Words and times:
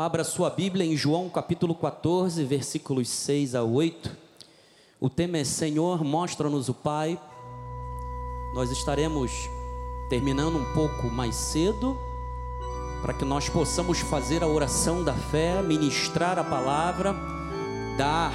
Abra 0.00 0.22
sua 0.22 0.48
Bíblia 0.48 0.86
em 0.86 0.96
João 0.96 1.28
capítulo 1.28 1.74
14, 1.74 2.44
versículos 2.44 3.08
6 3.08 3.56
a 3.56 3.64
8. 3.64 4.16
O 5.00 5.10
tema 5.10 5.38
é 5.38 5.42
Senhor, 5.42 6.04
mostra-nos 6.04 6.68
o 6.68 6.74
Pai. 6.74 7.20
Nós 8.54 8.70
estaremos 8.70 9.32
terminando 10.08 10.56
um 10.56 10.72
pouco 10.72 11.10
mais 11.10 11.34
cedo, 11.34 11.98
para 13.02 13.12
que 13.12 13.24
nós 13.24 13.48
possamos 13.48 13.98
fazer 13.98 14.44
a 14.44 14.46
oração 14.46 15.02
da 15.02 15.14
fé, 15.14 15.60
ministrar 15.62 16.38
a 16.38 16.44
palavra, 16.44 17.12
dar 17.98 18.32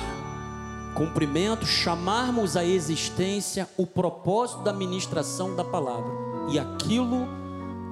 cumprimento, 0.94 1.66
chamarmos 1.66 2.58
à 2.58 2.66
existência 2.66 3.70
o 3.78 3.88
propósito 3.88 4.64
da 4.64 4.74
ministração 4.74 5.56
da 5.56 5.64
palavra 5.64 6.12
e 6.50 6.60
aquilo 6.60 7.26
que 7.26 7.43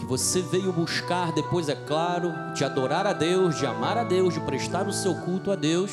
você 0.06 0.42
veio 0.42 0.72
buscar 0.72 1.32
depois, 1.32 1.70
é 1.70 1.76
claro, 1.76 2.32
de 2.54 2.64
adorar 2.64 3.06
a 3.06 3.14
Deus, 3.14 3.58
de 3.58 3.66
amar 3.66 3.98
a 3.98 4.04
Deus, 4.04 4.34
de 4.34 4.40
prestar 4.42 4.88
o 4.88 4.94
seu 4.94 5.16
culto 5.16 5.52
a 5.52 5.56
Deus. 5.56 5.92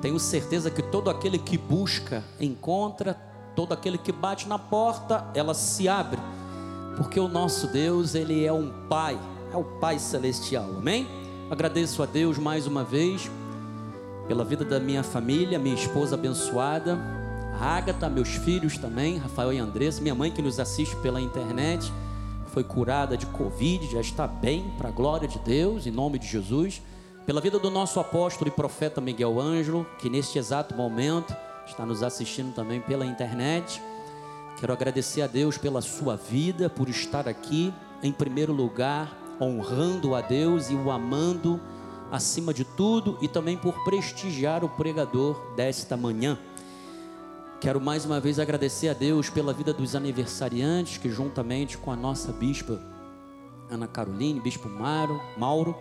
Tenho 0.00 0.18
certeza 0.18 0.70
que 0.70 0.82
todo 0.82 1.10
aquele 1.10 1.38
que 1.38 1.56
busca, 1.56 2.24
encontra, 2.40 3.14
todo 3.54 3.72
aquele 3.72 3.98
que 3.98 4.12
bate 4.12 4.48
na 4.48 4.58
porta, 4.58 5.26
ela 5.34 5.54
se 5.54 5.88
abre. 5.88 6.20
Porque 6.96 7.20
o 7.20 7.28
nosso 7.28 7.66
Deus, 7.68 8.14
ele 8.14 8.44
é 8.44 8.52
um 8.52 8.72
Pai, 8.88 9.18
é 9.52 9.56
o 9.56 9.64
Pai 9.64 9.98
celestial. 9.98 10.68
Amém? 10.76 11.06
Agradeço 11.50 12.02
a 12.02 12.06
Deus 12.06 12.38
mais 12.38 12.66
uma 12.66 12.82
vez 12.82 13.30
pela 14.26 14.44
vida 14.44 14.64
da 14.64 14.80
minha 14.80 15.02
família, 15.02 15.58
minha 15.58 15.74
esposa 15.74 16.16
abençoada, 16.16 16.98
Agatha, 17.60 18.08
meus 18.08 18.30
filhos 18.30 18.76
também, 18.76 19.18
Rafael 19.18 19.52
e 19.52 19.58
Andressa, 19.58 20.02
minha 20.02 20.14
mãe 20.14 20.30
que 20.30 20.42
nos 20.42 20.58
assiste 20.58 20.96
pela 20.96 21.20
internet 21.20 21.92
foi 22.56 22.64
curada 22.64 23.18
de 23.18 23.26
Covid, 23.26 23.86
já 23.86 24.00
está 24.00 24.26
bem, 24.26 24.72
para 24.78 24.88
a 24.88 24.90
glória 24.90 25.28
de 25.28 25.38
Deus, 25.40 25.86
em 25.86 25.90
nome 25.90 26.18
de 26.18 26.26
Jesus. 26.26 26.80
Pela 27.26 27.38
vida 27.38 27.58
do 27.58 27.70
nosso 27.70 28.00
apóstolo 28.00 28.48
e 28.48 28.50
profeta 28.50 28.98
Miguel 28.98 29.38
Ângelo, 29.38 29.86
que 29.98 30.08
neste 30.08 30.38
exato 30.38 30.74
momento 30.74 31.36
está 31.66 31.84
nos 31.84 32.02
assistindo 32.02 32.54
também 32.54 32.80
pela 32.80 33.04
internet. 33.04 33.82
Quero 34.58 34.72
agradecer 34.72 35.20
a 35.20 35.26
Deus 35.26 35.58
pela 35.58 35.82
sua 35.82 36.16
vida, 36.16 36.70
por 36.70 36.88
estar 36.88 37.28
aqui, 37.28 37.74
em 38.02 38.10
primeiro 38.10 38.54
lugar, 38.54 39.14
honrando 39.38 40.14
a 40.14 40.22
Deus 40.22 40.70
e 40.70 40.74
o 40.74 40.90
amando 40.90 41.60
acima 42.10 42.54
de 42.54 42.64
tudo 42.64 43.18
e 43.20 43.28
também 43.28 43.58
por 43.58 43.84
prestigiar 43.84 44.64
o 44.64 44.68
pregador 44.70 45.38
desta 45.54 45.94
manhã. 45.94 46.38
Quero 47.66 47.80
mais 47.80 48.04
uma 48.04 48.20
vez 48.20 48.38
agradecer 48.38 48.86
a 48.86 48.92
Deus 48.92 49.28
pela 49.28 49.52
vida 49.52 49.72
dos 49.72 49.96
aniversariantes, 49.96 50.98
que 50.98 51.10
juntamente 51.10 51.76
com 51.76 51.90
a 51.90 51.96
nossa 51.96 52.30
bispa 52.30 52.80
Ana 53.68 53.88
Caroline, 53.88 54.38
bispo 54.38 54.68
Mauro, 54.68 55.20
Mauro, 55.36 55.76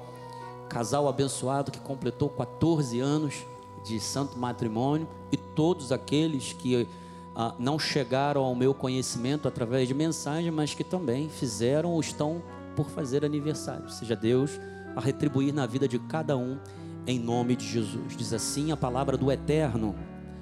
casal 0.67 1.07
abençoado 1.07 1.69
que 1.69 1.79
completou 1.79 2.27
14 2.27 2.99
anos 2.99 3.45
de 3.85 3.99
santo 3.99 4.35
matrimônio, 4.35 5.07
e 5.31 5.37
todos 5.37 5.91
aqueles 5.91 6.53
que 6.53 6.87
ah, 7.35 7.53
não 7.59 7.77
chegaram 7.77 8.43
ao 8.43 8.55
meu 8.55 8.73
conhecimento 8.73 9.47
através 9.47 9.87
de 9.87 9.93
mensagem, 9.93 10.49
mas 10.49 10.73
que 10.73 10.83
também 10.83 11.29
fizeram 11.29 11.91
ou 11.91 11.99
estão 11.99 12.41
por 12.75 12.89
fazer 12.89 13.23
aniversário. 13.23 13.91
Seja 13.91 14.15
Deus 14.15 14.59
a 14.95 14.99
retribuir 14.99 15.53
na 15.53 15.67
vida 15.67 15.87
de 15.87 15.99
cada 15.99 16.35
um, 16.35 16.57
em 17.05 17.19
nome 17.19 17.55
de 17.55 17.67
Jesus. 17.67 18.17
Diz 18.17 18.33
assim 18.33 18.71
a 18.71 18.75
palavra 18.75 19.15
do 19.15 19.31
Eterno. 19.31 19.93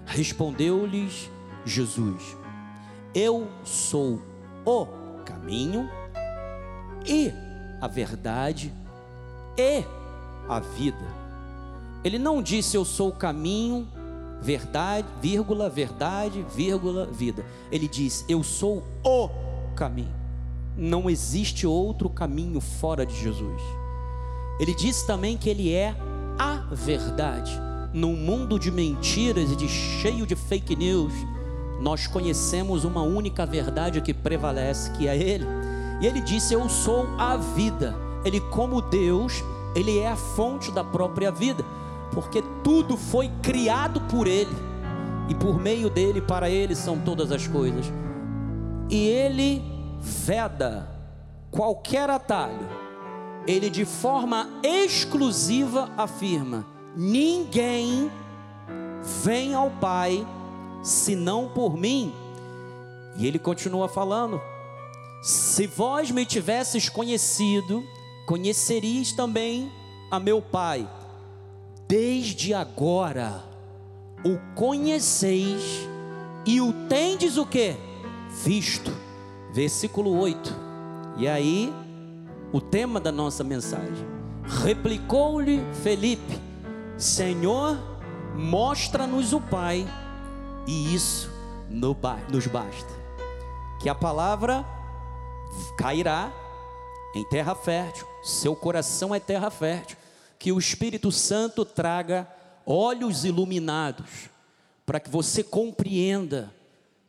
Respondeu-lhes 0.06 1.33
Jesus: 1.66 2.38
Eu 3.14 3.48
sou 3.64 4.22
o 4.66 4.86
caminho 5.26 5.90
e 7.06 7.32
a 7.82 7.88
verdade 7.88 8.74
e 9.58 9.84
a 10.48 10.60
vida. 10.60 11.24
Ele 12.04 12.20
não 12.20 12.42
disse 12.42 12.76
eu 12.76 12.84
sou 12.84 13.10
o 13.10 13.16
caminho, 13.16 13.88
verdade, 14.42 15.08
vírgula, 15.22 15.70
verdade, 15.70 16.46
vírgula, 16.56 17.06
vida. 17.06 17.46
Ele 17.72 17.88
diz 17.88 18.26
eu 18.28 18.44
sou 18.44 18.84
o 19.04 19.30
caminho. 19.76 20.14
Não 20.76 21.10
existe 21.10 21.68
outro 21.68 22.10
caminho 22.10 22.60
fora 22.60 23.06
de 23.06 23.16
Jesus. 23.16 23.62
Ele 24.60 24.74
disse 24.74 25.06
também 25.08 25.38
que 25.38 25.50
ele 25.50 25.72
é 25.72 25.96
a 26.38 26.56
verdade 26.72 27.52
num 27.94 28.16
mundo 28.16 28.58
de 28.58 28.72
mentiras 28.72 29.52
e 29.52 29.56
de 29.56 29.70
cheio 29.70 30.26
de 30.26 30.36
fake 30.36 30.76
news, 30.76 31.14
nós 31.84 32.08
conhecemos 32.08 32.86
uma 32.86 33.02
única 33.02 33.46
verdade 33.46 34.00
que 34.00 34.14
prevalece, 34.14 34.90
que 34.92 35.06
é 35.06 35.18
Ele. 35.18 35.46
E 36.00 36.08
Ele 36.08 36.22
disse: 36.22 36.54
Eu 36.54 36.70
sou 36.70 37.06
a 37.18 37.36
vida. 37.36 37.94
Ele, 38.24 38.40
como 38.40 38.82
Deus, 38.82 39.44
Ele 39.76 40.00
é 40.00 40.08
a 40.08 40.16
fonte 40.16 40.72
da 40.72 40.82
própria 40.82 41.30
vida, 41.30 41.62
porque 42.14 42.42
tudo 42.64 42.96
foi 42.96 43.30
criado 43.42 44.00
por 44.00 44.28
Ele, 44.28 44.56
e 45.28 45.36
por 45.36 45.60
meio 45.60 45.90
dele, 45.90 46.22
para 46.22 46.50
Ele 46.50 46.74
são 46.74 46.98
todas 46.98 47.34
as 47.34 47.48
coisas. 47.48 47.92
E 48.90 49.06
Ele 49.10 49.62
veda 50.00 50.88
qualquer 51.52 52.10
atalho, 52.10 52.66
Ele 53.46 53.70
de 53.70 53.84
forma 53.84 54.48
exclusiva 54.64 55.90
afirma: 55.98 56.66
Ninguém 56.96 58.10
vem 59.22 59.54
ao 59.54 59.70
Pai 59.70 60.26
senão 60.84 61.48
por 61.48 61.76
mim. 61.76 62.14
E 63.18 63.26
ele 63.26 63.40
continua 63.40 63.88
falando: 63.88 64.40
Se 65.24 65.66
vós 65.66 66.12
me 66.12 66.26
tivesses 66.26 66.90
conhecido, 66.90 67.84
conheceríeis 68.28 69.12
também 69.14 69.72
a 70.12 70.20
meu 70.20 70.42
Pai. 70.42 70.88
Desde 71.88 72.54
agora 72.54 73.44
o 74.24 74.38
conheceis 74.56 75.88
e 76.46 76.62
o 76.62 76.72
tendes 76.88 77.38
o 77.38 77.46
que? 77.46 77.76
Visto. 78.44 78.92
Versículo 79.54 80.18
8. 80.20 80.56
E 81.18 81.28
aí, 81.28 81.74
o 82.52 82.60
tema 82.60 83.00
da 83.00 83.12
nossa 83.12 83.44
mensagem. 83.44 84.14
Replicou-lhe 84.44 85.64
Felipe 85.84 86.44
Senhor, 86.98 87.78
mostra-nos 88.36 89.34
o 89.34 89.42
Pai, 89.42 89.86
e 90.68 90.94
isso 90.94 91.30
nos 91.70 92.48
basta. 92.48 92.94
Que 93.82 93.90
a 93.90 93.96
palavra 93.96 94.66
cairá 95.78 96.32
em 97.16 97.24
terra 97.30 97.54
fértil, 97.54 98.08
seu 98.24 98.56
coração 98.56 99.14
é 99.14 99.20
terra 99.20 99.50
fértil, 99.50 99.98
que 100.40 100.52
o 100.52 100.60
Espírito 100.60 101.12
Santo 101.12 101.64
traga 101.64 102.28
olhos 102.66 103.26
iluminados, 103.26 104.30
para 104.86 105.00
que 105.00 105.10
você 105.10 105.44
compreenda 105.44 106.54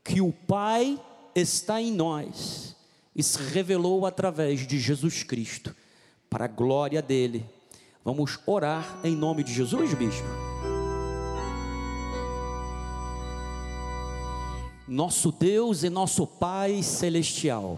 que 0.03 0.21
o 0.21 0.33
Pai 0.33 1.01
está 1.35 1.81
em 1.81 1.93
nós 1.93 2.77
e 3.15 3.23
se 3.23 3.39
revelou 3.39 4.07
através 4.07 4.67
de 4.67 4.79
Jesus 4.79 5.23
Cristo, 5.23 5.75
para 6.29 6.45
a 6.45 6.49
glória 6.49 7.01
dele 7.01 7.49
Vamos 8.05 8.39
orar 8.45 9.01
em 9.03 9.17
nome 9.17 9.43
de 9.43 9.51
Jesus, 9.51 9.95
bispo. 9.95 10.54
Nosso 14.87 15.33
Deus 15.33 15.83
e 15.83 15.89
nosso 15.89 16.27
Pai 16.27 16.83
celestial, 16.83 17.77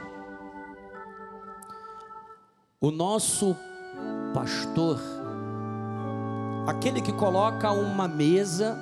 o 2.80 2.90
nosso 2.90 3.56
pastor, 4.34 5.00
aquele 6.66 7.00
que 7.00 7.12
coloca 7.12 7.70
uma 7.70 8.08
mesa 8.08 8.76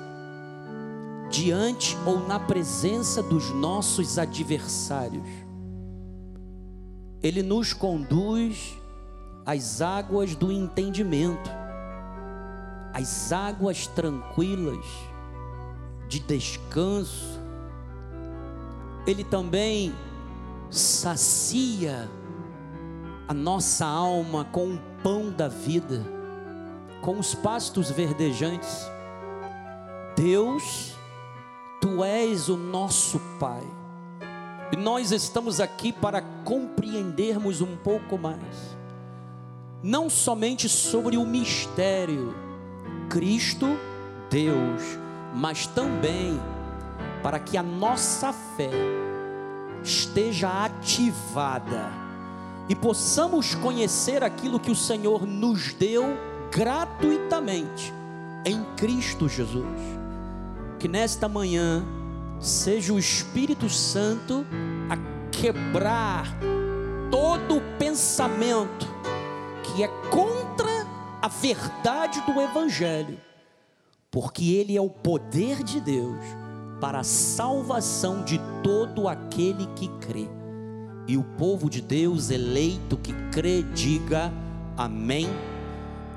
diante 1.29 1.95
ou 2.05 2.19
na 2.19 2.39
presença 2.39 3.21
dos 3.21 3.51
nossos 3.51 4.17
adversários, 4.17 5.27
ele 7.21 7.43
nos 7.43 7.73
conduz 7.73 8.75
as 9.45 9.81
águas 9.81 10.35
do 10.35 10.51
entendimento, 10.51 11.51
as 12.91 13.31
águas 13.31 13.85
tranquilas 13.85 14.85
de 16.07 16.19
descanso. 16.19 17.44
Ele 19.05 19.23
também 19.23 19.93
sacia 20.69 22.09
a 23.27 23.33
nossa 23.33 23.85
alma 23.85 24.45
com 24.45 24.73
o 24.73 24.81
pão 25.03 25.31
da 25.31 25.47
vida, 25.47 26.03
com 27.01 27.19
os 27.19 27.35
pastos 27.35 27.91
verdejantes. 27.91 28.89
Deus, 30.15 30.95
tu 31.81 32.03
és 32.03 32.49
o 32.49 32.57
nosso 32.57 33.19
Pai. 33.39 33.63
E 34.71 34.77
nós 34.77 35.11
estamos 35.11 35.59
aqui 35.59 35.91
para 35.91 36.21
compreendermos 36.43 37.61
um 37.61 37.75
pouco 37.77 38.17
mais 38.17 38.75
não 39.85 40.09
somente 40.09 40.67
sobre 40.67 41.15
o 41.15 41.23
mistério 41.23 42.33
Cristo, 43.07 43.67
Deus, 44.31 44.81
mas 45.31 45.67
também 45.67 46.39
para 47.25 47.39
que 47.39 47.57
a 47.57 47.63
nossa 47.63 48.31
fé 48.31 48.69
esteja 49.83 50.63
ativada 50.63 51.91
e 52.69 52.75
possamos 52.75 53.55
conhecer 53.55 54.23
aquilo 54.23 54.59
que 54.59 54.69
o 54.69 54.75
Senhor 54.75 55.25
nos 55.25 55.73
deu 55.73 56.03
gratuitamente 56.51 57.91
em 58.45 58.63
Cristo 58.77 59.27
Jesus. 59.27 59.65
Que 60.77 60.87
nesta 60.87 61.27
manhã 61.27 61.83
seja 62.39 62.93
o 62.93 62.99
Espírito 62.99 63.71
Santo 63.71 64.45
a 64.87 64.95
quebrar 65.31 66.27
todo 67.09 67.57
o 67.57 67.77
pensamento 67.79 68.85
que 69.63 69.81
é 69.81 69.87
contra 70.11 70.85
a 71.23 71.27
verdade 71.27 72.21
do 72.21 72.39
Evangelho, 72.39 73.19
porque 74.11 74.51
ele 74.53 74.77
é 74.77 74.81
o 74.81 74.91
poder 74.91 75.63
de 75.63 75.81
Deus 75.81 76.44
para 76.79 76.99
a 76.99 77.03
salvação 77.03 78.23
de 78.23 78.39
todo 78.63 79.07
aquele 79.07 79.65
que 79.75 79.87
crê. 79.99 80.27
E 81.07 81.17
o 81.17 81.23
povo 81.23 81.69
de 81.69 81.81
Deus 81.81 82.29
eleito 82.29 82.97
que 82.97 83.13
crê, 83.31 83.61
diga 83.61 84.33
amém 84.75 85.27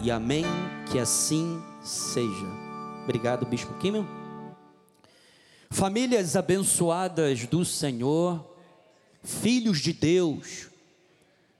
e 0.00 0.10
amém, 0.10 0.44
que 0.90 0.98
assim 0.98 1.62
seja. 1.82 2.46
Obrigado, 3.04 3.46
Bispo 3.46 3.74
Kimmel. 3.74 4.06
Famílias 5.70 6.36
abençoadas 6.36 7.46
do 7.46 7.64
Senhor, 7.64 8.44
filhos 9.22 9.80
de 9.80 9.92
Deus, 9.92 10.68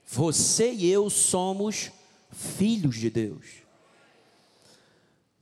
você 0.05 0.71
e 0.71 0.89
eu 0.89 1.09
somos 1.09 1.91
filhos 2.31 2.95
de 2.95 3.09
Deus. 3.09 3.45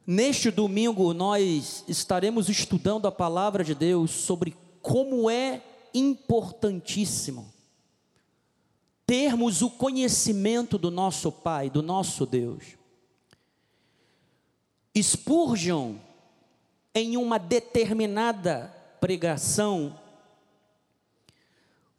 Neste 0.09 0.49
domingo, 0.49 1.13
nós 1.13 1.83
estaremos 1.85 2.47
estudando 2.47 3.07
a 3.07 3.11
palavra 3.11 3.61
de 3.61 3.75
Deus 3.75 4.09
sobre 4.11 4.55
como 4.81 5.29
é 5.29 5.61
importantíssimo 5.93 7.53
termos 9.05 9.61
o 9.61 9.69
conhecimento 9.69 10.77
do 10.77 10.89
nosso 10.89 11.29
Pai, 11.29 11.69
do 11.69 11.81
nosso 11.81 12.25
Deus. 12.25 12.63
Spurgeon, 14.95 15.95
em 16.95 17.17
uma 17.17 17.37
determinada 17.37 18.73
pregação, 19.01 19.97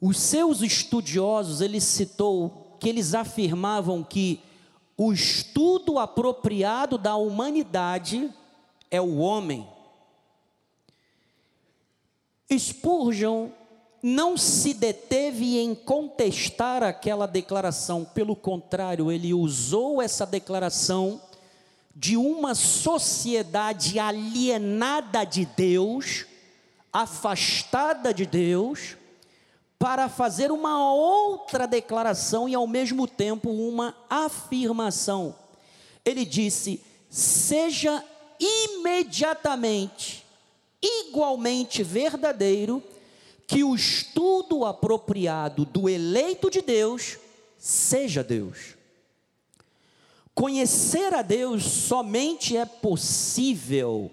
os 0.01 0.19
seus 0.19 0.63
estudiosos, 0.63 1.61
ele 1.61 1.81
citou 1.81 2.77
que 2.81 2.89
eles 2.89 3.13
afirmavam 3.13 4.03
que 4.03 4.41
o 5.01 5.13
estudo 5.13 5.97
apropriado 5.97 6.99
da 6.99 7.15
humanidade 7.15 8.29
é 8.91 9.01
o 9.01 9.19
homem. 9.19 9.65
Spurgeon 12.51 13.51
não 14.03 14.37
se 14.37 14.75
deteve 14.75 15.59
em 15.59 15.73
contestar 15.73 16.83
aquela 16.83 17.27
declaração, 17.27 18.05
pelo 18.05 18.35
contrário, 18.35 19.13
ele 19.13 19.33
usou 19.33 20.03
essa 20.03 20.27
declaração 20.27 21.21
de 21.95 22.17
uma 22.17 22.57
sociedade 22.57 24.01
alienada 24.01 25.25
de 25.25 25.47
Deus, 25.47 26.27
afastada 26.93 28.13
de 28.13 28.27
Deus, 28.27 28.97
para 29.79 30.09
fazer 30.09 30.51
uma 30.51 30.93
outra 30.93 31.67
declaração 31.67 32.49
e 32.49 32.55
ao 32.55 32.67
mesmo 32.67 33.07
tempo 33.07 33.51
uma 33.51 33.95
afirmação. 34.11 35.35
Ele 36.05 36.25
disse: 36.25 36.83
seja 37.09 38.05
imediatamente, 38.41 40.25
igualmente 40.83 41.83
verdadeiro, 41.83 42.83
que 43.47 43.63
o 43.65 43.75
estudo 43.75 44.65
apropriado 44.65 45.65
do 45.65 45.89
eleito 45.89 46.51
de 46.51 46.61
Deus 46.61 47.19
seja 47.57 48.23
Deus. 48.23 48.77
Conhecer 50.35 51.15
a 51.15 51.23
Deus 51.23 51.65
somente 51.65 52.57
é 52.57 52.65
possível 52.65 54.11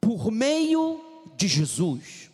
por 0.00 0.30
meio 0.30 1.00
de 1.36 1.48
Jesus. 1.48 2.27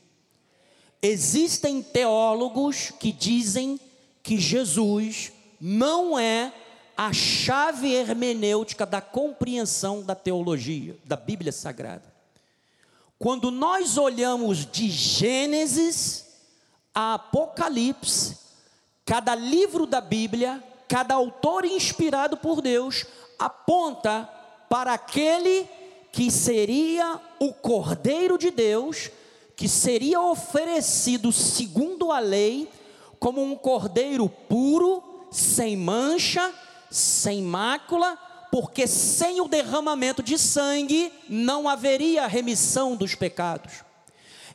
Existem 1.07 1.83
teólogos 1.83 2.91
que 2.99 3.13
dizem 3.13 3.79
que 4.23 4.39
Jesus 4.39 5.33
não 5.61 6.19
é 6.19 6.51
a 6.97 7.13
chave 7.13 7.93
hermenêutica 7.93 8.87
da 8.87 9.03
compreensão 9.03 10.03
da 10.03 10.15
teologia, 10.15 10.97
da 11.05 11.15
Bíblia 11.15 11.53
Sagrada. 11.53 12.11
Quando 13.19 13.51
nós 13.51 13.99
olhamos 13.99 14.65
de 14.65 14.89
Gênesis 14.89 16.25
a 16.95 17.17
Apocalipse, 17.17 18.39
cada 19.05 19.35
livro 19.35 19.85
da 19.85 20.01
Bíblia, 20.01 20.65
cada 20.89 21.17
autor 21.17 21.67
inspirado 21.67 22.39
por 22.39 22.63
Deus, 22.63 23.05
aponta 23.39 24.27
para 24.71 24.95
aquele 24.95 25.69
que 26.11 26.31
seria 26.31 27.21
o 27.39 27.53
Cordeiro 27.53 28.39
de 28.39 28.51
Deus 28.51 29.11
que 29.57 29.69
seria 29.69 30.21
oferecido 30.21 31.33
segundo 31.33 32.11
a 32.11 32.19
lei, 32.19 32.69
como 33.19 33.43
um 33.43 33.57
cordeiro 33.57 34.29
puro, 34.29 35.03
sem 35.31 35.77
mancha, 35.77 36.53
sem 36.91 37.43
mácula, 37.43 38.19
porque 38.51 38.87
sem 38.87 39.41
o 39.41 39.49
derramamento 39.49 40.23
de 40.23 40.39
sangue 40.39 41.13
não 41.29 41.69
haveria 41.69 42.27
remissão 42.27 42.95
dos 42.95 43.15
pecados. 43.15 43.85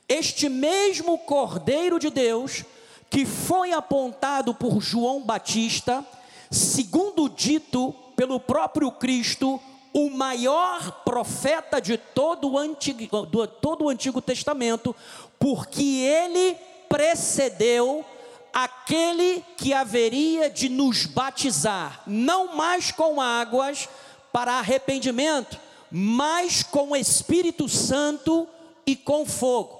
Este 0.08 0.50
mesmo 0.50 1.18
Cordeiro 1.20 2.00
de 2.00 2.10
Deus, 2.10 2.64
que 3.10 3.26
foi 3.26 3.72
apontado 3.74 4.54
por 4.54 4.82
João 4.82 5.22
Batista, 5.22 6.06
segundo 6.50 7.30
dito 7.30 7.94
pelo 8.16 8.40
próprio 8.40 8.92
Cristo, 8.92 9.60
o 9.94 10.10
maior 10.10 11.04
profeta 11.04 11.82
de 11.82 11.98
todo 11.98 12.52
o 12.52 12.58
Antigo, 12.58 13.26
do, 13.26 13.48
todo 13.48 13.86
o 13.86 13.90
Antigo 13.90 14.22
Testamento, 14.22 14.96
porque 15.40 15.84
ele 15.84 16.56
precedeu 16.88 18.06
aquele 18.54 19.44
que 19.58 19.74
haveria 19.74 20.50
de 20.50 20.70
nos 20.70 21.06
batizar, 21.06 22.02
não 22.06 22.56
mais 22.56 22.92
com 22.92 23.22
águas 23.22 23.88
para 24.32 24.60
arrependimento, 24.60 25.60
mas 25.92 26.62
com 26.62 26.92
o 26.92 26.96
Espírito 26.96 27.68
Santo 27.68 28.48
e 28.86 28.96
com 28.96 29.26
fogo. 29.26 29.80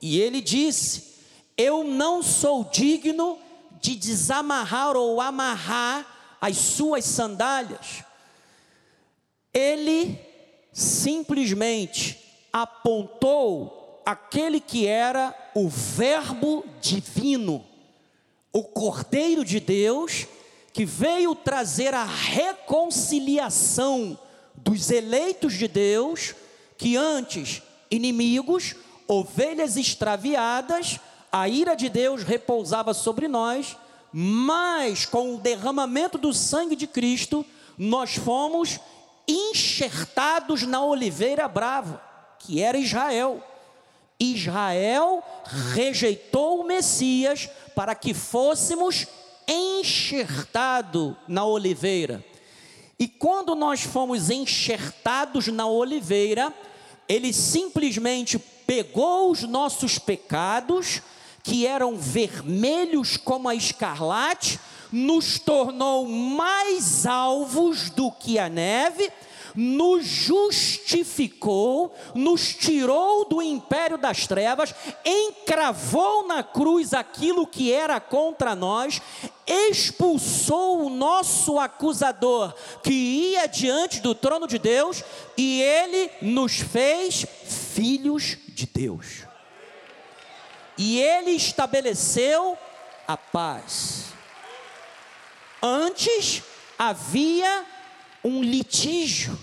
E 0.00 0.20
ele 0.20 0.40
disse: 0.40 1.14
Eu 1.56 1.84
não 1.84 2.22
sou 2.22 2.64
digno 2.64 3.38
de 3.80 3.94
desamarrar 3.96 4.96
ou 4.96 5.20
amarrar 5.20 6.38
as 6.40 6.56
suas 6.56 7.04
sandálias 7.04 8.05
ele 9.56 10.20
simplesmente 10.70 12.18
apontou 12.52 14.02
aquele 14.04 14.60
que 14.60 14.86
era 14.86 15.34
o 15.54 15.66
Verbo 15.66 16.62
divino, 16.78 17.64
o 18.52 18.62
Cordeiro 18.62 19.42
de 19.42 19.58
Deus, 19.58 20.26
que 20.74 20.84
veio 20.84 21.34
trazer 21.34 21.94
a 21.94 22.04
reconciliação 22.04 24.18
dos 24.54 24.90
eleitos 24.90 25.54
de 25.54 25.66
Deus, 25.66 26.34
que 26.76 26.94
antes 26.94 27.62
inimigos, 27.90 28.76
ovelhas 29.08 29.78
extraviadas, 29.78 31.00
a 31.32 31.48
ira 31.48 31.74
de 31.74 31.88
Deus 31.88 32.22
repousava 32.22 32.92
sobre 32.92 33.26
nós, 33.26 33.74
mas 34.12 35.06
com 35.06 35.34
o 35.34 35.38
derramamento 35.38 36.18
do 36.18 36.34
sangue 36.34 36.76
de 36.76 36.86
Cristo, 36.86 37.42
nós 37.78 38.16
fomos 38.16 38.78
enxertados 39.28 40.62
na 40.62 40.82
oliveira 40.82 41.48
brava, 41.48 42.02
que 42.38 42.62
era 42.62 42.78
Israel. 42.78 43.42
Israel 44.18 45.22
rejeitou 45.74 46.60
o 46.60 46.64
Messias 46.64 47.48
para 47.74 47.94
que 47.94 48.14
fôssemos 48.14 49.06
enxertados 49.46 51.14
na 51.28 51.44
oliveira. 51.44 52.24
E 52.98 53.06
quando 53.06 53.54
nós 53.54 53.82
fomos 53.82 54.30
enxertados 54.30 55.48
na 55.48 55.66
oliveira, 55.66 56.52
ele 57.08 57.32
simplesmente 57.32 58.38
pegou 58.38 59.30
os 59.30 59.42
nossos 59.42 59.98
pecados, 59.98 61.02
que 61.42 61.66
eram 61.66 61.96
vermelhos 61.96 63.16
como 63.16 63.48
a 63.48 63.54
escarlate, 63.54 64.58
nos 64.92 65.38
tornou 65.38 66.06
mais 66.06 67.06
alvos 67.06 67.90
do 67.90 68.10
que 68.10 68.38
a 68.38 68.48
neve, 68.48 69.10
nos 69.56 70.04
justificou, 70.04 71.94
nos 72.14 72.54
tirou 72.54 73.24
do 73.24 73.40
império 73.40 73.96
das 73.96 74.26
trevas, 74.26 74.74
encravou 75.04 76.26
na 76.26 76.42
cruz 76.42 76.92
aquilo 76.92 77.46
que 77.46 77.72
era 77.72 77.98
contra 77.98 78.54
nós, 78.54 79.00
expulsou 79.46 80.84
o 80.84 80.90
nosso 80.90 81.58
acusador 81.58 82.54
que 82.82 82.92
ia 82.92 83.46
diante 83.46 84.00
do 84.00 84.14
trono 84.14 84.46
de 84.46 84.58
Deus 84.58 85.02
e 85.36 85.62
ele 85.62 86.10
nos 86.20 86.58
fez 86.58 87.24
filhos 87.74 88.36
de 88.48 88.66
Deus. 88.66 89.22
E 90.76 91.00
ele 91.00 91.30
estabeleceu 91.30 92.58
a 93.08 93.16
paz. 93.16 94.05
Antes 95.62 96.42
havia 96.78 97.64
um 98.22 98.42
litígio, 98.42 99.38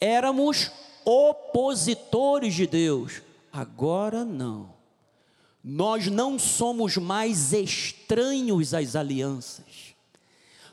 éramos 0.00 0.70
opositores 1.04 2.54
de 2.54 2.66
Deus. 2.66 3.22
Agora 3.52 4.24
não. 4.24 4.72
Nós 5.62 6.06
não 6.06 6.38
somos 6.38 6.96
mais 6.96 7.52
estranhos 7.52 8.74
às 8.74 8.96
alianças. 8.96 9.94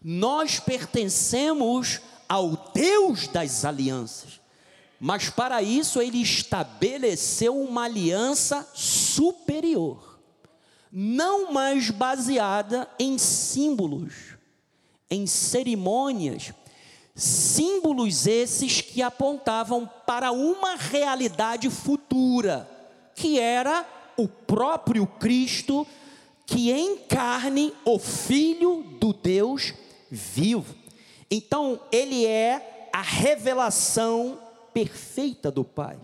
Nós 0.04 0.60
pertencemos 0.60 2.00
ao 2.28 2.72
Deus 2.74 3.28
das 3.28 3.66
alianças. 3.66 4.40
Mas 5.00 5.30
para 5.30 5.62
isso 5.62 6.02
ele 6.02 6.22
estabeleceu 6.22 7.58
uma 7.58 7.86
aliança 7.86 8.68
superior, 8.74 10.09
não 10.92 11.52
mais 11.52 11.90
baseada 11.90 12.90
em 12.98 13.18
símbolos, 13.18 14.36
em 15.10 15.28
cerimônias, 15.28 16.54
símbolos 17.16 18.26
esses 18.26 18.82
que 18.82 19.02
apontavam 19.02 19.90
para 20.06 20.32
uma 20.32 20.76
realidade 20.76 21.70
futura, 21.70 22.70
que 23.16 23.40
era 23.40 23.86
o 24.18 24.28
próprio 24.28 25.06
Cristo, 25.06 25.86
que 26.46 26.72
encarne 26.72 27.74
o 27.86 28.00
Filho 28.00 28.84
do 29.00 29.14
Deus 29.14 29.74
vivo. 30.10 30.76
Então, 31.30 31.80
ele 31.92 32.26
é 32.26 32.90
a 32.92 33.02
revelação 33.02 34.40
perfeita 34.74 35.52
do 35.52 35.64
Pai. 35.64 36.00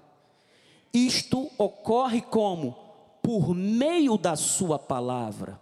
Isto 0.93 1.49
ocorre 1.57 2.21
como? 2.21 2.84
Por 3.25 3.55
meio 3.55 4.19
da 4.19 4.35
Sua 4.35 4.77
palavra, 4.77 5.59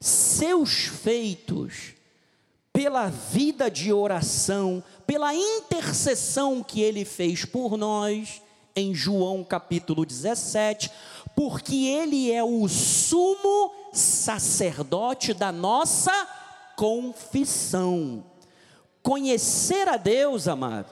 seus 0.00 0.86
feitos, 0.86 1.92
pela 2.72 3.10
vida 3.10 3.70
de 3.70 3.92
oração, 3.92 4.82
pela 5.06 5.34
intercessão 5.34 6.62
que 6.62 6.80
Ele 6.80 7.04
fez 7.04 7.44
por 7.44 7.76
nós, 7.76 8.40
em 8.74 8.94
João 8.94 9.44
capítulo 9.44 10.06
17, 10.06 10.90
porque 11.36 11.74
Ele 11.74 12.32
é 12.32 12.42
o 12.42 12.66
sumo 12.68 13.70
sacerdote 13.92 15.34
da 15.34 15.52
nossa 15.52 16.10
confissão. 16.74 18.24
Conhecer 19.02 19.88
a 19.88 19.98
Deus, 19.98 20.48
amado, 20.48 20.90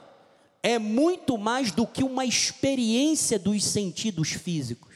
é 0.61 0.77
muito 0.77 1.39
mais 1.39 1.71
do 1.71 1.87
que 1.87 2.03
uma 2.03 2.23
experiência 2.23 3.39
dos 3.39 3.65
sentidos 3.65 4.29
físicos. 4.29 4.92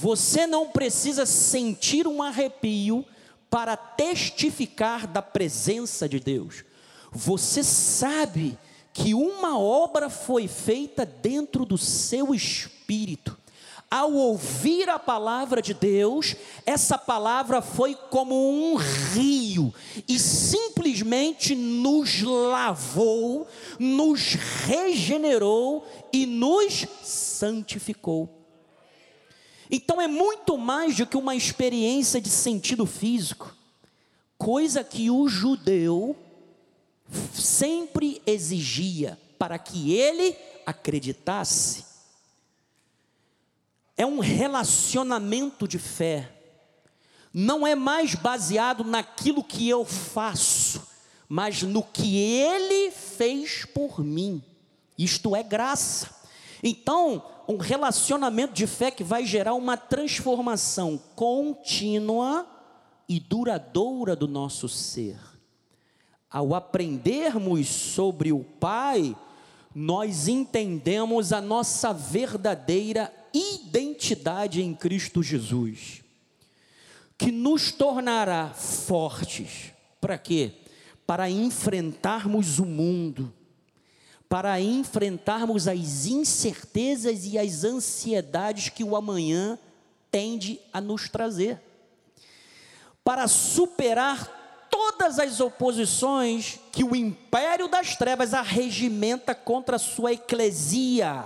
Você 0.00 0.46
não 0.46 0.68
precisa 0.68 1.26
sentir 1.26 2.06
um 2.06 2.22
arrepio 2.22 3.04
para 3.50 3.76
testificar 3.76 5.08
da 5.08 5.20
presença 5.20 6.08
de 6.08 6.20
Deus. 6.20 6.62
Você 7.10 7.64
sabe 7.64 8.56
que 8.92 9.12
uma 9.12 9.58
obra 9.58 10.08
foi 10.08 10.46
feita 10.46 11.04
dentro 11.04 11.64
do 11.64 11.76
seu 11.76 12.32
espírito 12.32 13.36
ao 13.90 14.12
ouvir 14.12 14.88
a 14.88 15.00
palavra 15.00 15.60
de 15.60 15.74
Deus, 15.74 16.36
essa 16.64 16.96
palavra 16.96 17.60
foi 17.60 17.96
como 17.96 18.36
um 18.36 18.76
rio 18.76 19.74
e 20.06 20.16
simplesmente 20.16 21.56
nos 21.56 22.22
lavou, 22.22 23.48
nos 23.80 24.34
regenerou 24.64 25.84
e 26.12 26.24
nos 26.24 26.86
santificou. 27.02 28.37
Então 29.70 30.00
é 30.00 30.06
muito 30.08 30.56
mais 30.56 30.96
do 30.96 31.06
que 31.06 31.16
uma 31.16 31.34
experiência 31.34 32.20
de 32.20 32.30
sentido 32.30 32.86
físico, 32.86 33.54
coisa 34.36 34.82
que 34.82 35.10
o 35.10 35.28
judeu 35.28 36.16
sempre 37.32 38.22
exigia 38.26 39.18
para 39.38 39.58
que 39.58 39.92
ele 39.94 40.36
acreditasse 40.66 41.88
é 43.98 44.06
um 44.06 44.20
relacionamento 44.20 45.66
de 45.66 45.76
fé. 45.76 46.32
Não 47.34 47.66
é 47.66 47.74
mais 47.74 48.14
baseado 48.14 48.84
naquilo 48.84 49.42
que 49.42 49.68
eu 49.68 49.84
faço, 49.84 50.86
mas 51.28 51.62
no 51.62 51.82
que 51.82 52.16
Ele 52.16 52.92
fez 52.92 53.64
por 53.64 54.02
mim. 54.02 54.42
Isto 54.96 55.34
é 55.34 55.42
graça. 55.42 56.14
Então, 56.62 57.24
um 57.48 57.56
relacionamento 57.56 58.52
de 58.52 58.66
fé 58.66 58.90
que 58.90 59.02
vai 59.02 59.24
gerar 59.24 59.54
uma 59.54 59.74
transformação 59.74 61.00
contínua 61.16 62.46
e 63.08 63.18
duradoura 63.18 64.14
do 64.14 64.28
nosso 64.28 64.68
ser. 64.68 65.16
Ao 66.30 66.54
aprendermos 66.54 67.66
sobre 67.66 68.32
o 68.32 68.44
Pai, 68.44 69.16
nós 69.74 70.28
entendemos 70.28 71.32
a 71.32 71.40
nossa 71.40 71.90
verdadeira 71.90 73.10
identidade 73.32 74.60
em 74.60 74.74
Cristo 74.74 75.22
Jesus, 75.22 76.02
que 77.16 77.32
nos 77.32 77.72
tornará 77.72 78.48
fortes. 78.48 79.72
Para 79.98 80.18
quê? 80.18 80.52
Para 81.06 81.30
enfrentarmos 81.30 82.58
o 82.58 82.66
mundo, 82.66 83.32
para 84.28 84.60
enfrentarmos 84.60 85.66
as 85.66 86.06
incertezas 86.06 87.24
e 87.24 87.38
as 87.38 87.64
ansiedades 87.64 88.68
que 88.68 88.84
o 88.84 88.94
amanhã 88.94 89.58
tende 90.10 90.60
a 90.72 90.80
nos 90.80 91.08
trazer, 91.08 91.60
para 93.02 93.26
superar 93.26 94.66
todas 94.70 95.18
as 95.18 95.40
oposições 95.40 96.60
que 96.70 96.84
o 96.84 96.94
império 96.94 97.68
das 97.68 97.96
trevas 97.96 98.34
arregimenta 98.34 99.34
contra 99.34 99.76
a 99.76 99.78
sua 99.78 100.12
eclesia 100.12 101.24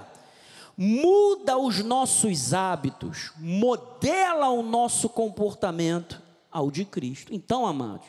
muda 0.76 1.59
os 1.59 1.82
nossos 1.82 2.54
hábitos, 2.54 3.30
modela 3.38 4.49
o 4.49 4.62
nosso 4.62 5.09
comportamento 5.09 6.21
ao 6.50 6.71
de 6.71 6.85
Cristo. 6.85 7.35
Então, 7.35 7.66
amados, 7.66 8.06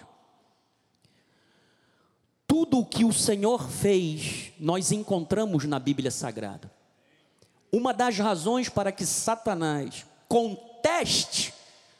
tudo 2.53 2.77
o 2.77 2.85
que 2.85 3.03
o 3.03 3.11
Senhor 3.11 3.67
fez, 3.67 4.51
nós 4.59 4.91
encontramos 4.91 5.65
na 5.65 5.79
Bíblia 5.79 6.11
Sagrada. 6.11 6.71
Uma 7.71 7.91
das 7.91 8.19
razões 8.19 8.69
para 8.69 8.91
que 8.91 9.07
Satanás 9.07 10.05
conteste 10.29 11.51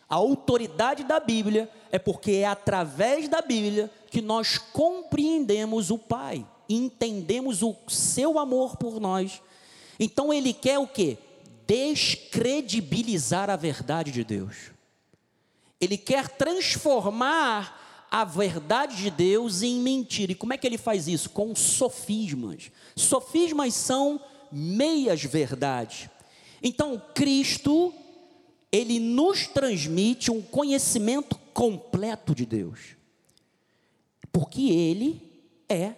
a 0.07 0.13
autoridade 0.13 1.03
da 1.05 1.19
Bíblia 1.19 1.67
é 1.91 1.97
porque 1.97 2.33
é 2.33 2.45
através 2.45 3.27
da 3.27 3.41
Bíblia 3.41 3.89
que 4.11 4.21
nós 4.21 4.59
compreendemos 4.59 5.89
o 5.89 5.97
Pai, 5.97 6.45
entendemos 6.69 7.63
o 7.63 7.75
seu 7.87 8.37
amor 8.37 8.77
por 8.77 8.99
nós 8.99 9.41
então 9.99 10.33
ele 10.33 10.53
quer 10.53 10.79
o 10.79 10.87
que? 10.87 11.17
Descredibilizar 11.67 13.49
a 13.49 13.55
verdade 13.55 14.11
de 14.11 14.23
Deus. 14.23 14.71
Ele 15.79 15.97
quer 15.97 16.27
transformar 16.29 17.82
a 18.13 18.23
verdade 18.23 18.97
de 18.97 19.09
Deus 19.09 19.63
em 19.63 19.79
mentira. 19.79 20.31
E 20.31 20.35
como 20.35 20.53
é 20.53 20.57
que 20.57 20.67
ele 20.67 20.77
faz 20.77 21.07
isso? 21.07 21.31
Com 21.31 21.55
sofismas. 21.55 22.69
Sofismas 22.95 23.73
são 23.73 24.21
meias 24.51 25.23
verdades. 25.23 26.07
Então, 26.61 27.01
Cristo, 27.15 27.91
ele 28.71 28.99
nos 28.99 29.47
transmite 29.47 30.29
um 30.29 30.43
conhecimento 30.43 31.35
completo 31.55 32.35
de 32.35 32.45
Deus. 32.45 32.95
Porque 34.31 34.69
ele 34.69 35.19
é 35.67 35.95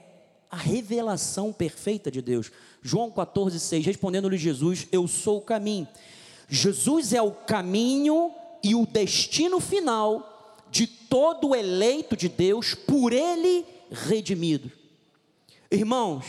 a 0.49 0.55
revelação 0.55 1.51
perfeita 1.51 2.09
de 2.09 2.21
Deus. 2.21 2.49
João 2.81 3.11
14, 3.11 3.59
6, 3.59 3.85
respondendo-lhe 3.85 4.37
Jesus: 4.37 4.87
Eu 4.89 5.05
sou 5.05 5.39
o 5.39 5.41
caminho. 5.41 5.85
Jesus 6.47 7.11
é 7.11 7.21
o 7.21 7.31
caminho 7.31 8.31
e 8.63 8.73
o 8.73 8.85
destino 8.85 9.59
final 9.59 10.31
de 10.75 10.87
todo 10.87 11.55
eleito 11.55 12.17
de 12.17 12.27
Deus, 12.27 12.73
por 12.75 13.13
ele 13.13 13.65
redimido. 13.89 14.69
Irmãos, 15.71 16.25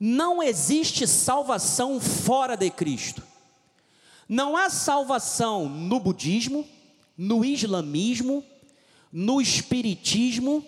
não 0.00 0.42
existe 0.42 1.06
salvação 1.06 2.00
fora 2.00 2.56
de 2.56 2.68
Cristo. 2.68 3.22
Não 4.28 4.56
há 4.56 4.68
salvação 4.68 5.68
no 5.68 6.00
budismo, 6.00 6.66
no 7.16 7.44
islamismo, 7.44 8.44
no 9.12 9.40
espiritismo, 9.40 10.66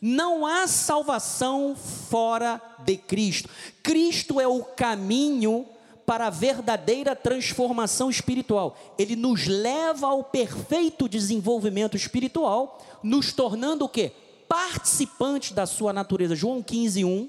não 0.00 0.46
há 0.46 0.66
salvação 0.66 1.76
fora 1.76 2.58
de 2.78 2.96
Cristo. 2.96 3.50
Cristo 3.82 4.40
é 4.40 4.48
o 4.48 4.64
caminho 4.64 5.66
para 6.06 6.26
a 6.26 6.30
verdadeira 6.30 7.14
transformação 7.14 8.10
espiritual. 8.10 8.76
Ele 8.98 9.16
nos 9.16 9.46
leva 9.46 10.08
ao 10.08 10.24
perfeito 10.24 11.08
desenvolvimento 11.08 11.96
espiritual, 11.96 12.80
nos 13.02 13.32
tornando 13.32 13.84
o 13.84 13.88
quê? 13.88 14.12
Participantes 14.48 15.52
da 15.52 15.66
sua 15.66 15.92
natureza. 15.92 16.36
João 16.36 16.62
15, 16.62 17.04
1. 17.04 17.28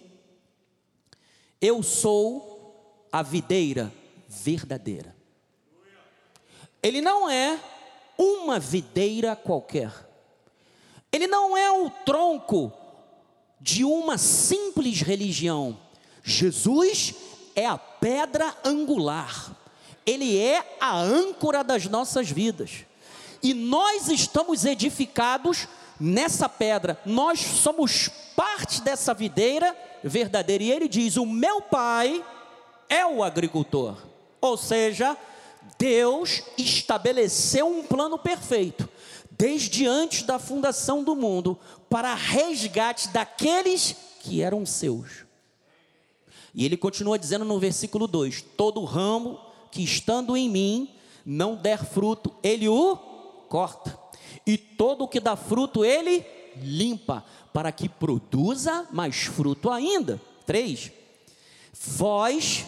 Eu 1.62 1.82
sou 1.82 3.08
a 3.12 3.22
videira 3.22 3.92
verdadeira. 4.28 5.16
Ele 6.82 7.00
não 7.00 7.30
é 7.30 7.60
uma 8.18 8.60
videira 8.60 9.36
qualquer. 9.36 9.92
Ele 11.12 11.28
não 11.28 11.56
é 11.56 11.72
o 11.72 11.90
tronco 11.90 12.74
de 13.62 13.86
uma 13.86 14.18
simples 14.18 15.02
religião. 15.02 15.80
Jesus 16.24 17.16
é 17.56 17.66
a 17.66 17.78
pedra 18.04 18.54
angular, 18.66 19.56
ele 20.06 20.38
é 20.38 20.76
a 20.78 20.94
âncora 21.00 21.64
das 21.64 21.86
nossas 21.86 22.30
vidas. 22.30 22.86
E 23.42 23.54
nós 23.54 24.10
estamos 24.10 24.66
edificados 24.66 25.70
nessa 25.98 26.50
pedra, 26.50 27.00
nós 27.06 27.40
somos 27.40 28.10
parte 28.36 28.82
dessa 28.82 29.14
videira 29.14 29.74
verdadeira. 30.04 30.62
E 30.66 30.72
ele 30.72 30.90
diz: 30.90 31.16
O 31.16 31.26
meu 31.26 31.62
pai 31.62 32.22
é 32.90 33.06
o 33.06 33.24
agricultor. 33.24 33.96
Ou 34.42 34.58
seja, 34.58 35.16
Deus 35.78 36.44
estabeleceu 36.58 37.66
um 37.68 37.84
plano 37.84 38.20
perfeito, 38.20 38.90
desde 39.32 39.88
antes 39.88 40.24
da 40.24 40.38
fundação 40.38 41.06
do 41.06 41.16
mundo, 41.16 41.58
para 41.90 42.14
resgate 42.14 43.08
daqueles 43.14 43.96
que 44.20 44.42
eram 44.42 44.66
seus. 44.66 45.24
E 46.54 46.66
ele 46.66 46.78
continua 46.78 47.18
dizendo 47.18 47.46
no 47.46 47.60
versículo 47.60 48.08
2: 48.08 48.44
Todo 48.56 48.84
ramo 48.84 49.40
que 49.72 49.84
estando 49.84 50.38
em 50.38 50.50
mim 50.50 50.90
não 51.26 51.56
der 51.56 51.84
fruto, 51.84 52.34
ele 52.44 52.68
o 52.68 52.96
corta, 53.48 53.98
e 54.46 54.58
todo 54.58 55.04
o 55.04 55.08
que 55.08 55.20
dá 55.20 55.36
fruto, 55.36 55.86
ele 55.86 56.26
limpa, 56.58 57.24
para 57.54 57.72
que 57.72 57.88
produza 57.88 58.88
mais 58.92 59.24
fruto 59.24 59.70
ainda. 59.70 60.22
3. 60.46 60.92
Vós 61.74 62.66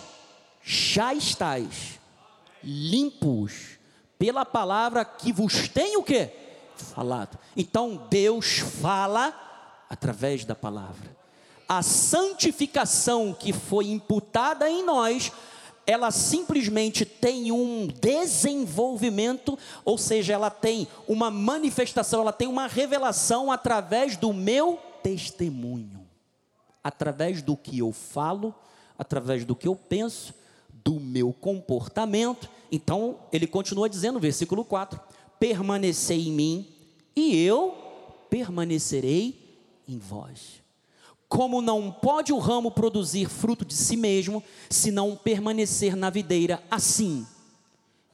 já 0.63 1.13
estáis 1.13 1.99
limpos 2.63 3.77
pela 4.17 4.45
palavra 4.45 5.05
que 5.05 5.31
vos 5.31 5.67
tem 5.67 5.97
o 5.97 6.03
que? 6.03 6.29
Falado. 6.75 7.37
Então 7.55 8.07
Deus 8.09 8.59
fala 8.59 9.33
através 9.89 10.45
da 10.45 10.55
palavra. 10.55 11.15
A 11.67 11.81
santificação 11.81 13.33
que 13.33 13.51
foi 13.51 13.87
imputada 13.87 14.69
em 14.69 14.83
nós, 14.83 15.31
ela 15.87 16.11
simplesmente 16.11 17.05
tem 17.05 17.51
um 17.51 17.87
desenvolvimento, 17.87 19.57
ou 19.83 19.97
seja, 19.97 20.33
ela 20.33 20.49
tem 20.49 20.87
uma 21.07 21.29
manifestação, 21.29 22.21
ela 22.21 22.33
tem 22.33 22.47
uma 22.47 22.67
revelação 22.67 23.51
através 23.51 24.17
do 24.17 24.33
meu 24.33 24.79
testemunho, 25.03 26.07
através 26.83 27.41
do 27.41 27.55
que 27.55 27.79
eu 27.79 27.91
falo, 27.91 28.53
através 28.97 29.45
do 29.45 29.55
que 29.55 29.67
eu 29.67 29.75
penso, 29.75 30.33
do 30.83 30.99
meu 30.99 31.33
comportamento. 31.33 32.49
Então, 32.71 33.19
ele 33.31 33.47
continua 33.47 33.89
dizendo 33.89 34.19
versículo 34.19 34.65
4: 34.65 34.99
permanecei 35.39 36.27
em 36.27 36.31
mim 36.31 36.67
e 37.15 37.43
eu 37.43 37.75
permanecerei 38.29 39.57
em 39.87 39.97
vós. 39.97 40.64
Como 41.27 41.61
não 41.61 41.91
pode 41.91 42.31
o 42.31 42.37
ramo 42.37 42.71
produzir 42.71 43.27
fruto 43.27 43.65
de 43.65 43.73
si 43.73 43.97
mesmo, 43.97 44.43
se 44.69 44.91
não 44.91 45.15
permanecer 45.15 45.95
na 45.95 46.09
videira, 46.09 46.63
assim, 46.69 47.25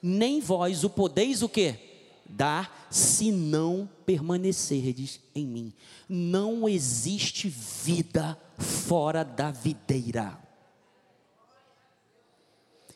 nem 0.01 0.39
vós 0.39 0.84
o 0.84 0.89
podeis 0.89 1.44
o 1.44 1.50
quê? 1.50 1.77
Dar, 2.25 2.88
se 2.89 3.32
não 3.32 3.89
permanecerdes 4.06 5.20
em 5.36 5.46
mim. 5.46 5.74
Não 6.08 6.68
existe 6.68 7.50
vida 7.50 8.38
fora 8.58 9.24
da 9.24 9.51
videira. 9.51 10.39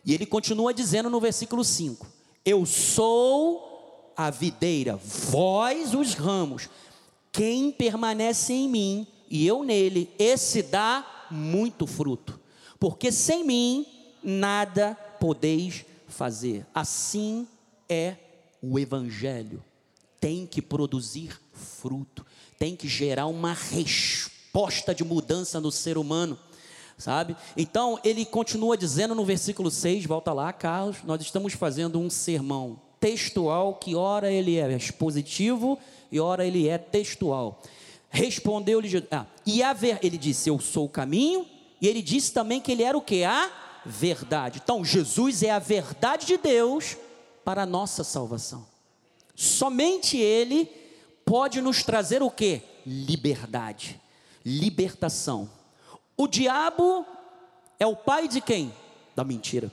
E 0.05 0.13
ele 0.13 0.25
continua 0.25 0.73
dizendo 0.73 1.09
no 1.09 1.19
versículo 1.19 1.63
5: 1.63 2.07
Eu 2.45 2.65
sou 2.65 4.13
a 4.15 4.29
videira, 4.29 4.95
vós 4.95 5.93
os 5.93 6.13
ramos. 6.13 6.69
Quem 7.31 7.71
permanece 7.71 8.53
em 8.53 8.69
mim 8.69 9.07
e 9.29 9.45
eu 9.45 9.63
nele, 9.63 10.09
esse 10.17 10.61
dá 10.61 11.27
muito 11.31 11.87
fruto. 11.87 12.39
Porque 12.79 13.11
sem 13.11 13.43
mim 13.43 13.85
nada 14.23 14.95
podeis 15.19 15.85
fazer. 16.07 16.65
Assim 16.73 17.47
é 17.89 18.15
o 18.61 18.77
evangelho. 18.79 19.63
Tem 20.19 20.45
que 20.45 20.61
produzir 20.61 21.39
fruto, 21.53 22.25
tem 22.57 22.75
que 22.75 22.87
gerar 22.87 23.27
uma 23.27 23.53
resposta 23.53 24.93
de 24.93 25.03
mudança 25.03 25.59
no 25.59 25.71
ser 25.71 25.97
humano 25.97 26.37
sabe? 26.97 27.35
Então, 27.57 27.99
ele 28.03 28.25
continua 28.25 28.77
dizendo 28.77 29.13
no 29.13 29.25
versículo 29.25 29.69
6, 29.69 30.05
volta 30.05 30.31
lá, 30.31 30.51
Carlos, 30.53 30.97
nós 31.03 31.21
estamos 31.21 31.53
fazendo 31.53 31.99
um 31.99 32.09
sermão 32.09 32.79
textual 32.99 33.75
que 33.75 33.95
ora 33.95 34.31
ele 34.31 34.57
é 34.57 34.75
expositivo 34.75 35.77
e 36.11 36.19
ora 36.19 36.45
ele 36.45 36.67
é 36.67 36.77
textual. 36.77 37.61
Respondeu-lhe, 38.15 39.05
ah, 39.11 39.25
e 39.45 39.61
a 39.61 39.73
ver, 39.73 39.99
ele 40.01 40.17
disse, 40.17 40.49
eu 40.49 40.57
sou 40.57 40.85
o 40.85 40.89
caminho, 40.89 41.45
e 41.81 41.87
ele 41.87 42.01
disse 42.01 42.31
também 42.31 42.61
que 42.61 42.71
ele 42.71 42.81
era 42.81 42.97
o 42.97 43.01
que? 43.01 43.25
A 43.25 43.51
verdade. 43.85 44.61
Então, 44.63 44.85
Jesus 44.85 45.43
é 45.43 45.51
a 45.51 45.59
verdade 45.59 46.25
de 46.25 46.37
Deus 46.37 46.95
para 47.43 47.63
a 47.63 47.65
nossa 47.65 48.05
salvação. 48.05 48.65
Somente 49.35 50.15
ele 50.15 50.71
pode 51.25 51.59
nos 51.59 51.83
trazer 51.83 52.23
o 52.23 52.31
que? 52.31 52.61
Liberdade, 52.85 53.99
libertação. 54.45 55.49
O 56.15 56.25
diabo 56.25 57.05
é 57.77 57.85
o 57.85 57.97
pai 57.97 58.29
de 58.29 58.39
quem? 58.39 58.73
Da 59.13 59.25
mentira. 59.25 59.69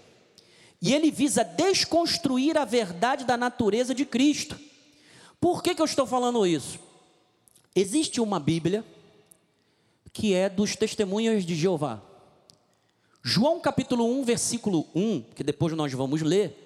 E 0.81 0.93
ele 0.93 1.13
visa 1.13 1.45
desconstruir 1.45 2.59
a 2.59 2.65
verdade 2.65 3.25
da 3.25 3.37
natureza 3.37 3.95
de 3.95 4.05
Cristo. 4.05 4.59
Por 5.41 5.63
que, 5.63 5.77
que 5.77 5.81
eu 5.81 5.87
estou 5.87 6.07
falando 6.07 6.45
isso? 6.45 6.81
Existe 7.75 8.21
uma 8.21 8.39
Bíblia 8.39 8.85
que 10.13 10.35
é 10.35 10.49
dos 10.49 10.77
testemunhas 10.77 11.45
de 11.45 11.55
Jeová. 11.55 12.03
João 13.23 13.61
capítulo 13.61 14.05
1, 14.21 14.25
versículo 14.25 14.87
1, 14.95 15.23
que 15.35 15.43
depois 15.43 15.73
nós 15.75 15.93
vamos 15.93 16.21
ler, 16.21 16.59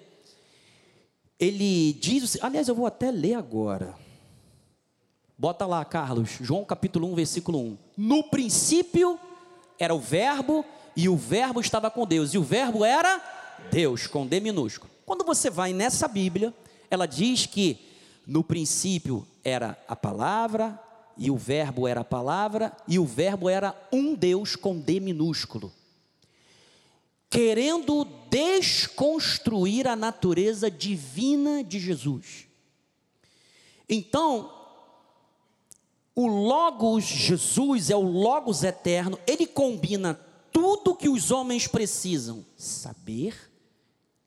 ele 1.38 1.92
diz, 1.92 2.38
aliás, 2.42 2.66
eu 2.66 2.74
vou 2.74 2.86
até 2.86 3.10
ler 3.10 3.34
agora. 3.34 3.94
Bota 5.38 5.64
lá, 5.66 5.84
Carlos, 5.84 6.38
João 6.40 6.64
capítulo 6.64 7.12
1, 7.12 7.14
versículo 7.14 7.60
1. 7.60 7.78
No 7.96 8.24
princípio 8.24 9.20
era 9.78 9.94
o 9.94 10.00
Verbo 10.00 10.64
e 10.96 11.08
o 11.08 11.16
Verbo 11.16 11.60
estava 11.60 11.90
com 11.90 12.06
Deus, 12.06 12.32
e 12.32 12.38
o 12.38 12.42
Verbo 12.42 12.84
era 12.84 13.20
Deus, 13.70 14.06
com 14.06 14.26
D 14.26 14.40
minúsculo. 14.40 14.90
Quando 15.04 15.24
você 15.24 15.50
vai 15.50 15.72
nessa 15.72 16.08
Bíblia, 16.08 16.52
ela 16.90 17.06
diz 17.06 17.46
que 17.46 17.78
no 18.26 18.42
princípio 18.42 19.26
era 19.44 19.78
a 19.86 19.94
palavra, 19.94 20.80
e 21.16 21.30
o 21.30 21.36
Verbo 21.36 21.88
era 21.88 22.00
a 22.00 22.04
palavra, 22.04 22.76
e 22.86 22.98
o 22.98 23.06
Verbo 23.06 23.48
era 23.48 23.74
um 23.92 24.14
Deus 24.14 24.54
com 24.54 24.78
D 24.78 25.00
minúsculo. 25.00 25.72
Querendo 27.30 28.06
desconstruir 28.30 29.88
a 29.88 29.96
natureza 29.96 30.70
divina 30.70 31.64
de 31.64 31.78
Jesus. 31.78 32.46
Então, 33.88 34.52
o 36.14 36.26
Logos 36.26 37.04
Jesus 37.04 37.90
é 37.90 37.96
o 37.96 38.00
Logos 38.00 38.62
eterno, 38.62 39.18
ele 39.26 39.46
combina 39.46 40.14
tudo 40.52 40.96
que 40.96 41.08
os 41.08 41.30
homens 41.30 41.66
precisam: 41.66 42.44
saber, 42.56 43.34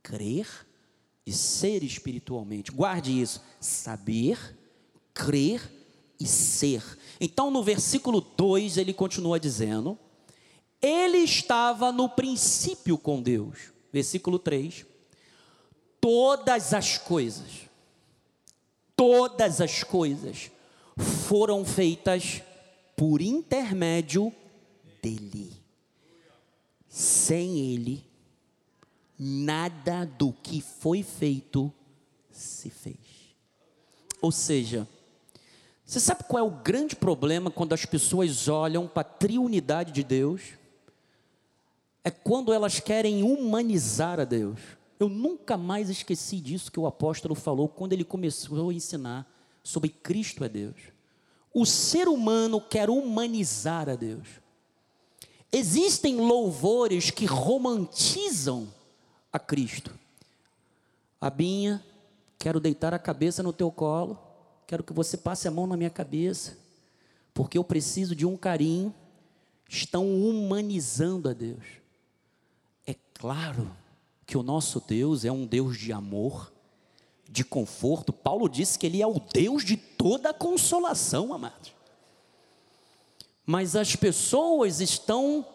crer 0.04 0.47
e 1.25 1.32
ser 1.32 1.84
espiritualmente. 1.84 2.71
Guarde 2.71 3.19
isso: 3.19 3.41
saber, 3.60 4.58
crer 5.13 5.79
e 6.19 6.25
ser. 6.25 6.84
Então, 7.19 7.49
no 7.49 7.63
versículo 7.63 8.21
2, 8.21 8.77
ele 8.77 8.93
continua 8.93 9.39
dizendo: 9.39 9.97
Ele 10.82 11.19
estava 11.19 11.91
no 11.91 12.10
princípio 12.10 12.97
com 12.97 13.21
Deus. 13.21 13.71
Versículo 13.91 14.38
3: 14.38 14.86
Todas 16.01 16.73
as 16.73 16.97
coisas, 16.97 17.69
todas 18.95 19.62
as 19.62 19.84
coisas 19.84 20.51
foram 21.27 21.63
feitas 21.63 22.41
por 22.95 23.21
intermédio 23.21 24.34
dele. 25.01 25.53
Sem 26.88 27.60
ele, 27.60 28.03
nada 29.17 30.05
do 30.05 30.34
que 30.34 30.62
foi 30.62 31.03
feito 31.03 31.71
se 32.32 32.69
fez. 32.69 32.97
Ou 34.21 34.32
seja, 34.32 34.88
você 35.89 35.99
sabe 35.99 36.23
qual 36.25 36.45
é 36.45 36.47
o 36.47 36.52
grande 36.52 36.95
problema 36.95 37.49
quando 37.49 37.73
as 37.73 37.84
pessoas 37.84 38.47
olham 38.47 38.88
para 38.88 39.02
a 39.02 39.12
triunidade 39.12 39.91
de 39.91 40.04
Deus? 40.04 40.52
É 42.04 42.12
quando 42.12 42.54
elas 42.54 42.80
querem 42.80 43.23
humanizar 43.23 44.19
a 44.19 44.23
Deus. 44.23 44.60
Eu 44.99 45.10
nunca 45.10 45.58
mais 45.58 45.89
esqueci 45.89 46.39
disso 46.39 46.71
que 46.71 46.80
o 46.80 46.86
apóstolo 46.86 47.34
falou 47.34 47.67
quando 47.67 47.93
ele 47.93 48.04
começou 48.04 48.69
a 48.69 48.73
ensinar 48.73 49.28
sobre 49.63 49.89
Cristo 49.89 50.43
é 50.43 50.47
Deus. 50.49 50.75
O 51.52 51.65
ser 51.65 52.08
humano 52.08 52.62
quer 52.62 52.88
humanizar 52.88 53.89
a 53.89 53.95
Deus. 53.95 54.28
Existem 55.52 56.17
louvores 56.17 57.10
que 57.10 57.25
romantizam 57.25 58.71
a 59.34 59.39
Cristo. 59.39 59.91
Abinha, 61.19 61.84
quero 62.38 62.60
deitar 62.60 62.93
a 62.93 62.99
cabeça 62.99 63.41
no 63.41 63.52
teu 63.52 63.71
colo, 63.71 64.29
quero 64.69 64.84
que 64.84 64.93
você 64.93 65.17
passe 65.17 65.47
a 65.47 65.51
mão 65.51 65.65
na 65.65 65.75
minha 65.75 65.89
cabeça, 65.89 66.55
porque 67.34 67.58
eu 67.58 67.63
preciso 67.63 68.15
de 68.15 68.23
um 68.23 68.38
carinho, 68.38 68.93
estão 69.67 70.05
humanizando 70.08 71.27
a 71.27 71.34
Deus. 71.34 71.63
É 72.86 72.93
claro 73.15 73.75
que 74.27 74.38
o 74.38 74.43
nosso 74.43 74.79
Deus 74.79 75.25
é 75.25 75.32
um 75.32 75.47
Deus 75.47 75.75
de 75.75 75.91
amor, 75.91 76.53
de 77.27 77.43
conforto. 77.43 78.13
Paulo 78.13 78.47
disse 78.47 78.77
que 78.77 78.86
ele 78.86 79.01
é 79.01 79.08
o 79.08 79.19
Deus 79.19 79.65
de 79.65 79.75
toda 79.75 80.32
consolação, 80.36 81.34
amados. 81.34 81.73
Mas 83.43 83.75
as 83.75 83.95
pessoas 83.95 84.82
estão 84.82 85.47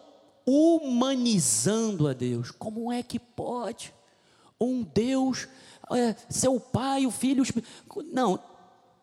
humanizando 0.45 2.09
a 2.09 2.11
Deus. 2.11 2.51
Como 2.51 2.91
é 2.91 3.01
que 3.01 3.17
pode? 3.17 3.93
Um 4.59 4.83
Deus, 4.83 5.47
é, 5.89 6.17
seu 6.29 6.59
pai, 6.59 7.05
o 7.05 7.11
filho. 7.11 7.45
Não, 8.11 8.37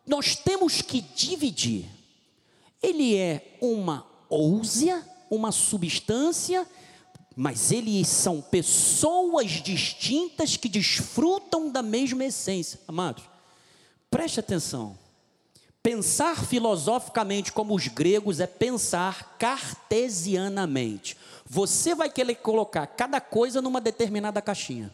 nós 0.05 0.35
temos 0.35 0.81
que 0.81 1.01
dividir. 1.01 1.85
Ele 2.81 3.15
é 3.15 3.57
uma 3.61 4.05
ousia, 4.29 5.03
uma 5.29 5.51
substância, 5.51 6.67
mas 7.35 7.71
eles 7.71 8.07
são 8.07 8.41
pessoas 8.41 9.51
distintas 9.51 10.57
que 10.57 10.69
desfrutam 10.69 11.71
da 11.71 11.81
mesma 11.81 12.25
essência. 12.25 12.79
Amados, 12.87 13.23
preste 14.11 14.39
atenção. 14.39 14.97
Pensar 15.81 16.45
filosoficamente 16.45 17.51
como 17.51 17.75
os 17.75 17.87
gregos 17.87 18.39
é 18.39 18.47
pensar 18.47 19.35
cartesianamente. 19.37 21.17
Você 21.45 21.93
vai 21.93 22.09
querer 22.09 22.35
colocar 22.35 22.87
cada 22.87 23.19
coisa 23.19 23.61
numa 23.61 23.81
determinada 23.81 24.41
caixinha. 24.41 24.93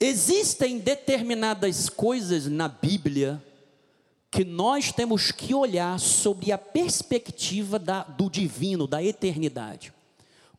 Existem 0.00 0.78
determinadas 0.78 1.88
coisas 1.88 2.46
na 2.46 2.68
Bíblia 2.68 3.42
que 4.30 4.44
nós 4.44 4.90
temos 4.90 5.30
que 5.30 5.54
olhar 5.54 5.98
sobre 6.00 6.50
a 6.50 6.58
perspectiva 6.58 7.78
da, 7.78 8.02
do 8.02 8.28
divino, 8.28 8.86
da 8.86 9.00
eternidade. 9.02 9.92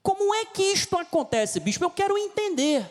Como 0.02 0.34
é 0.34 0.46
que 0.46 0.64
isto 0.64 0.98
acontece, 0.98 1.60
bispo? 1.60 1.84
Eu 1.84 1.90
quero 1.90 2.18
entender. 2.18 2.90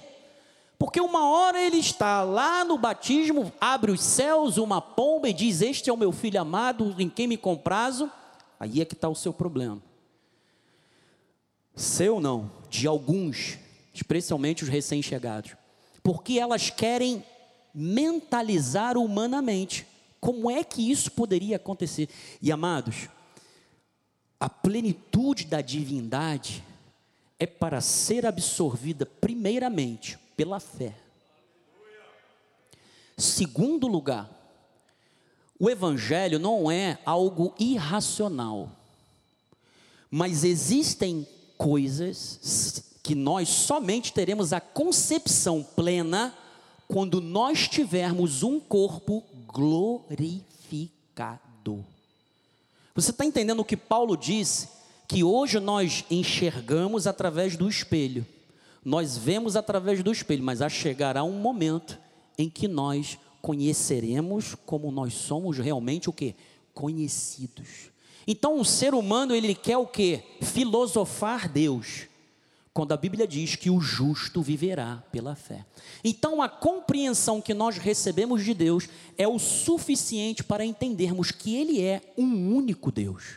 Porque 0.78 1.00
uma 1.00 1.30
hora 1.30 1.59
ele 1.59 1.78
está 1.78 2.22
lá 2.22 2.64
no 2.64 2.76
batismo, 2.76 3.50
abre 3.59 3.92
os 3.92 4.02
céus, 4.02 4.59
uma 4.59 4.83
pomba 4.83 5.28
e 5.28 5.33
diz: 5.33 5.62
Este 5.62 5.88
é 5.88 5.92
o 5.92 5.96
meu 5.96 6.12
filho 6.12 6.40
amado, 6.40 6.94
em 6.98 7.09
quem 7.09 7.26
me 7.26 7.38
comprazo. 7.38 8.11
Aí 8.61 8.83
é 8.83 8.85
que 8.85 8.94
está 8.94 9.09
o 9.09 9.14
seu 9.14 9.33
problema. 9.33 9.80
Seu 11.74 12.20
não, 12.20 12.50
de 12.68 12.87
alguns, 12.87 13.59
especialmente 13.94 14.62
os 14.62 14.68
recém-chegados. 14.68 15.57
Porque 16.05 16.38
elas 16.38 16.71
querem 16.71 17.25
mentalizar 17.75 18.97
humanamente. 18.97 19.85
Como 20.21 20.49
é 20.49 20.62
que 20.62 20.90
isso 20.90 21.11
poderia 21.11 21.57
acontecer? 21.57 22.09
E 22.40 22.53
amados, 22.53 23.09
a 24.38 24.49
plenitude 24.49 25.47
da 25.47 25.61
divindade 25.61 26.62
é 27.38 27.47
para 27.47 27.81
ser 27.81 28.27
absorvida 28.27 29.05
primeiramente 29.07 30.19
pela 30.37 30.61
fé. 30.61 30.95
Segundo 33.17 33.87
lugar, 33.87 34.31
o 35.59 35.71
evangelho 35.71 36.38
não 36.38 36.71
é 36.71 36.99
algo 37.07 37.55
irracional. 37.59 38.71
Mas 40.11 40.45
existem 40.45 41.27
coisas 41.57 42.85
que 43.05 43.14
nós 43.14 43.51
somente 43.51 44.12
teremos 44.14 44.55
a 44.55 44.61
concepção 44.62 45.62
plena 45.62 46.35
quando 46.88 47.21
nós 47.21 47.69
tivermos 47.69 48.43
um 48.43 48.59
corpo 48.59 49.23
glorificado. 49.47 50.43
Você 52.95 53.11
está 53.11 53.27
entendendo 53.27 53.61
o 53.61 53.64
que 53.64 53.77
Paulo 53.77 54.17
disse? 54.17 54.71
Que 55.07 55.23
hoje 55.23 55.61
nós 55.61 56.03
enxergamos 56.11 57.07
através 57.07 57.59
do 57.59 57.69
espelho, 57.69 58.27
nós 58.83 59.19
vemos 59.19 59.55
através 59.55 60.03
do 60.03 60.11
espelho, 60.11 60.43
mas 60.43 60.61
chegará 60.73 61.23
um 61.23 61.38
momento 61.38 61.99
em 62.38 62.49
que 62.49 62.67
nós 62.67 63.19
conheceremos 63.43 64.55
como 64.64 64.90
nós 64.90 65.12
somos 65.12 65.59
realmente 65.59 66.09
o 66.09 66.12
que? 66.12 66.35
Conhecidos. 66.73 67.90
Então 68.27 68.59
o 68.59 68.64
ser 68.64 68.95
humano 68.95 69.35
ele 69.35 69.55
quer 69.55 69.77
o 69.77 69.87
que? 69.87 70.23
Filosofar 70.40 71.51
Deus 71.51 72.13
quando 72.75 72.91
a 72.91 72.97
Bíblia 72.97 73.25
diz 73.25 73.55
que 73.55 73.71
o 73.71 73.81
justo 73.81 74.43
viverá 74.43 75.01
pela 75.13 75.37
fé. 75.37 75.65
Então, 76.03 76.43
a 76.43 76.49
compreensão 76.49 77.41
que 77.41 77.55
nós 77.55 77.79
recebemos 77.79 78.45
de 78.45 78.53
Deus 78.53 78.89
é 79.17 79.29
o 79.29 79.39
suficiente 79.39 80.43
para 80.43 80.65
entendermos 80.65 81.31
que 81.31 81.55
Ele 81.55 81.81
é 81.81 82.03
um 82.19 82.53
único 82.53 82.91
Deus. 82.91 83.37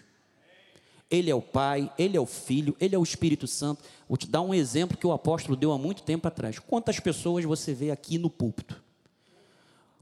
Ele 1.09 1.29
é 1.29 1.35
o 1.35 1.41
Pai, 1.41 1.93
Ele 1.99 2.17
é 2.17 2.19
o 2.19 2.25
Filho, 2.25 2.75
Ele 2.79 2.95
é 2.95 2.97
o 2.97 3.03
Espírito 3.03 3.45
Santo. 3.45 3.83
Vou 4.09 4.17
te 4.17 4.25
dar 4.25 4.41
um 4.41 4.55
exemplo 4.55 4.97
que 4.97 5.05
o 5.05 5.11
apóstolo 5.11 5.55
deu 5.55 5.71
há 5.71 5.77
muito 5.77 6.01
tempo 6.01 6.27
atrás. 6.27 6.57
Quantas 6.57 6.99
pessoas 6.99 7.45
você 7.45 7.75
vê 7.75 7.91
aqui 7.91 8.17
no 8.17 8.31
púlpito? 8.31 8.81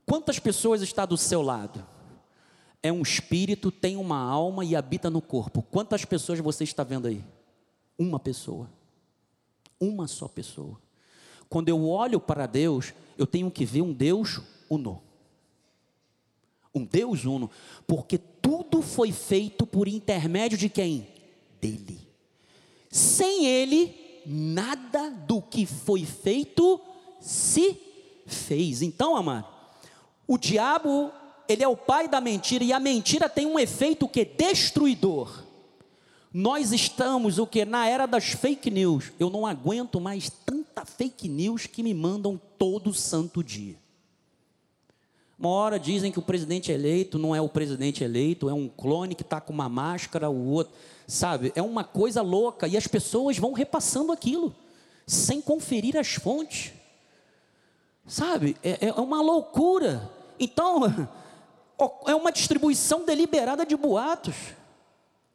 Quantas 0.05 0.39
pessoas 0.39 0.81
está 0.81 1.05
do 1.05 1.17
seu 1.17 1.41
lado? 1.41 1.85
É 2.81 2.89
um 2.89 3.01
espírito, 3.01 3.69
tem 3.69 3.97
uma 3.97 4.17
alma 4.17 4.63
e 4.63 4.77
habita 4.77 5.09
no 5.09 5.21
corpo. 5.21 5.61
Quantas 5.61 6.05
pessoas 6.05 6.39
você 6.39 6.63
está 6.63 6.85
vendo 6.85 7.07
aí? 7.07 7.21
Uma 7.99 8.19
pessoa 8.19 8.69
uma 9.79 10.07
só 10.07 10.27
pessoa. 10.27 10.79
Quando 11.49 11.69
eu 11.69 11.87
olho 11.87 12.19
para 12.19 12.45
Deus, 12.45 12.93
eu 13.17 13.27
tenho 13.27 13.49
que 13.51 13.65
ver 13.65 13.81
um 13.81 13.93
Deus 13.93 14.41
uno. 14.69 15.01
Um 16.73 16.83
Deus 16.83 17.23
uno, 17.23 17.49
porque 17.87 18.17
tudo 18.17 18.81
foi 18.81 19.11
feito 19.11 19.65
por 19.65 19.87
intermédio 19.87 20.57
de 20.57 20.67
quem? 20.67 21.07
Dele. 21.61 22.05
Sem 22.89 23.45
ele, 23.45 24.21
nada 24.25 25.09
do 25.09 25.41
que 25.41 25.65
foi 25.65 26.05
feito 26.05 26.81
se 27.21 27.79
fez. 28.25 28.81
Então, 28.81 29.15
amado, 29.15 29.47
o 30.27 30.37
diabo, 30.37 31.11
ele 31.47 31.63
é 31.63 31.67
o 31.67 31.77
pai 31.77 32.07
da 32.07 32.19
mentira 32.19 32.63
e 32.63 32.73
a 32.73 32.79
mentira 32.79 33.29
tem 33.29 33.45
um 33.45 33.59
efeito 33.59 34.07
que 34.07 34.25
destruidor. 34.25 35.44
Nós 36.37 36.73
estamos 36.73 37.39
o 37.39 37.47
que 37.47 37.63
na 37.63 37.87
era 37.87 38.05
das 38.05 38.25
fake 38.25 38.69
news. 38.69 39.13
Eu 39.17 39.29
não 39.29 39.45
aguento 39.45 40.01
mais 40.01 40.29
tanta 40.29 40.83
fake 40.83 41.29
news 41.29 41.65
que 41.65 41.81
me 41.81 41.93
mandam 41.93 42.37
todo 42.59 42.93
santo 42.93 43.41
dia. 43.41 43.77
Uma 45.39 45.47
hora 45.47 45.79
dizem 45.79 46.11
que 46.11 46.19
o 46.19 46.21
presidente 46.21 46.73
eleito 46.73 47.17
não 47.17 47.33
é 47.33 47.39
o 47.39 47.47
presidente 47.47 48.03
eleito, 48.03 48.49
é 48.49 48.53
um 48.53 48.67
clone 48.67 49.15
que 49.15 49.21
está 49.21 49.39
com 49.39 49.53
uma 49.53 49.69
máscara, 49.69 50.29
o 50.29 50.49
outro, 50.49 50.73
sabe? 51.07 51.53
É 51.55 51.61
uma 51.61 51.85
coisa 51.85 52.21
louca 52.21 52.67
e 52.67 52.75
as 52.75 52.85
pessoas 52.85 53.37
vão 53.37 53.53
repassando 53.53 54.11
aquilo 54.11 54.53
sem 55.07 55.39
conferir 55.39 55.95
as 55.95 56.15
fontes, 56.15 56.73
sabe? 58.05 58.57
É, 58.61 58.87
é 58.87 58.93
uma 58.95 59.21
loucura. 59.21 60.11
Então, 60.37 60.81
é 62.05 62.13
uma 62.13 62.33
distribuição 62.33 63.05
deliberada 63.05 63.65
de 63.65 63.77
boatos 63.77 64.35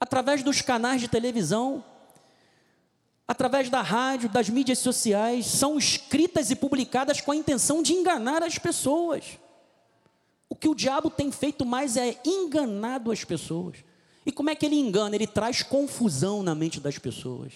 através 0.01 0.43
dos 0.43 0.63
canais 0.63 1.01
de 1.01 1.09
televisão, 1.09 1.85
através 3.29 3.69
da 3.69 3.83
rádio, 3.83 4.31
das 4.31 4.49
mídias 4.49 4.79
sociais, 4.79 5.47
são 5.47 5.77
escritas 5.77 6.51
e 6.51 6.57
publicadas 6.57 7.21
com 7.21 7.31
a 7.31 7.37
intenção 7.37 7.83
de 7.83 7.93
enganar 7.93 8.43
as 8.43 8.59
pessoas. 8.59 9.39
O 10.49 10.57
que 10.57 10.69
o 10.69 10.75
diabo 10.75 11.11
tem 11.11 11.31
feito 11.31 11.65
mais 11.65 11.97
é 11.97 12.19
enganado 12.25 13.13
as 13.13 13.23
pessoas. 13.23 13.77
E 14.25 14.33
como 14.33 14.51
é 14.51 14.55
que 14.55 14.67
ele 14.67 14.77
engana? 14.77 15.15
Ele 15.15 15.27
traz 15.27 15.63
confusão 15.63 16.43
na 16.43 16.55
mente 16.55 16.81
das 16.81 16.99
pessoas. 16.99 17.53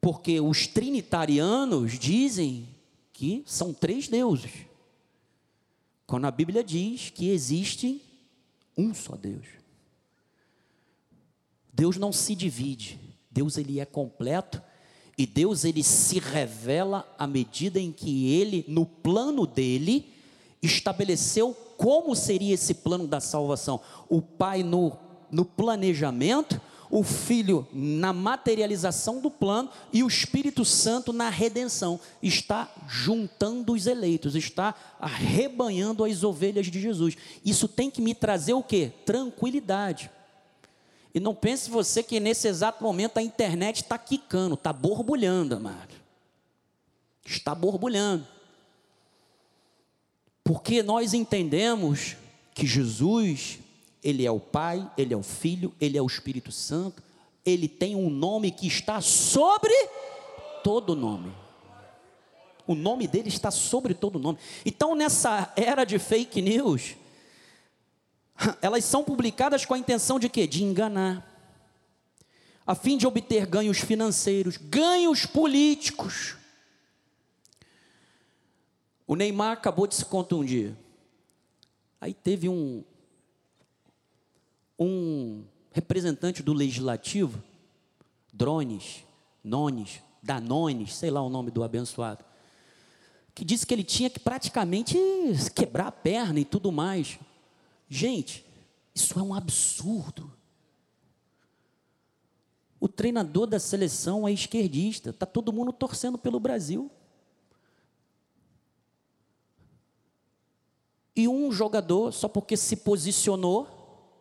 Porque 0.00 0.40
os 0.40 0.66
trinitarianos 0.66 1.98
dizem 1.98 2.68
que 3.12 3.42
são 3.46 3.72
três 3.72 4.06
deuses. 4.06 4.52
Quando 6.06 6.26
a 6.26 6.30
Bíblia 6.30 6.62
diz 6.62 7.10
que 7.10 7.30
existem 7.30 8.00
um 8.76 8.92
só 8.94 9.16
Deus. 9.16 9.46
Deus 11.72 11.96
não 11.96 12.12
se 12.12 12.34
divide. 12.34 12.98
Deus 13.30 13.58
ele 13.58 13.80
é 13.80 13.84
completo 13.84 14.62
e 15.18 15.26
Deus 15.26 15.64
ele 15.64 15.82
se 15.82 16.18
revela 16.18 17.06
à 17.18 17.26
medida 17.26 17.80
em 17.80 17.90
que 17.92 18.32
ele 18.32 18.64
no 18.68 18.84
plano 18.84 19.46
dele 19.46 20.12
estabeleceu 20.62 21.54
como 21.76 22.14
seria 22.14 22.54
esse 22.54 22.74
plano 22.74 23.06
da 23.06 23.20
salvação. 23.20 23.80
O 24.08 24.20
Pai 24.20 24.62
no, 24.62 24.96
no 25.30 25.44
planejamento, 25.44 26.60
o 26.90 27.02
Filho 27.02 27.66
na 27.72 28.12
materialização 28.12 29.20
do 29.20 29.30
plano 29.30 29.70
e 29.92 30.02
o 30.02 30.08
Espírito 30.08 30.64
Santo 30.64 31.12
na 31.12 31.28
redenção. 31.28 32.00
Está 32.22 32.70
juntando 32.88 33.72
os 33.72 33.86
eleitos, 33.86 34.34
está 34.34 34.74
arrebanhando 35.00 36.04
as 36.04 36.22
ovelhas 36.22 36.66
de 36.66 36.80
Jesus. 36.80 37.16
Isso 37.44 37.68
tem 37.68 37.90
que 37.90 38.00
me 38.00 38.14
trazer 38.14 38.54
o 38.54 38.62
que? 38.62 38.92
Tranquilidade. 39.04 40.10
E 41.14 41.20
não 41.20 41.34
pense 41.34 41.70
você 41.70 42.02
que 42.02 42.20
nesse 42.20 42.46
exato 42.46 42.84
momento 42.84 43.18
a 43.18 43.22
internet 43.22 43.82
está 43.82 43.96
quicando, 43.96 44.54
está 44.54 44.72
borbulhando, 44.72 45.56
amado. 45.56 45.94
Está 47.24 47.54
borbulhando. 47.54 48.26
Porque 50.44 50.82
nós 50.82 51.14
entendemos 51.14 52.16
que 52.54 52.66
Jesus, 52.66 53.58
Ele 54.06 54.24
é 54.24 54.30
o 54.30 54.38
Pai, 54.38 54.88
Ele 54.96 55.12
é 55.12 55.16
o 55.16 55.22
Filho, 55.22 55.74
Ele 55.80 55.98
é 55.98 56.00
o 56.00 56.06
Espírito 56.06 56.52
Santo. 56.52 57.02
Ele 57.44 57.66
tem 57.66 57.96
um 57.96 58.08
nome 58.08 58.52
que 58.52 58.68
está 58.68 59.00
sobre 59.00 59.74
todo 60.62 60.94
nome. 60.94 61.34
O 62.68 62.76
nome 62.76 63.08
dele 63.08 63.28
está 63.28 63.50
sobre 63.50 63.94
todo 63.94 64.20
nome. 64.20 64.38
Então, 64.64 64.94
nessa 64.94 65.52
era 65.56 65.82
de 65.82 65.98
fake 65.98 66.40
news, 66.40 66.94
elas 68.62 68.84
são 68.84 69.02
publicadas 69.02 69.64
com 69.64 69.74
a 69.74 69.78
intenção 69.78 70.20
de 70.20 70.28
quê? 70.28 70.46
De 70.46 70.62
enganar, 70.62 71.28
a 72.64 72.76
fim 72.76 72.96
de 72.96 73.08
obter 73.08 73.44
ganhos 73.44 73.78
financeiros, 73.78 74.56
ganhos 74.56 75.26
políticos. 75.26 76.36
O 79.04 79.16
Neymar 79.16 79.54
acabou 79.54 79.88
de 79.88 79.96
se 79.96 80.04
contundir. 80.04 80.76
Aí 82.00 82.14
teve 82.14 82.48
um 82.48 82.84
um 84.78 85.44
representante 85.72 86.42
do 86.42 86.52
legislativo, 86.52 87.42
Drones, 88.32 89.04
Nones, 89.42 90.00
Danones, 90.22 90.94
sei 90.94 91.10
lá 91.10 91.22
o 91.22 91.30
nome 91.30 91.50
do 91.50 91.62
abençoado, 91.62 92.24
que 93.34 93.44
disse 93.44 93.66
que 93.66 93.74
ele 93.74 93.84
tinha 93.84 94.10
que 94.10 94.18
praticamente 94.18 94.96
quebrar 95.54 95.88
a 95.88 95.92
perna 95.92 96.40
e 96.40 96.44
tudo 96.44 96.72
mais. 96.72 97.18
Gente, 97.88 98.44
isso 98.94 99.18
é 99.18 99.22
um 99.22 99.34
absurdo. 99.34 100.32
O 102.80 102.88
treinador 102.88 103.46
da 103.46 103.58
seleção 103.58 104.26
é 104.26 104.32
esquerdista, 104.32 105.10
está 105.10 105.26
todo 105.26 105.52
mundo 105.52 105.72
torcendo 105.72 106.16
pelo 106.16 106.40
Brasil. 106.40 106.90
E 111.14 111.26
um 111.26 111.50
jogador, 111.50 112.12
só 112.12 112.28
porque 112.28 112.56
se 112.56 112.76
posicionou, 112.76 113.75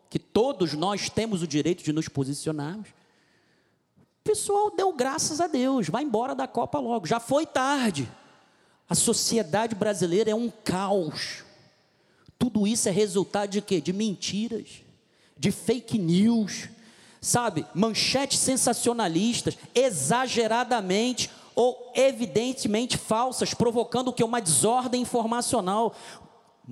que 0.10 0.20
todos 0.20 0.74
nós 0.74 1.10
temos 1.10 1.42
o 1.42 1.48
direito 1.48 1.84
de 1.84 1.92
nos 1.92 2.08
posicionarmos, 2.08 2.90
o 2.90 4.24
pessoal 4.24 4.72
deu 4.76 4.92
graças 4.94 5.40
a 5.40 5.48
Deus, 5.48 5.88
vai 5.88 6.04
embora 6.04 6.34
da 6.34 6.48
Copa 6.48 6.80
logo, 6.80 7.06
já 7.06 7.20
foi 7.20 7.46
tarde. 7.46 8.10
A 8.90 8.96
sociedade 8.96 9.76
brasileira 9.76 10.32
é 10.32 10.36
um 10.36 10.50
caos. 10.50 11.44
Tudo 12.38 12.68
isso 12.68 12.88
é 12.88 12.92
resultado 12.92 13.50
de 13.50 13.62
quê? 13.62 13.82
De 13.82 13.94
mentiras, 13.94 14.82
de 15.38 15.52
fake 15.52 15.98
news, 15.98 16.70
sabe? 17.22 17.66
Manchetes 17.74 18.40
sensacionalistas, 18.40 19.58
exageradamente 19.74 21.30
ou 21.56 21.92
evidentemente 21.96 22.98
falsas, 22.98 23.54
provocando 23.54 24.10
o 24.10 24.14
que? 24.14 24.24
Uma 24.24 24.42
desordem 24.42 25.02
informacional. 25.02 25.96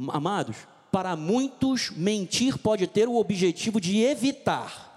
Amados, 0.10 0.58
para 0.93 1.15
muitos, 1.15 1.89
mentir 1.89 2.60
pode 2.60 2.86
ter 2.86 3.08
o 3.08 3.15
objetivo 3.15 3.82
de 3.82 4.03
evitar 4.03 4.93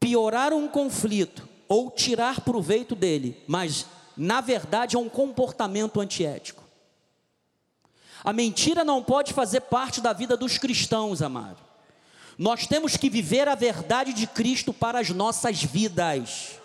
piorar 0.00 0.54
um 0.54 0.66
conflito 0.66 1.46
ou 1.68 1.90
tirar 1.90 2.40
proveito 2.40 2.96
dele, 2.96 3.44
mas 3.46 3.84
na 4.16 4.40
verdade 4.40 4.96
é 4.96 4.98
um 4.98 5.10
comportamento 5.10 6.00
antiético. 6.00 6.64
A 8.24 8.32
mentira 8.32 8.82
não 8.84 9.02
pode 9.02 9.34
fazer 9.34 9.60
parte 9.60 10.00
da 10.00 10.14
vida 10.14 10.34
dos 10.36 10.56
cristãos, 10.56 11.20
amado. 11.20 11.58
Nós 12.38 12.66
temos 12.66 12.96
que 12.96 13.10
viver 13.10 13.46
a 13.48 13.54
verdade 13.54 14.14
de 14.14 14.26
Cristo 14.26 14.72
para 14.72 14.98
as 14.98 15.10
nossas 15.10 15.62
vidas. 15.62 16.59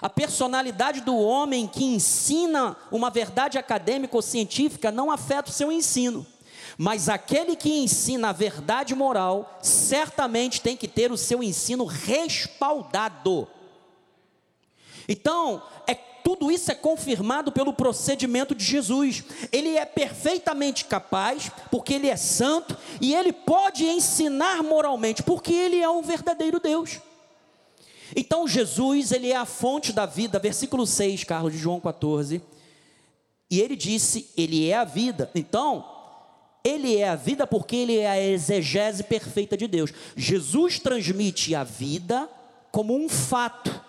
A 0.00 0.08
personalidade 0.08 1.00
do 1.00 1.16
homem 1.16 1.66
que 1.66 1.84
ensina 1.84 2.76
uma 2.90 3.10
verdade 3.10 3.58
acadêmica 3.58 4.16
ou 4.16 4.22
científica 4.22 4.90
não 4.90 5.10
afeta 5.10 5.50
o 5.50 5.54
seu 5.54 5.72
ensino. 5.72 6.26
Mas 6.78 7.08
aquele 7.08 7.56
que 7.56 7.70
ensina 7.70 8.28
a 8.28 8.32
verdade 8.32 8.94
moral, 8.94 9.58
certamente 9.62 10.60
tem 10.60 10.76
que 10.76 10.86
ter 10.86 11.10
o 11.10 11.16
seu 11.16 11.42
ensino 11.42 11.84
respaldado. 11.86 13.48
Então, 15.08 15.62
é 15.86 15.94
tudo 15.94 16.50
isso 16.50 16.72
é 16.72 16.74
confirmado 16.74 17.52
pelo 17.52 17.72
procedimento 17.72 18.52
de 18.52 18.64
Jesus. 18.64 19.22
Ele 19.52 19.76
é 19.76 19.84
perfeitamente 19.84 20.84
capaz, 20.84 21.50
porque 21.70 21.94
ele 21.94 22.08
é 22.08 22.16
santo, 22.16 22.76
e 23.00 23.14
ele 23.14 23.32
pode 23.32 23.86
ensinar 23.86 24.62
moralmente, 24.62 25.22
porque 25.22 25.54
ele 25.54 25.80
é 25.80 25.88
o 25.88 26.02
verdadeiro 26.02 26.58
Deus. 26.58 26.98
Então 28.16 28.48
Jesus, 28.48 29.12
ele 29.12 29.30
é 29.30 29.36
a 29.36 29.44
fonte 29.44 29.92
da 29.92 30.06
vida, 30.06 30.38
versículo 30.38 30.86
6, 30.86 31.22
Carlos 31.24 31.52
de 31.52 31.58
João 31.58 31.78
14. 31.78 32.40
E 33.50 33.60
ele 33.60 33.76
disse: 33.76 34.30
Ele 34.36 34.68
é 34.68 34.74
a 34.74 34.84
vida. 34.84 35.30
Então, 35.34 35.84
ele 36.64 36.96
é 36.96 37.08
a 37.08 37.14
vida 37.14 37.46
porque 37.46 37.76
ele 37.76 37.98
é 37.98 38.10
a 38.10 38.20
exegese 38.20 39.04
perfeita 39.04 39.56
de 39.56 39.68
Deus. 39.68 39.92
Jesus 40.16 40.80
transmite 40.80 41.54
a 41.54 41.62
vida 41.62 42.28
como 42.72 42.96
um 42.96 43.08
fato 43.08 43.84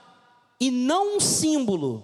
e 0.60 0.70
não 0.70 1.18
um 1.18 1.20
símbolo. 1.20 2.04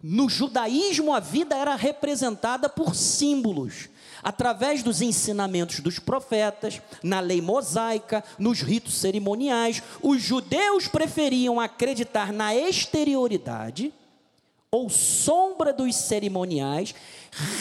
No 0.00 0.28
judaísmo, 0.28 1.12
a 1.12 1.18
vida 1.18 1.56
era 1.56 1.74
representada 1.74 2.68
por 2.68 2.94
símbolos, 2.94 3.88
através 4.22 4.82
dos 4.82 5.00
ensinamentos 5.00 5.80
dos 5.80 5.98
profetas, 5.98 6.80
na 7.02 7.20
lei 7.20 7.40
mosaica, 7.40 8.24
nos 8.38 8.60
ritos 8.60 8.94
cerimoniais. 8.94 9.82
Os 10.02 10.22
judeus 10.22 10.88
preferiam 10.88 11.60
acreditar 11.60 12.32
na 12.32 12.54
exterioridade 12.54 13.92
ou 14.70 14.90
sombra 14.90 15.72
dos 15.72 15.94
cerimoniais, 15.94 16.94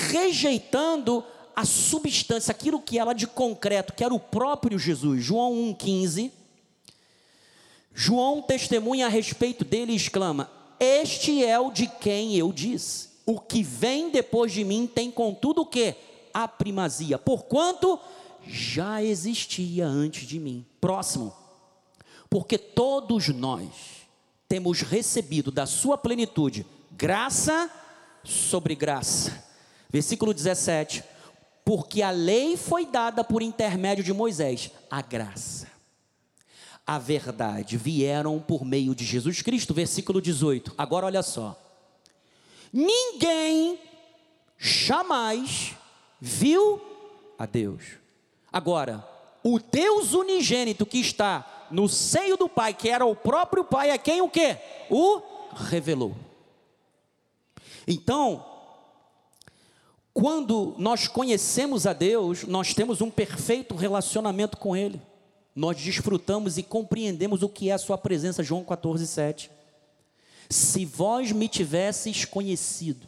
rejeitando 0.09 1.23
a 1.55 1.65
substância, 1.65 2.51
aquilo 2.51 2.81
que 2.81 2.99
era 2.99 3.13
de 3.13 3.25
concreto, 3.25 3.93
que 3.93 4.03
era 4.03 4.13
o 4.13 4.19
próprio 4.19 4.77
Jesus. 4.77 5.23
João 5.23 5.53
1,15. 5.73 6.31
João 7.93 8.41
testemunha 8.41 9.07
a 9.07 9.09
respeito 9.09 9.65
dele 9.65 9.93
e 9.93 9.95
exclama: 9.95 10.51
este 10.79 11.43
é 11.43 11.59
o 11.59 11.71
de 11.71 11.87
quem 11.87 12.35
eu 12.35 12.53
disse. 12.53 13.09
O 13.25 13.39
que 13.39 13.63
vem 13.63 14.09
depois 14.09 14.51
de 14.51 14.63
mim 14.63 14.87
tem 14.87 15.09
contudo 15.09 15.61
o 15.61 15.65
que? 15.65 15.95
A 16.33 16.47
primazia, 16.47 17.17
porquanto 17.17 17.99
já 18.45 19.03
existia 19.03 19.85
antes 19.85 20.27
de 20.27 20.39
mim. 20.39 20.65
Próximo. 20.79 21.33
Porque 22.29 22.57
todos 22.57 23.29
nós 23.29 23.69
temos 24.47 24.81
recebido 24.81 25.51
da 25.51 25.65
sua 25.65 25.97
plenitude 25.97 26.65
graça 26.91 27.69
sobre 28.23 28.75
graça. 28.75 29.45
Versículo 29.89 30.33
17. 30.33 31.03
Porque 31.63 32.01
a 32.01 32.11
lei 32.11 32.55
foi 32.55 32.85
dada 32.85 33.23
por 33.23 33.41
intermédio 33.41 34.03
de 34.03 34.13
Moisés, 34.13 34.71
a 34.89 35.01
graça 35.01 35.77
a 36.87 36.97
verdade 36.97 37.75
vieram 37.75 38.39
por 38.39 38.63
meio 38.63 38.95
de 38.95 39.03
Jesus 39.03 39.41
Cristo, 39.41 39.73
versículo 39.73 40.21
18. 40.21 40.73
Agora 40.77 41.05
olha 41.05 41.21
só. 41.21 41.61
Ninguém 42.71 43.77
jamais 44.57 45.75
viu 46.19 46.81
a 47.37 47.45
Deus. 47.45 47.83
Agora, 48.51 49.07
o 49.43 49.59
Deus 49.59 50.13
unigênito 50.13 50.85
que 50.85 50.99
está 50.99 51.67
no 51.71 51.87
seio 51.87 52.37
do 52.37 52.47
Pai, 52.47 52.73
que 52.73 52.89
era 52.89 53.05
o 53.05 53.15
próprio 53.15 53.63
Pai, 53.63 53.91
é 53.91 53.97
quem 53.97 54.21
o 54.21 54.29
que? 54.29 54.57
O 54.89 55.21
revelou. 55.55 56.15
Então, 57.87 58.45
quando 60.13 60.75
nós 60.77 61.07
conhecemos 61.07 61.85
a 61.85 61.93
Deus, 61.93 62.43
nós 62.43 62.73
temos 62.73 63.01
um 63.01 63.09
perfeito 63.09 63.75
relacionamento 63.75 64.57
com 64.57 64.75
Ele 64.75 65.01
nós 65.57 65.75
desfrutamos 65.75 66.59
e 66.59 66.63
compreendemos 66.63 67.41
o 67.41 67.49
que 67.49 67.71
é 67.71 67.73
a 67.73 67.79
sua 67.79 67.97
presença, 67.97 68.43
João 68.43 68.63
14, 68.63 69.07
7. 69.07 69.49
Se 70.47 70.85
vós 70.85 71.31
me 71.31 71.49
tivesseis 71.49 72.25
conhecido, 72.25 73.07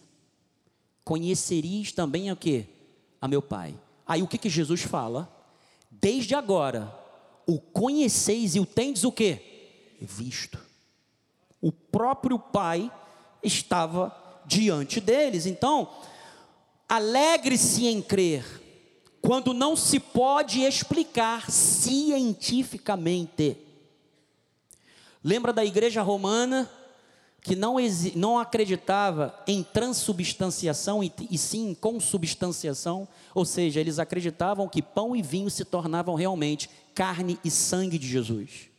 conheceríeis 1.05 1.91
também 1.91 2.31
o 2.31 2.35
que? 2.35 2.65
A 3.21 3.27
meu 3.27 3.41
Pai. 3.41 3.77
Aí 4.05 4.23
o 4.23 4.27
que, 4.27 4.37
que 4.37 4.49
Jesus 4.49 4.81
fala? 4.81 5.29
Desde 5.91 6.35
agora, 6.35 6.97
o 7.45 7.59
conheceis 7.59 8.55
e 8.55 8.59
o 8.59 8.65
tendes 8.65 9.03
o 9.03 9.11
que? 9.11 9.97
Visto. 10.01 10.57
O 11.61 11.71
próprio 11.71 12.39
Pai 12.39 12.91
estava 13.43 14.15
diante 14.45 15.01
deles. 15.01 15.45
Então, 15.45 15.89
alegre-se 16.87 17.87
em 17.87 18.01
crer 18.01 18.45
quando 19.21 19.53
não 19.53 19.75
se 19.75 19.99
pode 19.99 20.61
explicar 20.61 21.51
cientificamente. 21.51 23.57
Lembra 25.23 25.51
da 25.51 25.65
igreja 25.65 26.01
romana 26.01 26.69
que 27.41 27.55
não, 27.55 27.77
não 28.15 28.37
acreditava 28.37 29.33
em 29.47 29.63
transubstanciação 29.63 31.03
e, 31.03 31.11
e 31.31 31.37
sim 31.37 31.69
em 31.69 31.73
consubstanciação? 31.73 33.07
Ou 33.33 33.45
seja, 33.45 33.79
eles 33.79 33.99
acreditavam 33.99 34.67
que 34.67 34.81
pão 34.81 35.15
e 35.15 35.21
vinho 35.21 35.49
se 35.49 35.63
tornavam 35.63 36.15
realmente 36.15 36.69
carne 36.93 37.39
e 37.43 37.49
sangue 37.49 37.97
de 37.97 38.07
Jesus. 38.07 38.69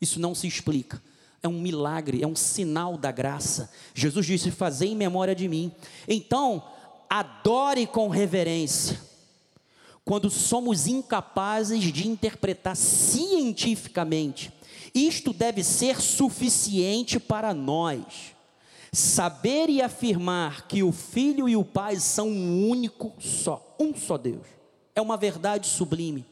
Isso 0.00 0.20
não 0.20 0.34
se 0.34 0.46
explica. 0.46 1.02
É 1.42 1.48
um 1.48 1.60
milagre, 1.60 2.22
é 2.22 2.26
um 2.26 2.34
sinal 2.34 2.96
da 2.96 3.12
graça. 3.12 3.70
Jesus 3.94 4.26
disse: 4.26 4.50
Fazei 4.50 4.90
em 4.90 4.96
memória 4.96 5.34
de 5.34 5.46
mim. 5.46 5.70
Então, 6.08 6.64
adore 7.08 7.86
com 7.86 8.08
reverência 8.08 9.00
quando 10.04 10.30
somos 10.30 10.86
incapazes 10.86 11.92
de 11.92 12.08
interpretar 12.08 12.74
cientificamente. 12.74 14.50
Isto 14.94 15.32
deve 15.32 15.62
ser 15.62 16.00
suficiente 16.00 17.18
para 17.18 17.52
nós. 17.52 18.34
Saber 18.92 19.68
e 19.68 19.82
afirmar 19.82 20.66
que 20.66 20.82
o 20.82 20.92
Filho 20.92 21.48
e 21.48 21.56
o 21.56 21.64
Pai 21.64 21.96
são 21.96 22.28
um 22.28 22.68
único 22.68 23.12
só, 23.20 23.76
um 23.78 23.94
só 23.94 24.16
Deus. 24.16 24.46
É 24.94 25.00
uma 25.00 25.16
verdade 25.16 25.66
sublime. 25.66 26.24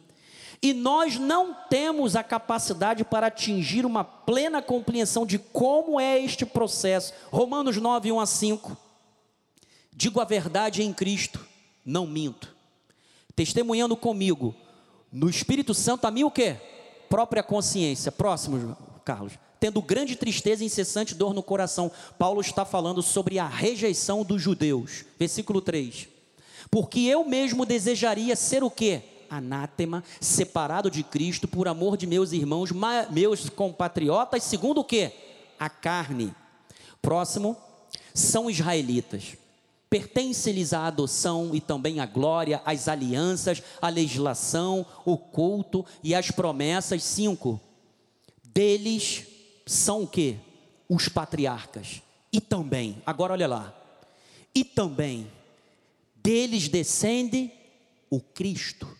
E 0.62 0.72
nós 0.72 1.18
não 1.18 1.54
temos 1.68 2.16
a 2.16 2.24
capacidade 2.24 3.04
para 3.04 3.26
atingir 3.26 3.84
uma 3.84 4.02
plena 4.02 4.62
compreensão 4.62 5.26
de 5.26 5.38
como 5.38 6.00
é 6.00 6.18
este 6.18 6.46
processo. 6.46 7.12
Romanos 7.30 7.76
9, 7.76 8.10
1 8.10 8.20
a 8.20 8.26
5. 8.26 8.76
Digo 9.92 10.20
a 10.20 10.24
verdade 10.24 10.82
em 10.82 10.92
Cristo, 10.92 11.46
não 11.84 12.06
minto. 12.06 12.54
Testemunhando 13.34 13.96
comigo, 13.96 14.54
no 15.12 15.28
Espírito 15.28 15.74
Santo, 15.74 16.06
a 16.06 16.10
mim 16.10 16.24
o 16.24 16.30
quê? 16.30 16.56
Própria 17.08 17.42
consciência. 17.42 18.10
Próximo, 18.12 18.76
Carlos. 19.04 19.34
Tendo 19.58 19.80
grande 19.80 20.16
tristeza 20.16 20.62
e 20.62 20.66
incessante 20.66 21.14
dor 21.14 21.32
no 21.32 21.42
coração. 21.42 21.90
Paulo 22.18 22.40
está 22.40 22.64
falando 22.64 23.02
sobre 23.02 23.38
a 23.38 23.46
rejeição 23.46 24.22
dos 24.22 24.42
judeus. 24.42 25.04
Versículo 25.18 25.60
3. 25.60 26.08
Porque 26.70 27.00
eu 27.00 27.24
mesmo 27.24 27.64
desejaria 27.64 28.36
ser 28.36 28.62
o 28.62 28.70
quê? 28.70 29.02
anátema, 29.28 30.04
separado 30.20 30.90
de 30.90 31.02
Cristo 31.02 31.48
por 31.48 31.66
amor 31.66 31.96
de 31.96 32.06
meus 32.06 32.32
irmãos, 32.32 32.70
meus 33.10 33.48
compatriotas, 33.48 34.44
segundo 34.44 34.80
o 34.80 34.84
que? 34.84 35.10
A 35.58 35.68
carne. 35.68 36.32
Próximo, 37.02 37.56
são 38.14 38.50
israelitas. 38.50 39.36
Pertence-lhes 39.88 40.72
a 40.72 40.86
adoção 40.86 41.54
e 41.54 41.60
também 41.60 42.00
a 42.00 42.06
glória, 42.06 42.60
as 42.64 42.88
alianças, 42.88 43.62
a 43.80 43.88
legislação, 43.88 44.84
o 45.04 45.16
culto 45.16 45.84
e 46.02 46.14
as 46.14 46.30
promessas. 46.30 47.02
Cinco, 47.02 47.60
deles 48.42 49.26
são 49.64 50.02
o 50.02 50.06
que? 50.06 50.36
Os 50.88 51.08
patriarcas. 51.08 52.02
E 52.32 52.40
também, 52.40 53.02
agora 53.06 53.32
olha 53.32 53.46
lá, 53.46 53.74
e 54.54 54.64
também 54.64 55.30
deles 56.16 56.68
descende 56.68 57.52
o 58.10 58.20
Cristo 58.20 58.96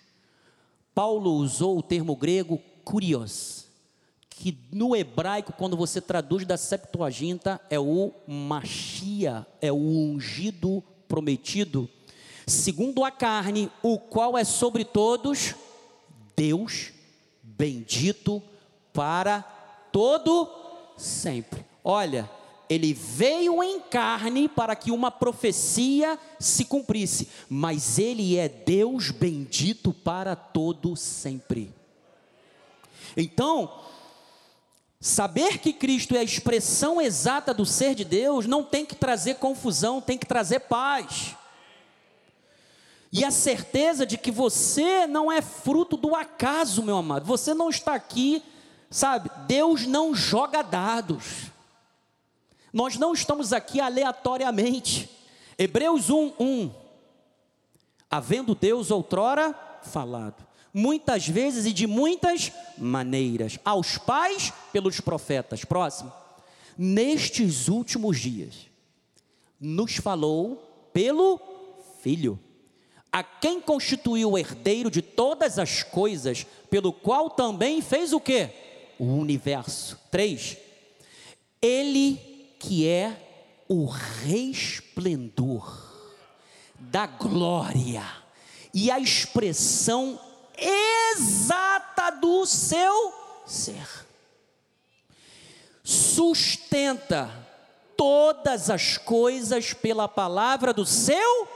Paulo 0.97 1.35
usou 1.35 1.77
o 1.77 1.83
termo 1.83 2.17
grego 2.17 2.59
kurios, 2.83 3.66
que 4.39 4.57
no 4.71 4.95
hebraico, 4.95 5.53
quando 5.55 5.77
você 5.77 5.99
traduz 5.99 6.45
da 6.45 6.59
Septuaginta, 6.59 7.59
é 7.71 7.81
o 7.81 8.13
Machia, 8.27 9.47
é 9.63 9.73
o 9.73 9.77
ungido 9.77 10.85
prometido, 11.09 11.89
segundo 12.47 13.03
a 13.03 13.11
carne, 13.11 13.71
o 13.83 13.99
qual 13.99 14.37
é 14.37 14.45
sobre 14.45 14.85
todos 14.85 15.55
Deus, 16.37 16.93
bendito 17.43 18.43
para 18.93 19.41
todo 19.91 20.51
sempre. 20.99 21.65
Olha, 21.83 22.31
ele 22.69 22.93
veio 22.93 23.63
em 23.63 23.81
carne 23.81 24.51
para 24.51 24.77
que 24.77 24.91
uma 24.91 25.11
profecia 25.11 26.19
se 26.39 26.67
cumprisse, 26.67 27.29
mas 27.49 27.99
ele 27.99 28.37
é 28.37 28.51
Deus 28.51 29.11
bendito 29.11 29.95
para 29.95 30.37
todo 30.37 30.95
sempre. 30.95 31.73
Então, 33.17 33.87
saber 35.07 35.59
que 35.59 35.73
Cristo 35.73 36.17
é 36.17 36.19
a 36.19 36.25
expressão 36.25 37.01
exata 37.01 37.55
do 37.55 37.65
ser 37.65 37.95
de 37.95 38.05
Deus 38.05 38.45
não 38.47 38.65
tem 38.65 38.85
que 38.85 38.97
trazer 38.97 39.37
confusão, 39.37 40.01
tem 40.01 40.19
que 40.19 40.27
trazer 40.27 40.61
paz. 40.61 41.37
E 43.13 43.25
a 43.25 43.31
certeza 43.31 44.05
de 44.05 44.19
que 44.19 44.33
você 44.33 45.07
não 45.07 45.31
é 45.31 45.41
fruto 45.41 45.97
do 45.97 46.17
acaso, 46.17 46.83
meu 46.83 46.97
amado. 46.97 47.25
Você 47.25 47.55
não 47.55 47.71
está 47.71 47.95
aqui, 47.95 48.43
sabe? 48.91 49.31
Deus 49.47 49.87
não 49.87 50.13
joga 50.13 50.61
dados. 50.61 51.53
Nós 52.73 52.97
não 52.97 53.13
estamos 53.13 53.53
aqui 53.53 53.81
aleatoriamente. 53.81 55.09
Hebreus 55.57 56.11
1, 56.11 56.33
1. 56.39 56.75
Havendo 58.11 58.57
Deus 58.57 58.91
outrora 58.91 59.55
falado, 59.83 60.45
muitas 60.77 61.27
vezes 61.27 61.65
e 61.65 61.73
de 61.73 61.87
muitas 61.87 62.53
maneiras, 62.77 63.59
aos 63.65 63.97
pais 63.97 64.53
pelos 64.75 65.01
profetas. 65.01 65.65
Próximo. 65.65 66.13
Nestes 66.77 67.69
últimos 67.69 68.21
dias, 68.21 68.67
nos 69.59 69.97
falou 69.97 70.57
pelo 70.93 71.41
Filho, 72.03 72.39
a 73.11 73.23
quem 73.25 73.59
constituiu 73.59 74.33
o 74.33 74.39
herdeiro 74.39 74.91
de 74.91 75.01
todas 75.01 75.59
as 75.59 75.83
coisas, 75.83 76.45
pelo 76.69 76.93
qual 76.93 77.31
também 77.31 77.81
fez 77.81 78.13
o 78.13 78.21
que? 78.21 78.51
O 78.99 79.07
universo. 79.07 79.99
3. 80.11 80.59
Ele 81.63 82.21
que 82.59 82.87
é 82.87 83.65
o 83.67 83.87
resplendor 83.87 85.67
da 86.79 87.07
glória 87.07 88.05
e 88.75 88.91
a 88.91 89.01
expressão 89.01 90.21
exata 90.59 92.11
do 92.11 92.45
seu 92.47 93.13
ser. 93.47 93.87
Sustenta 95.83 97.31
todas 97.97 98.71
as 98.71 98.99
coisas 98.99 99.73
pela 99.73 100.09
palavra 100.09 100.73
do 100.73 100.85
seu 100.85 101.49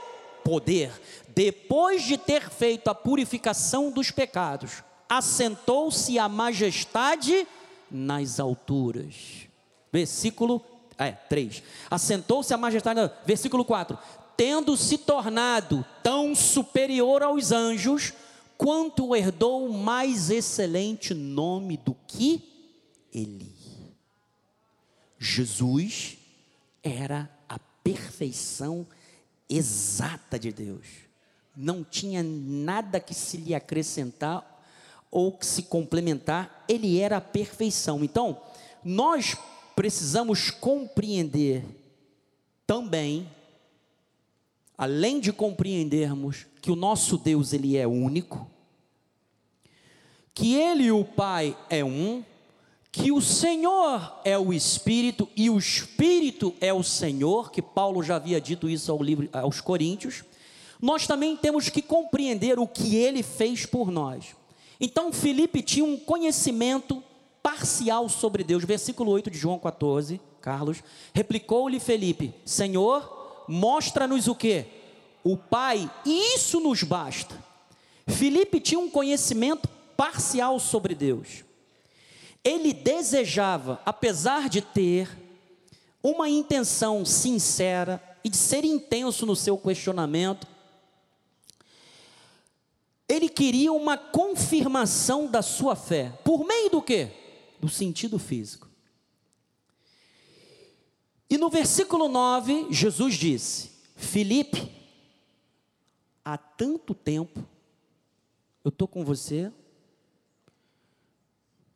poder. 0.43 0.91
Depois 1.27 2.03
de 2.03 2.17
ter 2.17 2.49
feito 2.49 2.89
a 2.89 2.95
purificação 2.95 3.91
dos 3.91 4.11
pecados, 4.11 4.83
assentou-se 5.07 6.17
a 6.17 6.27
majestade 6.27 7.47
nas 7.89 8.39
alturas. 8.39 9.47
Versículo 9.91 10.63
é, 10.97 11.11
3. 11.11 11.63
Assentou-se 11.89 12.53
a 12.53 12.57
majestade, 12.57 13.11
versículo 13.25 13.65
4. 13.65 13.97
Tendo 14.37 14.77
se 14.77 14.97
tornado 14.97 15.85
tão 16.01 16.33
superior 16.35 17.23
aos 17.23 17.51
anjos, 17.51 18.13
quanto 18.61 19.15
herdou 19.15 19.65
o 19.65 19.73
mais 19.73 20.29
excelente 20.29 21.15
nome 21.15 21.77
do 21.77 21.95
que 22.05 22.47
ele. 23.11 23.51
Jesus 25.17 26.19
era 26.83 27.27
a 27.49 27.57
perfeição 27.57 28.85
exata 29.49 30.37
de 30.37 30.51
Deus. 30.51 30.85
Não 31.57 31.83
tinha 31.83 32.21
nada 32.21 32.99
que 32.99 33.15
se 33.15 33.37
lhe 33.37 33.55
acrescentar 33.55 34.63
ou 35.09 35.35
que 35.35 35.45
se 35.45 35.63
complementar, 35.63 36.63
ele 36.69 36.99
era 36.99 37.17
a 37.17 37.21
perfeição. 37.21 38.03
Então, 38.03 38.39
nós 38.83 39.35
precisamos 39.75 40.51
compreender 40.51 41.65
também, 42.67 43.27
além 44.77 45.19
de 45.19 45.31
compreendermos 45.31 46.45
que 46.61 46.71
o 46.71 46.75
nosso 46.75 47.17
Deus 47.17 47.53
ele 47.53 47.77
é 47.77 47.87
único, 47.87 48.49
que 50.33 50.55
ele 50.55 50.85
e 50.85 50.91
o 50.91 51.03
Pai 51.03 51.57
é 51.69 51.83
um, 51.83 52.23
que 52.91 53.11
o 53.11 53.21
Senhor 53.21 54.19
é 54.25 54.37
o 54.37 54.51
Espírito 54.51 55.29
e 55.35 55.49
o 55.49 55.57
Espírito 55.57 56.53
é 56.59 56.73
o 56.73 56.83
Senhor, 56.83 57.51
que 57.51 57.61
Paulo 57.61 58.03
já 58.03 58.17
havia 58.17 58.41
dito 58.41 58.69
isso 58.69 58.91
ao 58.91 59.01
livro, 59.01 59.29
aos 59.31 59.61
Coríntios, 59.61 60.23
nós 60.81 61.05
também 61.05 61.37
temos 61.37 61.69
que 61.69 61.81
compreender 61.81 62.59
o 62.59 62.67
que 62.67 62.95
ele 62.95 63.21
fez 63.21 63.65
por 63.65 63.91
nós. 63.91 64.35
Então 64.79 65.13
Felipe 65.13 65.61
tinha 65.61 65.85
um 65.85 65.95
conhecimento 65.95 67.03
parcial 67.41 68.09
sobre 68.09 68.43
Deus. 68.43 68.65
Versículo 68.65 69.11
8 69.11 69.29
de 69.29 69.37
João 69.37 69.59
14, 69.59 70.19
Carlos. 70.41 70.83
Replicou-lhe 71.13 71.79
Felipe: 71.79 72.33
Senhor, 72.43 73.20
mostra-nos 73.51 74.27
o 74.27 74.35
que? 74.35 74.65
O 75.23 75.37
Pai, 75.37 75.89
isso 76.05 76.59
nos 76.59 76.83
basta. 76.83 77.35
Felipe 78.07 78.59
tinha 78.59 78.79
um 78.79 78.89
conhecimento 78.89 79.67
parcial 79.95 80.59
sobre 80.59 80.95
Deus. 80.95 81.43
Ele 82.43 82.73
desejava, 82.73 83.79
apesar 83.85 84.49
de 84.49 84.61
ter 84.61 85.09
uma 86.01 86.27
intenção 86.27 87.05
sincera 87.05 88.01
e 88.23 88.29
de 88.29 88.37
ser 88.37 88.65
intenso 88.65 89.25
no 89.25 89.35
seu 89.35 89.57
questionamento, 89.57 90.47
ele 93.07 93.29
queria 93.29 93.71
uma 93.71 93.97
confirmação 93.97 95.27
da 95.27 95.41
sua 95.41 95.75
fé. 95.75 96.11
Por 96.23 96.43
meio 96.45 96.69
do 96.71 96.81
quê? 96.81 97.11
do 97.61 97.69
sentido 97.69 98.17
físico. 98.17 98.67
E 101.31 101.37
no 101.37 101.49
versículo 101.49 102.09
9, 102.09 102.67
Jesus 102.73 103.15
disse: 103.15 103.71
Felipe, 103.95 104.69
há 106.25 106.37
tanto 106.37 106.93
tempo 106.93 107.47
eu 108.65 108.67
estou 108.67 108.85
com 108.85 109.05
você 109.05 109.49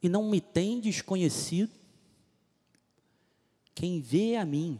e 0.03 0.09
não 0.09 0.29
me 0.29 0.41
tem 0.41 0.81
desconhecido. 0.81 1.71
Quem 3.73 4.01
vê 4.01 4.35
a 4.35 4.43
mim, 4.43 4.77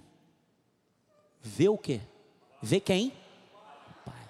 vê 1.42 1.70
o 1.70 1.78
quê? 1.78 2.02
Vê 2.62 2.82
quem? 2.82 3.14
Pai. 4.04 4.28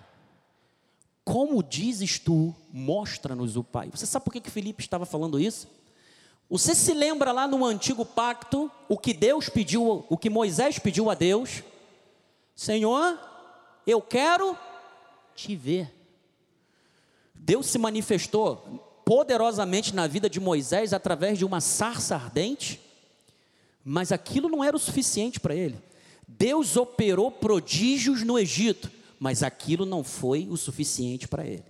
como 1.24 1.64
dizes 1.64 2.20
tu, 2.20 2.54
mostra-nos 2.72 3.58
o 3.58 3.64
Pai. 3.64 3.90
Você 3.90 4.06
sabe 4.06 4.26
por 4.26 4.32
que, 4.32 4.42
que 4.42 4.52
Felipe 4.52 4.84
estava 4.84 5.08
falando 5.08 5.40
isso? 5.40 5.68
Você 6.50 6.76
se 6.76 6.94
lembra 6.94 7.32
lá 7.32 7.48
no 7.48 7.66
antigo 7.66 8.06
pacto 8.06 8.72
o 8.88 8.98
que 8.98 9.14
Deus 9.14 9.50
pediu, 9.50 10.06
o 10.08 10.18
que 10.18 10.30
Moisés 10.30 10.78
pediu 10.78 11.10
a 11.10 11.16
Deus? 11.16 11.64
Senhor, 12.56 13.20
eu 13.86 14.02
quero 14.02 14.58
te 15.36 15.56
ver. 15.56 15.92
Deus 17.34 17.66
se 17.66 17.78
manifestou 17.78 19.02
poderosamente 19.04 19.94
na 19.94 20.08
vida 20.08 20.30
de 20.30 20.40
Moisés 20.40 20.94
através 20.94 21.38
de 21.38 21.46
uma 21.46 21.62
sarça 21.62 22.16
ardente, 22.16 22.80
mas 23.84 24.12
aquilo 24.12 24.50
não 24.50 24.64
era 24.64 24.76
o 24.76 24.80
suficiente 24.80 25.40
para 25.40 25.56
ele. 25.56 25.78
Deus 26.28 26.76
operou 26.76 27.30
prodígios 27.30 28.24
no 28.24 28.40
Egito, 28.40 28.92
mas 29.20 29.44
aquilo 29.44 29.86
não 29.86 30.04
foi 30.04 30.48
o 30.50 30.58
suficiente 30.58 31.28
para 31.28 31.46
ele. 31.46 31.66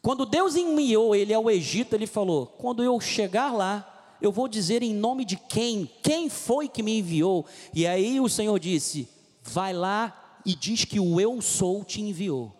Quando 0.00 0.26
Deus 0.26 0.56
enviou 0.56 1.14
ele 1.14 1.34
ao 1.34 1.50
Egito, 1.50 1.94
ele 1.94 2.06
falou: 2.06 2.46
Quando 2.46 2.82
eu 2.82 2.98
chegar 3.00 3.52
lá, 3.52 3.91
eu 4.22 4.30
vou 4.30 4.46
dizer 4.46 4.82
em 4.82 4.94
nome 4.94 5.24
de 5.24 5.36
quem, 5.36 5.90
quem 6.02 6.30
foi 6.30 6.68
que 6.68 6.82
me 6.82 6.98
enviou. 6.98 7.44
E 7.74 7.86
aí 7.86 8.20
o 8.20 8.28
Senhor 8.28 8.58
disse: 8.58 9.08
Vai 9.42 9.72
lá 9.72 10.40
e 10.46 10.54
diz 10.54 10.84
que 10.84 11.00
o 11.00 11.20
eu 11.20 11.42
sou 11.42 11.84
te 11.84 12.00
enviou. 12.00 12.52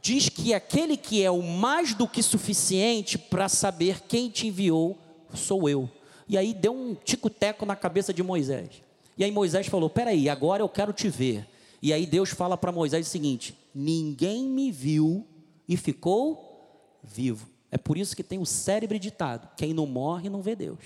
Diz 0.00 0.28
que 0.28 0.52
aquele 0.52 0.96
que 0.96 1.22
é 1.22 1.30
o 1.30 1.42
mais 1.42 1.94
do 1.94 2.08
que 2.08 2.22
suficiente 2.22 3.16
para 3.16 3.48
saber 3.48 4.00
quem 4.08 4.28
te 4.28 4.48
enviou 4.48 4.98
sou 5.34 5.68
eu. 5.68 5.88
E 6.28 6.36
aí 6.38 6.54
deu 6.54 6.72
um 6.72 6.94
tico-teco 6.94 7.66
na 7.66 7.76
cabeça 7.76 8.12
de 8.12 8.22
Moisés. 8.22 8.82
E 9.16 9.22
aí 9.22 9.30
Moisés 9.30 9.66
falou: 9.66 9.90
Peraí, 9.90 10.28
agora 10.28 10.62
eu 10.62 10.68
quero 10.68 10.92
te 10.92 11.08
ver. 11.08 11.46
E 11.82 11.92
aí 11.92 12.06
Deus 12.06 12.30
fala 12.30 12.56
para 12.56 12.72
Moisés 12.72 13.06
o 13.06 13.10
seguinte: 13.10 13.54
Ninguém 13.74 14.44
me 14.44 14.72
viu 14.72 15.26
e 15.68 15.76
ficou 15.76 16.98
vivo. 17.02 17.51
É 17.72 17.78
por 17.78 17.96
isso 17.96 18.14
que 18.14 18.22
tem 18.22 18.38
o 18.38 18.44
cérebro 18.44 18.98
ditado: 18.98 19.48
quem 19.56 19.72
não 19.72 19.86
morre 19.86 20.28
não 20.28 20.42
vê 20.42 20.54
Deus. 20.54 20.78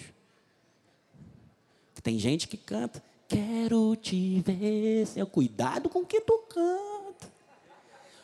Tem 2.00 2.16
gente 2.20 2.46
que 2.46 2.56
canta: 2.56 3.02
Quero 3.26 3.96
te 3.96 4.40
ver. 4.40 5.04
Senhor. 5.06 5.26
Cuidado 5.26 5.88
com 5.88 5.98
o 5.98 6.06
que 6.06 6.20
tu 6.20 6.38
canta. 6.48 7.32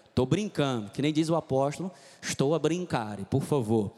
Estou 0.08 0.24
brincando, 0.24 0.90
que 0.90 1.02
nem 1.02 1.12
diz 1.12 1.30
o 1.30 1.34
apóstolo, 1.34 1.90
estou 2.20 2.54
a 2.54 2.58
brincar, 2.58 3.16
por 3.24 3.42
favor. 3.42 3.90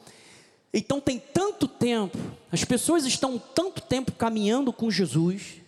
Então 0.72 1.00
tem 1.00 1.18
tanto 1.18 1.66
tempo, 1.66 2.16
as 2.50 2.64
pessoas 2.64 3.04
estão 3.04 3.36
tanto 3.36 3.82
tempo 3.82 4.12
caminhando 4.12 4.72
com 4.72 4.90
Jesus, 4.90 5.60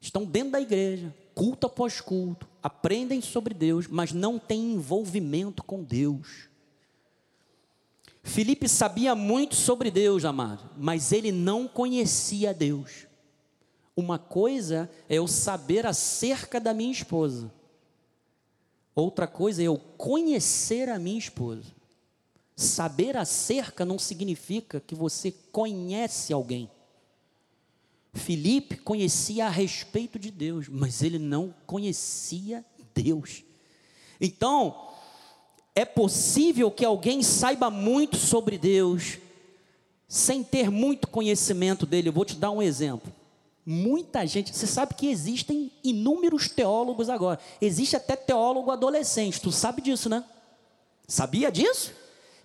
estão 0.00 0.24
dentro 0.24 0.50
da 0.50 0.60
igreja, 0.60 1.14
culto 1.32 1.68
após 1.68 2.00
culto, 2.00 2.48
aprendem 2.60 3.20
sobre 3.20 3.54
Deus, 3.54 3.86
mas 3.86 4.12
não 4.12 4.36
têm 4.36 4.74
envolvimento 4.74 5.62
com 5.62 5.82
Deus. 5.82 6.48
Felipe 8.26 8.66
sabia 8.70 9.14
muito 9.14 9.54
sobre 9.54 9.90
Deus, 9.90 10.24
amado, 10.24 10.70
mas 10.78 11.12
ele 11.12 11.30
não 11.30 11.68
conhecia 11.68 12.54
Deus. 12.54 13.06
Uma 13.94 14.18
coisa 14.18 14.90
é 15.10 15.16
eu 15.16 15.28
saber 15.28 15.86
acerca 15.86 16.58
da 16.58 16.72
minha 16.72 16.90
esposa, 16.90 17.52
outra 18.94 19.26
coisa 19.26 19.62
é 19.62 19.66
eu 19.66 19.76
conhecer 19.76 20.88
a 20.88 20.98
minha 20.98 21.18
esposa. 21.18 21.70
Saber 22.56 23.16
acerca 23.16 23.84
não 23.84 23.98
significa 23.98 24.80
que 24.80 24.94
você 24.94 25.30
conhece 25.52 26.32
alguém. 26.32 26.70
Filipe 28.14 28.76
conhecia 28.78 29.46
a 29.46 29.50
respeito 29.50 30.18
de 30.18 30.30
Deus, 30.30 30.66
mas 30.68 31.02
ele 31.02 31.18
não 31.18 31.54
conhecia 31.66 32.64
Deus. 32.94 33.44
Então, 34.20 34.93
é 35.74 35.84
possível 35.84 36.70
que 36.70 36.84
alguém 36.84 37.22
saiba 37.22 37.70
muito 37.70 38.16
sobre 38.16 38.56
Deus, 38.56 39.18
sem 40.08 40.42
ter 40.42 40.70
muito 40.70 41.08
conhecimento 41.08 41.84
dele. 41.84 42.08
Eu 42.08 42.12
vou 42.12 42.24
te 42.24 42.36
dar 42.36 42.50
um 42.50 42.62
exemplo. 42.62 43.12
Muita 43.66 44.26
gente, 44.26 44.54
você 44.54 44.66
sabe 44.66 44.94
que 44.94 45.08
existem 45.08 45.72
inúmeros 45.82 46.48
teólogos 46.48 47.08
agora. 47.08 47.40
Existe 47.60 47.96
até 47.96 48.14
teólogo 48.14 48.70
adolescente. 48.70 49.40
Tu 49.40 49.50
sabe 49.50 49.80
disso, 49.80 50.08
né? 50.08 50.22
Sabia 51.08 51.50
disso? 51.50 51.92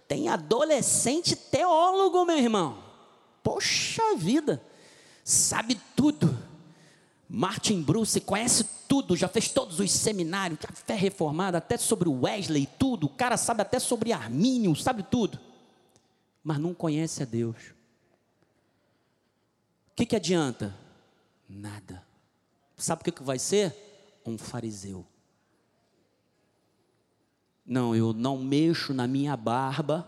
Tem 0.07 0.27
adolescente 0.27 1.35
teólogo, 1.35 2.25
meu 2.25 2.37
irmão. 2.37 2.77
Poxa 3.43 4.15
vida 4.15 4.61
sabe 5.29 5.79
tudo. 5.95 6.35
Martin 7.29 7.83
Bruce 7.83 8.19
conhece 8.21 8.65
tudo, 8.87 9.15
já 9.15 9.27
fez 9.27 9.49
todos 9.49 9.79
os 9.79 9.91
seminários, 9.91 10.59
a 10.67 10.73
fé 10.73 10.95
reformada, 10.95 11.59
até 11.59 11.77
sobre 11.77 12.09
Wesley, 12.09 12.67
tudo. 12.79 13.05
O 13.05 13.09
cara 13.09 13.37
sabe 13.37 13.61
até 13.61 13.77
sobre 13.77 14.11
Armínio, 14.11 14.75
sabe 14.75 15.03
tudo. 15.03 15.39
Mas 16.43 16.57
não 16.57 16.73
conhece 16.73 17.21
a 17.21 17.25
Deus. 17.27 17.55
O 19.91 19.95
que, 19.95 20.07
que 20.07 20.15
adianta? 20.15 20.75
Nada. 21.47 22.03
Sabe 22.75 23.01
o 23.01 23.05
que, 23.05 23.11
que 23.11 23.21
vai 23.21 23.37
ser? 23.37 23.75
Um 24.25 24.35
fariseu. 24.35 25.05
Não, 27.63 27.95
eu 27.95 28.11
não 28.11 28.39
mexo 28.39 28.91
na 28.91 29.05
minha 29.05 29.37
barba, 29.37 30.07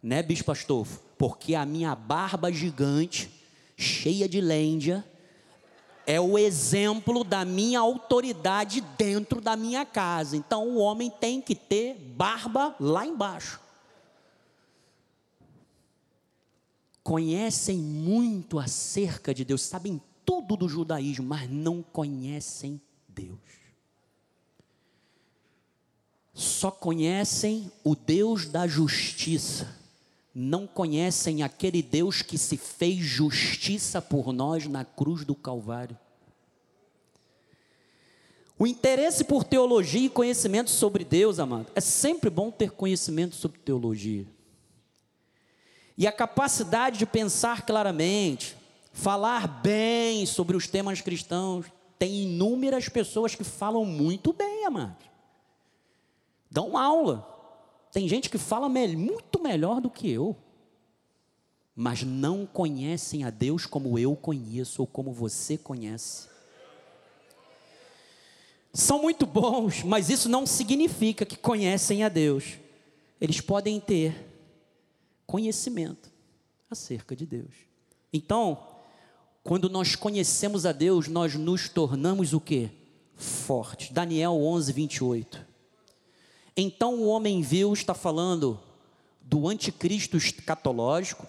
né, 0.00 0.22
bispo 0.22 0.52
Astolfo? 0.52 1.00
Porque 1.18 1.56
a 1.56 1.66
minha 1.66 1.96
barba 1.96 2.52
gigante 2.52 3.28
cheia 3.76 4.28
de 4.28 4.40
lêndia, 4.40 5.04
é 6.08 6.18
o 6.18 6.38
exemplo 6.38 7.22
da 7.22 7.44
minha 7.44 7.78
autoridade 7.80 8.80
dentro 8.80 9.42
da 9.42 9.54
minha 9.54 9.84
casa. 9.84 10.38
Então 10.38 10.66
o 10.66 10.78
homem 10.78 11.10
tem 11.10 11.38
que 11.38 11.54
ter 11.54 11.96
barba 12.16 12.74
lá 12.80 13.04
embaixo. 13.04 13.60
Conhecem 17.04 17.76
muito 17.76 18.58
acerca 18.58 19.34
de 19.34 19.44
Deus, 19.44 19.60
sabem 19.60 20.00
tudo 20.24 20.56
do 20.56 20.66
judaísmo, 20.66 21.26
mas 21.26 21.46
não 21.50 21.82
conhecem 21.82 22.80
Deus. 23.06 23.38
Só 26.32 26.70
conhecem 26.70 27.70
o 27.84 27.94
Deus 27.94 28.48
da 28.48 28.66
justiça 28.66 29.77
não 30.40 30.68
conhecem 30.68 31.42
aquele 31.42 31.82
Deus 31.82 32.22
que 32.22 32.38
se 32.38 32.56
fez 32.56 32.98
justiça 32.98 34.00
por 34.00 34.32
nós 34.32 34.68
na 34.68 34.84
cruz 34.84 35.24
do 35.24 35.34
Calvário. 35.34 35.98
O 38.56 38.64
interesse 38.64 39.24
por 39.24 39.42
teologia 39.42 40.06
e 40.06 40.08
conhecimento 40.08 40.70
sobre 40.70 41.04
Deus, 41.04 41.40
amado, 41.40 41.66
é 41.74 41.80
sempre 41.80 42.30
bom 42.30 42.52
ter 42.52 42.70
conhecimento 42.70 43.34
sobre 43.34 43.58
teologia. 43.58 44.24
E 45.96 46.06
a 46.06 46.12
capacidade 46.12 47.00
de 47.00 47.06
pensar 47.06 47.66
claramente, 47.66 48.56
falar 48.92 49.48
bem 49.48 50.24
sobre 50.24 50.56
os 50.56 50.68
temas 50.68 51.00
cristãos, 51.00 51.66
tem 51.98 52.22
inúmeras 52.22 52.88
pessoas 52.88 53.34
que 53.34 53.42
falam 53.42 53.84
muito 53.84 54.32
bem, 54.32 54.66
amado. 54.66 55.04
Dão 56.48 56.76
aula. 56.76 57.37
Tem 57.92 58.08
gente 58.08 58.28
que 58.28 58.38
fala 58.38 58.68
muito 58.68 59.42
melhor 59.42 59.80
do 59.80 59.90
que 59.90 60.10
eu, 60.10 60.36
mas 61.74 62.02
não 62.02 62.44
conhecem 62.44 63.24
a 63.24 63.30
Deus 63.30 63.64
como 63.64 63.98
eu 63.98 64.16
conheço 64.16 64.82
ou 64.82 64.86
como 64.86 65.12
você 65.12 65.56
conhece. 65.56 66.28
São 68.72 69.00
muito 69.00 69.24
bons, 69.24 69.82
mas 69.82 70.10
isso 70.10 70.28
não 70.28 70.46
significa 70.46 71.24
que 71.24 71.36
conhecem 71.36 72.04
a 72.04 72.08
Deus. 72.08 72.58
Eles 73.20 73.40
podem 73.40 73.80
ter 73.80 74.26
conhecimento 75.26 76.10
acerca 76.70 77.16
de 77.16 77.26
Deus. 77.26 77.54
Então, 78.12 78.66
quando 79.42 79.68
nós 79.70 79.96
conhecemos 79.96 80.66
a 80.66 80.72
Deus, 80.72 81.08
nós 81.08 81.34
nos 81.34 81.68
tornamos 81.68 82.32
o 82.32 82.40
que? 82.40 82.70
Fortes. 83.16 83.90
Daniel 83.90 84.32
11, 84.32 84.72
28. 84.72 85.47
Então 86.60 86.96
o 86.96 87.06
homem 87.06 87.40
viu, 87.40 87.72
está 87.72 87.94
falando 87.94 88.58
do 89.22 89.46
anticristo 89.46 90.16
escatológico. 90.16 91.24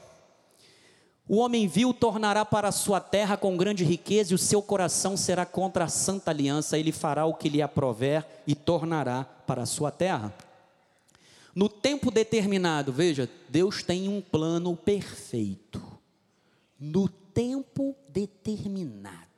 O 1.27 1.37
homem 1.37 1.67
viu 1.67 1.93
tornará 1.93 2.43
para 2.43 2.69
a 2.69 2.71
sua 2.71 2.99
terra 2.99 3.37
com 3.37 3.55
grande 3.55 3.83
riqueza, 3.83 4.31
e 4.31 4.35
o 4.35 4.39
seu 4.39 4.59
coração 4.59 5.15
será 5.15 5.45
contra 5.45 5.83
a 5.83 5.87
santa 5.87 6.31
aliança, 6.31 6.79
ele 6.79 6.91
fará 6.91 7.27
o 7.27 7.35
que 7.35 7.47
lhe 7.47 7.61
aprover 7.61 8.25
e 8.47 8.55
tornará 8.55 9.23
para 9.23 9.61
a 9.61 9.67
sua 9.67 9.91
terra. 9.91 10.33
No 11.53 11.69
tempo 11.69 12.09
determinado, 12.09 12.91
veja, 12.91 13.29
Deus 13.49 13.83
tem 13.83 14.09
um 14.09 14.21
plano 14.21 14.75
perfeito. 14.75 15.79
No 16.79 17.07
tempo 17.07 17.95
determinado 18.07 19.28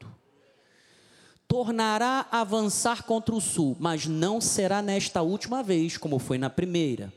tornará 1.51 2.25
a 2.31 2.39
avançar 2.39 3.03
contra 3.03 3.35
o 3.35 3.41
sul, 3.41 3.75
mas 3.77 4.07
não 4.07 4.39
será 4.39 4.81
nesta 4.81 5.21
última 5.21 5.61
vez 5.61 5.97
como 5.97 6.17
foi 6.17 6.37
na 6.37 6.49
primeira. 6.49 7.11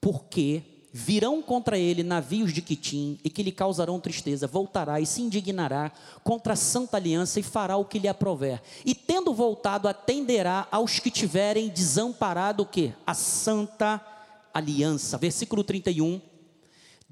Porque 0.00 0.62
virão 0.90 1.42
contra 1.42 1.76
ele 1.76 2.02
navios 2.02 2.54
de 2.54 2.62
Quitim 2.62 3.18
e 3.22 3.28
que 3.28 3.42
lhe 3.42 3.52
causarão 3.52 4.00
tristeza, 4.00 4.46
voltará 4.46 4.98
e 4.98 5.04
se 5.04 5.20
indignará 5.20 5.92
contra 6.24 6.54
a 6.54 6.56
santa 6.56 6.96
aliança 6.96 7.38
e 7.38 7.42
fará 7.42 7.76
o 7.76 7.84
que 7.84 7.98
lhe 7.98 8.08
aprover. 8.08 8.62
E 8.82 8.94
tendo 8.94 9.34
voltado, 9.34 9.88
atenderá 9.88 10.66
aos 10.70 10.98
que 10.98 11.10
tiverem 11.10 11.68
desamparado 11.68 12.62
o 12.62 12.66
que? 12.66 12.94
A 13.06 13.12
santa 13.12 14.00
aliança. 14.54 15.18
Versículo 15.18 15.62
31. 15.62 16.18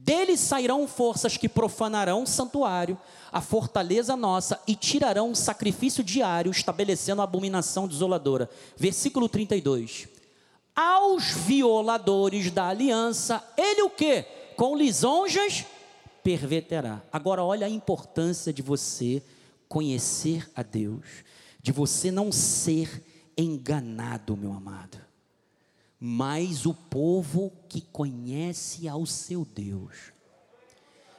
Dele 0.03 0.36
sairão 0.36 0.88
forças 0.88 1.36
que 1.36 1.48
profanarão 1.48 2.22
o 2.22 2.26
santuário, 2.26 2.98
a 3.30 3.40
fortaleza 3.40 4.16
nossa, 4.16 4.59
e 4.66 4.74
tirarão 4.74 5.30
um 5.30 5.34
sacrifício 5.34 6.03
diário, 6.03 6.51
estabelecendo 6.51 7.20
a 7.20 7.24
abominação 7.24 7.86
desoladora. 7.86 8.48
Versículo 8.76 9.28
32 9.28 10.09
aos 10.74 11.32
violadores 11.32 12.51
da 12.51 12.68
aliança, 12.68 13.44
ele 13.55 13.82
o 13.82 13.90
que? 13.90 14.22
Com 14.57 14.74
lisonjas 14.74 15.66
perverterá. 16.22 17.03
Agora 17.12 17.44
olha 17.44 17.66
a 17.66 17.70
importância 17.70 18.51
de 18.51 18.62
você 18.62 19.22
conhecer 19.68 20.51
a 20.57 20.62
Deus, 20.62 21.05
de 21.62 21.70
você 21.70 22.11
não 22.11 22.32
ser 22.32 23.05
enganado, 23.36 24.34
meu 24.36 24.55
amado. 24.55 25.09
Mas 26.01 26.64
o 26.64 26.72
povo 26.72 27.53
que 27.68 27.82
conhece 27.82 28.88
ao 28.88 29.05
seu 29.05 29.44
Deus 29.44 29.94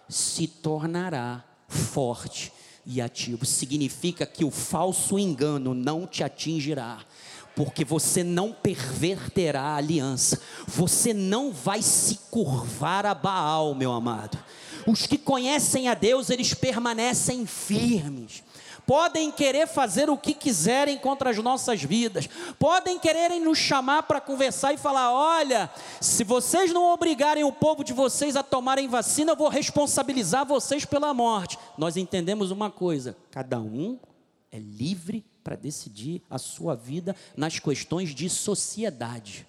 se 0.10 0.48
tornará 0.48 1.46
forte 1.68 2.52
e 2.86 3.00
ativo. 3.00 3.46
Significa 3.46 4.26
que 4.26 4.44
o 4.44 4.50
falso 4.50 5.20
engano 5.20 5.76
não 5.76 6.08
te 6.08 6.24
atingirá 6.24 7.06
porque 7.56 7.84
você 7.84 8.24
não 8.24 8.54
perverterá 8.54 9.62
a 9.62 9.76
aliança, 9.76 10.40
você 10.68 11.14
não 11.14 11.52
vai 11.52 11.82
se 11.82 12.18
curvar 12.30 13.06
a 13.06 13.14
Baal, 13.14 13.76
meu 13.76 13.92
amado. 13.92 14.38
Os 14.88 15.06
que 15.06 15.18
conhecem 15.18 15.88
a 15.88 15.94
Deus, 15.94 16.30
eles 16.30 16.54
permanecem 16.54 17.46
firmes. 17.46 18.44
Podem 18.92 19.32
querer 19.32 19.68
fazer 19.68 20.10
o 20.10 20.18
que 20.18 20.34
quiserem 20.34 20.98
contra 20.98 21.30
as 21.30 21.38
nossas 21.38 21.82
vidas, 21.82 22.28
podem 22.60 23.00
quererem 23.00 23.40
nos 23.40 23.58
chamar 23.58 24.04
para 24.04 24.20
conversar 24.20 24.74
e 24.74 24.78
falar: 24.78 25.14
olha, 25.14 25.72
se 26.02 26.26
vocês 26.26 26.74
não 26.74 26.92
obrigarem 26.92 27.46
o 27.46 27.54
povo 27.54 27.86
de 27.86 27.94
vocês 27.94 28.36
a 28.36 28.44
tomarem 28.44 28.90
vacina, 28.90 29.32
eu 29.32 29.38
vou 29.38 29.48
responsabilizar 29.48 30.46
vocês 30.46 30.84
pela 30.84 31.14
morte. 31.14 31.58
Nós 31.78 31.96
entendemos 31.96 32.52
uma 32.52 32.70
coisa: 32.70 33.16
cada 33.32 33.62
um 33.62 33.98
é 34.52 34.60
livre 34.60 35.24
para 35.42 35.56
decidir 35.56 36.22
a 36.30 36.38
sua 36.38 36.76
vida 36.76 37.16
nas 37.38 37.60
questões 37.60 38.14
de 38.14 38.30
sociedade. 38.30 39.48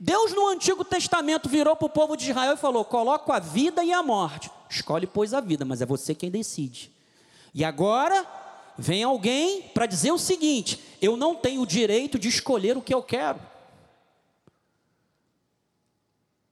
Deus 0.00 0.32
no 0.32 0.48
Antigo 0.48 0.84
Testamento 0.84 1.48
virou 1.48 1.76
para 1.76 1.86
o 1.86 1.90
povo 1.90 2.16
de 2.16 2.28
Israel 2.28 2.54
e 2.54 2.56
falou: 2.56 2.84
coloco 2.84 3.30
a 3.30 3.38
vida 3.38 3.84
e 3.84 3.92
a 3.92 4.02
morte. 4.02 4.50
Escolhe, 4.68 5.06
pois, 5.06 5.32
a 5.32 5.40
vida, 5.40 5.64
mas 5.64 5.80
é 5.80 5.86
você 5.86 6.12
quem 6.12 6.28
decide. 6.28 6.92
E 7.54 7.64
agora 7.64 8.42
vem 8.78 9.02
alguém 9.02 9.62
para 9.68 9.86
dizer 9.86 10.12
o 10.12 10.18
seguinte: 10.18 10.80
eu 11.00 11.16
não 11.16 11.34
tenho 11.34 11.62
o 11.62 11.66
direito 11.66 12.18
de 12.18 12.28
escolher 12.28 12.76
o 12.76 12.82
que 12.82 12.94
eu 12.94 13.02
quero. 13.02 13.40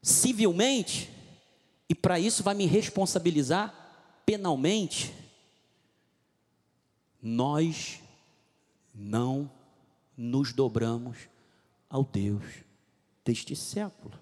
Civilmente, 0.02 1.10
e 1.88 1.94
para 1.94 2.18
isso 2.18 2.42
vai 2.42 2.54
me 2.54 2.66
responsabilizar 2.66 3.72
penalmente, 4.26 5.14
nós 7.22 8.00
não 8.94 9.50
nos 10.16 10.52
dobramos 10.52 11.16
ao 11.88 12.04
Deus 12.04 12.44
deste 13.24 13.54
século. 13.54 14.18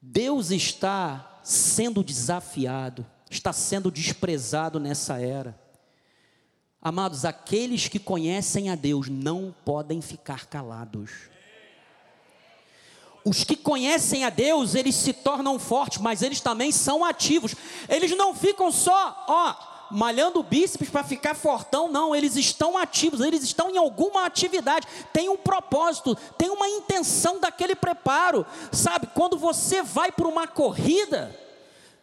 Deus 0.00 0.50
está 0.50 1.40
sendo 1.42 2.02
desafiado, 2.02 3.06
está 3.30 3.52
sendo 3.52 3.90
desprezado 3.90 4.80
nessa 4.80 5.20
era. 5.20 5.58
Amados, 6.82 7.24
aqueles 7.24 7.86
que 7.86 7.98
conhecem 7.98 8.68
a 8.68 8.74
Deus 8.74 9.08
não 9.08 9.54
podem 9.64 10.00
ficar 10.00 10.46
calados. 10.46 11.10
Os 13.24 13.44
que 13.44 13.54
conhecem 13.54 14.24
a 14.24 14.30
Deus, 14.30 14.74
eles 14.74 14.94
se 14.96 15.12
tornam 15.12 15.58
fortes, 15.58 15.98
mas 15.98 16.22
eles 16.22 16.40
também 16.40 16.72
são 16.72 17.04
ativos. 17.04 17.54
Eles 17.88 18.16
não 18.16 18.34
ficam 18.34 18.72
só, 18.72 19.24
ó, 19.28 19.54
malhando 19.90 20.42
bíceps 20.42 20.88
para 20.88 21.04
ficar 21.04 21.34
fortão, 21.34 21.92
não, 21.92 22.16
eles 22.16 22.34
estão 22.34 22.78
ativos, 22.78 23.20
eles 23.20 23.42
estão 23.42 23.70
em 23.70 23.76
alguma 23.76 24.24
atividade, 24.24 24.86
tem 25.12 25.28
um 25.28 25.36
propósito, 25.36 26.16
tem 26.38 26.48
uma 26.48 26.66
intenção 26.66 27.38
daquele 27.38 27.74
preparo, 27.74 28.46
sabe? 28.72 29.08
Quando 29.08 29.36
você 29.36 29.82
vai 29.82 30.10
para 30.10 30.26
uma 30.26 30.48
corrida 30.48 31.38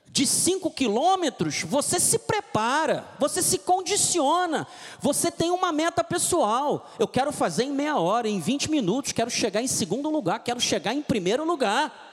de 0.10 0.26
5 0.26 0.72
quilômetros, 0.72 1.62
você 1.64 1.99
se 1.99 2.18
prepara, 2.20 3.05
você 3.20 3.41
se 3.41 3.60
condiciona, 3.60 4.66
você 4.99 5.30
tem 5.30 5.51
uma 5.51 5.72
meta 5.72 6.03
pessoal. 6.03 6.89
Eu 6.97 7.08
quero 7.08 7.32
fazer 7.32 7.66
em 7.66 7.72
meia 7.72 7.97
hora, 7.97 8.28
em 8.28 8.39
20 8.39 8.72
minutos, 8.72 9.12
quero 9.12 9.30
chegar 9.30 9.62
em 9.62 9.68
segundo 9.68 10.10
lugar, 10.10 10.39
quero 10.39 10.60
chegar 10.60 10.93
em 10.93 11.01
primeiro 11.01 11.45
lugar 11.45 12.08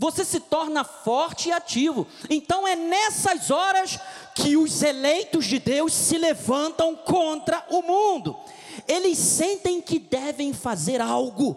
você 0.00 0.24
se 0.24 0.40
torna 0.40 0.82
forte 0.82 1.50
e 1.50 1.52
ativo. 1.52 2.06
Então 2.30 2.66
é 2.66 2.74
nessas 2.74 3.50
horas 3.50 3.98
que 4.34 4.56
os 4.56 4.82
eleitos 4.82 5.44
de 5.44 5.58
Deus 5.58 5.92
se 5.92 6.16
levantam 6.16 6.96
contra 6.96 7.62
o 7.68 7.82
mundo. 7.82 8.34
Eles 8.88 9.18
sentem 9.18 9.78
que 9.78 9.98
devem 9.98 10.54
fazer 10.54 11.02
algo. 11.02 11.54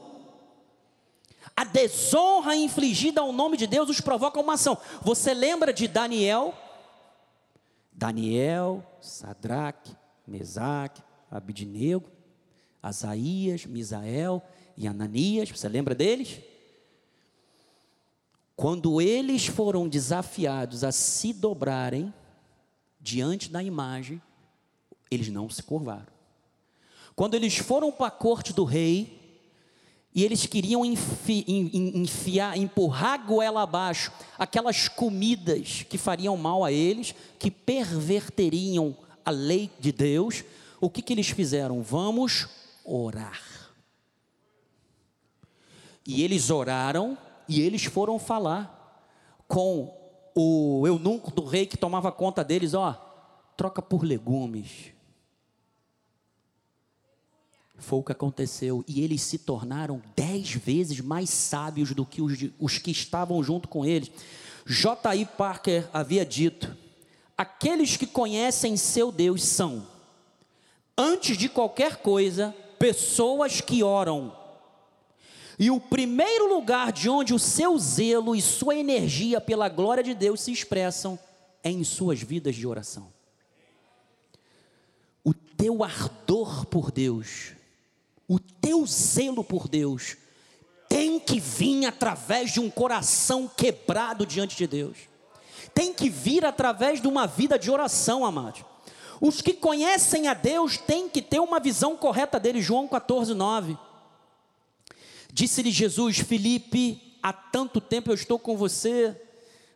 A 1.56 1.64
desonra 1.64 2.56
infligida 2.56 3.22
ao 3.22 3.32
nome 3.32 3.58
de 3.58 3.68
Deus 3.68 3.90
os 3.90 4.02
provoca 4.02 4.40
uma 4.40 4.54
ação. 4.54 4.78
Você 5.02 5.34
lembra 5.34 5.72
de 5.72 5.88
Daniel? 5.88 6.54
Daniel, 7.92 8.84
Sadraque, 9.00 9.96
Mesaque, 10.26 11.02
Abidnego, 11.30 12.10
Asaías, 12.82 13.66
Misael 13.66 14.42
e 14.76 14.88
Ananias. 14.88 15.50
Você 15.50 15.70
lembra 15.70 15.94
deles? 15.94 16.42
Quando 18.56 19.00
eles 19.00 19.46
foram 19.46 19.88
desafiados 19.88 20.84
a 20.84 20.92
se 20.92 21.34
dobrarem 21.34 22.14
diante 23.00 23.50
da 23.50 23.62
imagem, 23.62 24.22
eles 25.10 25.30
não 25.30 25.50
se 25.50 25.62
curvaram. 25.62 26.14
Quando 27.16 27.36
eles 27.36 27.58
foram 27.58 27.92
para 27.92 28.08
a 28.08 28.12
corte 28.12 28.54
do 28.54 28.64
rei, 28.64 29.23
e 30.16 30.24
eles 30.24 30.46
queriam 30.46 30.86
enfi, 30.86 31.44
enfiar, 31.48 32.58
empurrar 32.58 33.26
goela 33.26 33.64
abaixo 33.64 34.12
aquelas 34.38 34.88
comidas 34.88 35.84
que 35.90 35.98
fariam 35.98 36.38
mal 36.38 36.64
a 36.64 36.72
eles, 36.72 37.16
que 37.40 37.50
perverteriam 37.50 38.96
a 39.26 39.32
lei 39.32 39.72
de 39.80 39.92
Deus, 39.92 40.44
o 40.80 40.90
que, 40.90 41.02
que 41.02 41.14
eles 41.14 41.30
fizeram? 41.30 41.82
Vamos 41.82 42.48
orar. 42.86 43.42
E 46.06 46.24
eles 46.24 46.50
oraram 46.50 47.18
e 47.48 47.62
eles 47.62 47.86
foram 47.86 48.20
falar 48.20 48.80
com 49.48 49.96
o 50.36 50.86
eunuco 50.86 51.32
do 51.32 51.46
rei 51.46 51.66
que 51.66 51.78
tomava 51.78 52.12
conta 52.12 52.44
deles, 52.44 52.74
ó, 52.74 52.94
troca 53.56 53.82
por 53.82 54.04
legumes. 54.04 54.94
Foi 57.84 58.00
o 58.00 58.04
que 58.04 58.12
aconteceu. 58.12 58.84
E 58.88 59.04
eles 59.04 59.22
se 59.22 59.38
tornaram 59.38 60.02
dez 60.16 60.52
vezes 60.54 61.00
mais 61.02 61.30
sábios 61.30 61.94
do 61.94 62.06
que 62.06 62.22
os, 62.22 62.34
os 62.60 62.78
que 62.78 62.92
estavam 62.92 63.44
junto 63.44 63.68
com 63.68 63.86
eles. 63.86 64.10
J.I. 64.66 65.26
Parker 65.26 65.88
havia 65.94 66.26
dito: 66.26 66.76
aqueles 67.38 67.98
que 67.98 68.08
conhecem 68.08 68.76
seu 68.78 69.12
Deus 69.12 69.44
são, 69.44 69.86
antes 70.98 71.38
de 71.38 71.50
qualquer 71.50 71.98
coisa, 71.98 72.56
pessoas 72.80 73.62
que 73.62 73.84
oram 73.84 74.44
e 75.58 75.70
o 75.70 75.80
primeiro 75.80 76.54
lugar 76.54 76.92
de 76.92 77.10
onde 77.10 77.34
o 77.34 77.40
seu 77.40 77.78
zelo 77.78 78.36
e 78.36 78.42
sua 78.42 78.76
energia 78.76 79.40
pela 79.40 79.70
glória 79.70 80.04
de 80.04 80.14
Deus 80.14 80.42
se 80.42 80.52
expressam 80.52 81.18
é 81.64 81.70
em 81.70 81.84
suas 81.84 82.22
vidas 82.22 82.56
de 82.56 82.68
oração. 82.68 83.12
O 85.24 85.34
teu 85.34 85.84
ardor 85.84 86.66
por 86.66 86.92
Deus, 86.92 87.54
o 88.28 88.40
teu 88.40 88.86
zelo 88.86 89.44
por 89.44 89.68
Deus, 89.68 90.18
tem 90.88 91.20
que 91.20 91.40
vir 91.40 91.86
através 91.86 92.52
de 92.52 92.60
um 92.60 92.70
coração 92.70 93.50
quebrado 93.58 94.26
diante 94.26 94.56
de 94.56 94.68
Deus. 94.68 94.98
Tem 95.74 95.94
que 95.94 96.10
vir 96.10 96.46
através 96.46 97.02
de 97.02 97.08
uma 97.08 97.26
vida 97.26 97.58
de 97.58 97.72
oração, 97.72 98.24
amados. 98.24 98.64
Os 99.20 99.42
que 99.42 99.54
conhecem 99.54 100.28
a 100.28 100.34
Deus 100.34 100.78
têm 100.78 101.10
que 101.10 101.22
ter 101.22 101.40
uma 101.40 101.60
visão 101.60 101.96
correta 101.96 102.40
dele, 102.40 102.62
João 102.62 102.88
14, 102.88 103.34
9. 103.34 103.78
Disse-lhe 105.32 105.72
Jesus: 105.72 106.20
Felipe, 106.20 107.18
há 107.24 107.34
tanto 107.34 107.82
tempo 107.82 108.12
eu 108.12 108.16
estou 108.16 108.38
com 108.38 108.56
você, 108.56 109.20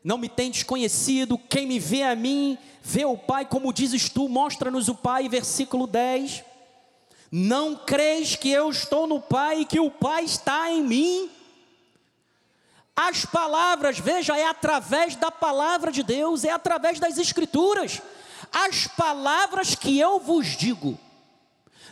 não 0.04 0.18
me 0.18 0.30
tem 0.30 0.52
desconhecido, 0.52 1.38
quem 1.38 1.66
me 1.66 1.80
vê 1.80 2.04
a 2.04 2.16
mim, 2.16 2.58
vê 2.84 3.06
o 3.06 3.18
Pai, 3.18 3.45
como 3.45 3.74
dizes 3.74 4.10
tu, 4.10 4.30
mostra-nos 4.30 4.88
o 4.88 4.95
Pai, 4.95 5.28
versículo 5.28 5.88
10. 5.88 6.43
Não 7.32 7.75
crês 7.75 8.36
que 8.36 8.49
eu 8.49 8.69
estou 8.69 9.05
no 9.05 9.19
Pai 9.19 9.61
e 9.61 9.65
que 9.65 9.80
o 9.80 9.91
Pai 9.91 10.23
está 10.23 10.71
em 10.71 10.84
mim? 10.84 11.30
As 12.95 13.25
palavras, 13.25 13.99
veja, 13.99 14.38
é 14.38 14.47
através 14.47 15.15
da 15.15 15.30
palavra 15.30 15.91
de 15.91 16.01
Deus, 16.01 16.43
é 16.43 16.49
através 16.51 16.99
das 16.99 17.17
Escrituras. 17.17 18.01
As 18.51 18.88
palavras 18.88 19.75
que 19.75 19.99
eu 19.99 20.19
vos 20.19 20.57
digo, 20.57 20.97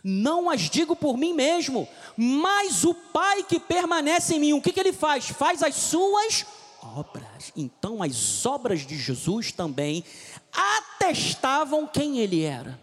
não 0.03 0.49
as 0.49 0.61
digo 0.61 0.95
por 0.95 1.17
mim 1.17 1.33
mesmo, 1.33 1.87
mas 2.15 2.83
o 2.83 2.93
Pai 2.93 3.43
que 3.43 3.59
permanece 3.59 4.35
em 4.35 4.39
mim, 4.39 4.53
o 4.53 4.61
que, 4.61 4.71
que 4.71 4.79
ele 4.79 4.93
faz? 4.93 5.27
Faz 5.27 5.61
as 5.61 5.75
suas 5.75 6.45
obras. 6.81 7.51
Então, 7.55 8.01
as 8.01 8.45
obras 8.45 8.85
de 8.85 8.97
Jesus 8.97 9.51
também 9.51 10.03
atestavam 10.51 11.87
quem 11.87 12.19
ele 12.19 12.43
era. 12.43 12.79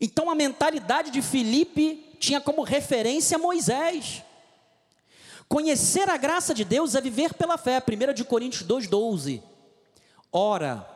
Então, 0.00 0.28
a 0.28 0.34
mentalidade 0.34 1.10
de 1.10 1.22
Filipe 1.22 2.16
tinha 2.18 2.40
como 2.40 2.62
referência 2.62 3.38
Moisés. 3.38 4.22
Conhecer 5.48 6.08
a 6.10 6.16
graça 6.16 6.52
de 6.52 6.64
Deus 6.64 6.94
é 6.94 7.00
viver 7.00 7.34
pela 7.34 7.56
fé. 7.56 7.80
1 7.80 8.12
de 8.12 8.24
Coríntios 8.24 8.64
2,12. 8.68 9.42
Ora, 10.32 10.86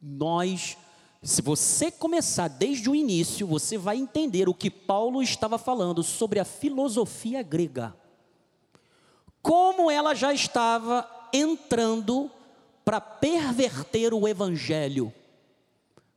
nós, 0.00 0.76
se 1.22 1.40
você 1.40 1.90
começar 1.90 2.48
desde 2.48 2.90
o 2.90 2.94
início, 2.94 3.46
você 3.46 3.78
vai 3.78 3.96
entender 3.96 4.48
o 4.48 4.54
que 4.54 4.70
Paulo 4.70 5.22
estava 5.22 5.56
falando 5.56 6.02
sobre 6.02 6.40
a 6.40 6.44
filosofia 6.44 7.42
grega. 7.42 7.94
Como 9.40 9.90
ela 9.90 10.14
já 10.14 10.32
estava 10.32 11.08
entrando 11.32 12.30
para 12.84 13.00
perverter 13.00 14.12
o 14.12 14.26
evangelho. 14.26 15.12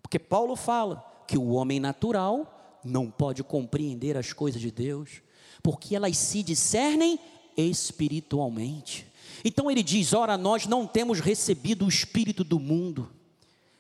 Porque 0.02 0.18
Paulo 0.18 0.56
fala 0.56 1.11
que 1.32 1.38
o 1.38 1.52
homem 1.52 1.80
natural 1.80 2.82
não 2.84 3.10
pode 3.10 3.42
compreender 3.42 4.18
as 4.18 4.34
coisas 4.34 4.60
de 4.60 4.70
Deus 4.70 5.22
porque 5.64 5.96
elas 5.96 6.18
se 6.18 6.44
discernem 6.44 7.18
espiritualmente. 7.56 9.08
Então 9.46 9.72
ele 9.72 9.82
diz: 9.82 10.12
ora, 10.12 10.38
nós 10.38 10.66
não 10.68 10.86
temos 10.86 11.22
recebido 11.22 11.86
o 11.86 11.88
espírito 11.88 12.44
do 12.44 12.60
mundo, 12.60 13.10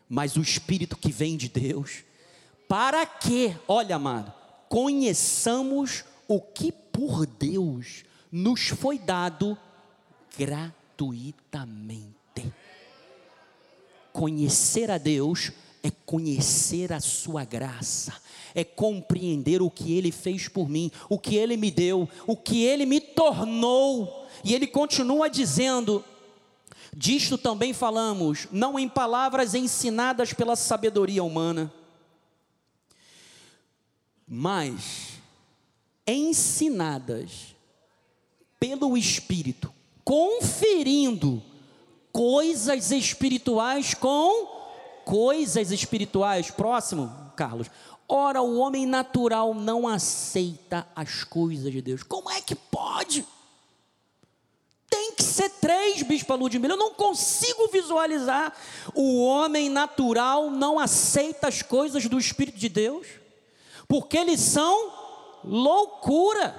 mas 0.08 0.38
o 0.38 0.42
espírito 0.42 0.96
que 0.96 1.12
vem 1.12 1.36
de 1.36 1.50
Deus, 1.50 2.06
para 2.70 3.06
que, 3.06 3.54
olha, 3.68 3.98
amado, 3.98 4.32
conheçamos 4.70 6.06
o 6.30 6.40
que 6.40 6.72
por 6.72 7.26
Deus 7.26 8.06
nos 8.32 8.70
foi 8.70 8.98
dado 8.98 9.58
gratuitamente. 10.38 12.16
Conhecer 14.14 14.90
a 14.90 14.98
Deus 14.98 15.52
é 15.84 15.90
conhecer 15.90 16.94
a 16.94 17.00
sua 17.00 17.44
graça, 17.44 18.14
é 18.54 18.64
compreender 18.64 19.62
o 19.62 19.70
que 19.70 19.98
ele 19.98 20.12
fez 20.12 20.48
por 20.48 20.70
mim, 20.70 20.92
o 21.10 21.18
que 21.18 21.36
ele 21.36 21.58
me 21.58 21.72
deu, 21.72 22.08
o 22.28 22.36
que 22.36 22.64
ele 22.64 22.86
me 22.86 23.00
tornou. 23.00 24.28
E 24.44 24.54
ele 24.54 24.68
continua 24.68 25.30
dizendo: 25.30 26.04
Disto 26.96 27.38
também 27.38 27.74
falamos, 27.74 28.48
não 28.52 28.78
em 28.78 28.88
palavras 28.88 29.56
ensinadas 29.56 30.34
pela 30.34 30.56
sabedoria 30.56 31.24
humana, 31.24 31.74
mas 34.28 35.20
ensinadas 36.06 37.56
pelo 38.60 38.96
Espírito, 38.98 39.74
conferindo 40.04 41.42
coisas 42.12 42.92
espirituais 42.92 43.94
com 43.94 44.61
coisas 45.06 45.72
espirituais. 45.72 46.52
Próximo, 46.52 47.32
Carlos. 47.36 47.68
Ora, 48.08 48.42
o 48.42 48.58
homem 48.58 48.86
natural 48.86 49.54
não 49.54 49.88
aceita 49.88 50.86
as 50.96 51.24
coisas 51.24 51.72
de 51.72 51.82
Deus. 51.82 52.04
Como 52.04 52.30
é 52.30 52.42
que 52.42 52.56
pode? 52.56 53.26
Tem 54.90 55.14
que 55.14 55.24
ser 55.24 55.50
três, 55.50 56.04
Bispo 56.04 56.36
Ludmilla. 56.36 56.74
Eu 56.74 56.78
não 56.78 56.94
consigo 56.94 57.70
visualizar. 57.70 58.54
O 58.94 59.24
homem 59.24 59.70
natural 59.70 60.52
não 60.52 60.78
aceita 60.78 61.48
as 61.48 61.62
coisas 61.62 62.06
do 62.08 62.20
Espírito 62.20 62.58
de 62.58 62.68
Deus, 62.68 63.08
porque 63.88 64.18
eles 64.18 64.42
são 64.42 64.92
loucura. 65.46 66.54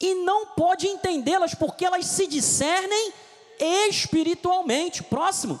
E 0.00 0.14
não 0.14 0.46
pode 0.46 0.86
entendê-las, 0.86 1.54
porque 1.54 1.84
elas 1.84 2.06
se 2.06 2.26
discernem 2.26 3.12
espiritualmente. 3.60 5.02
Próximo. 5.02 5.60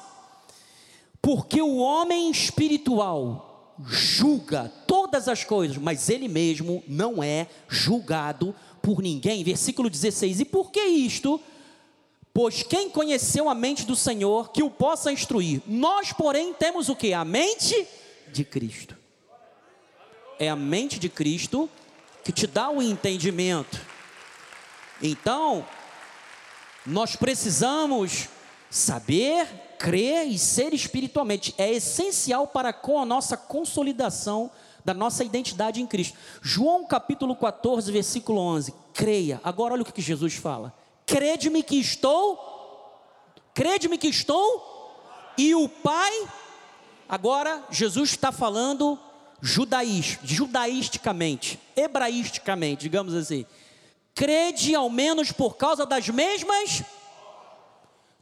Porque 1.20 1.60
o 1.60 1.76
homem 1.76 2.30
espiritual 2.30 3.74
julga 3.84 4.72
todas 4.86 5.28
as 5.28 5.44
coisas, 5.44 5.76
mas 5.76 6.08
ele 6.08 6.28
mesmo 6.28 6.82
não 6.86 7.22
é 7.22 7.46
julgado 7.68 8.54
por 8.82 9.02
ninguém. 9.02 9.44
Versículo 9.44 9.90
16: 9.90 10.40
E 10.40 10.44
por 10.44 10.70
que 10.70 10.80
isto? 10.80 11.40
Pois 12.32 12.62
quem 12.62 12.90
conheceu 12.90 13.48
a 13.48 13.54
mente 13.54 13.86
do 13.86 13.96
Senhor 13.96 14.50
que 14.52 14.62
o 14.62 14.70
possa 14.70 15.10
instruir? 15.10 15.62
Nós, 15.66 16.12
porém, 16.12 16.52
temos 16.52 16.88
o 16.88 16.94
que? 16.94 17.14
A 17.14 17.24
mente 17.24 17.86
de 18.28 18.44
Cristo. 18.44 18.96
É 20.38 20.48
a 20.50 20.56
mente 20.56 20.98
de 20.98 21.08
Cristo 21.08 21.68
que 22.22 22.32
te 22.32 22.46
dá 22.46 22.68
o 22.68 22.82
entendimento. 22.82 23.80
Então, 25.02 25.66
nós 26.84 27.16
precisamos 27.16 28.28
saber 28.70 29.48
crer 29.78 30.26
e 30.26 30.38
ser 30.38 30.74
espiritualmente 30.74 31.54
é 31.58 31.72
essencial 31.72 32.46
para 32.46 32.72
com 32.72 32.98
a 32.98 33.04
nossa 33.04 33.36
consolidação 33.36 34.50
da 34.84 34.94
nossa 34.94 35.24
identidade 35.24 35.80
em 35.80 35.86
Cristo. 35.86 36.16
João 36.40 36.86
capítulo 36.86 37.34
14, 37.34 37.90
versículo 37.90 38.40
11. 38.40 38.72
Creia. 38.94 39.40
Agora 39.42 39.74
olha 39.74 39.82
o 39.82 39.92
que 39.92 40.00
Jesus 40.00 40.34
fala. 40.34 40.72
Crede-me 41.04 41.62
que 41.62 41.76
estou, 41.76 42.38
crede-me 43.54 43.98
que 43.98 44.08
estou, 44.08 45.32
e 45.36 45.54
o 45.54 45.68
Pai. 45.68 46.28
Agora 47.08 47.64
Jesus 47.70 48.10
está 48.10 48.32
falando 48.32 48.98
judaís, 49.40 50.18
judaisticamente, 50.22 51.60
hebraisticamente, 51.76 52.82
digamos 52.82 53.14
assim. 53.14 53.44
Crede 54.14 54.74
ao 54.74 54.88
menos 54.88 55.30
por 55.32 55.56
causa 55.56 55.84
das 55.84 56.08
mesmas. 56.08 56.82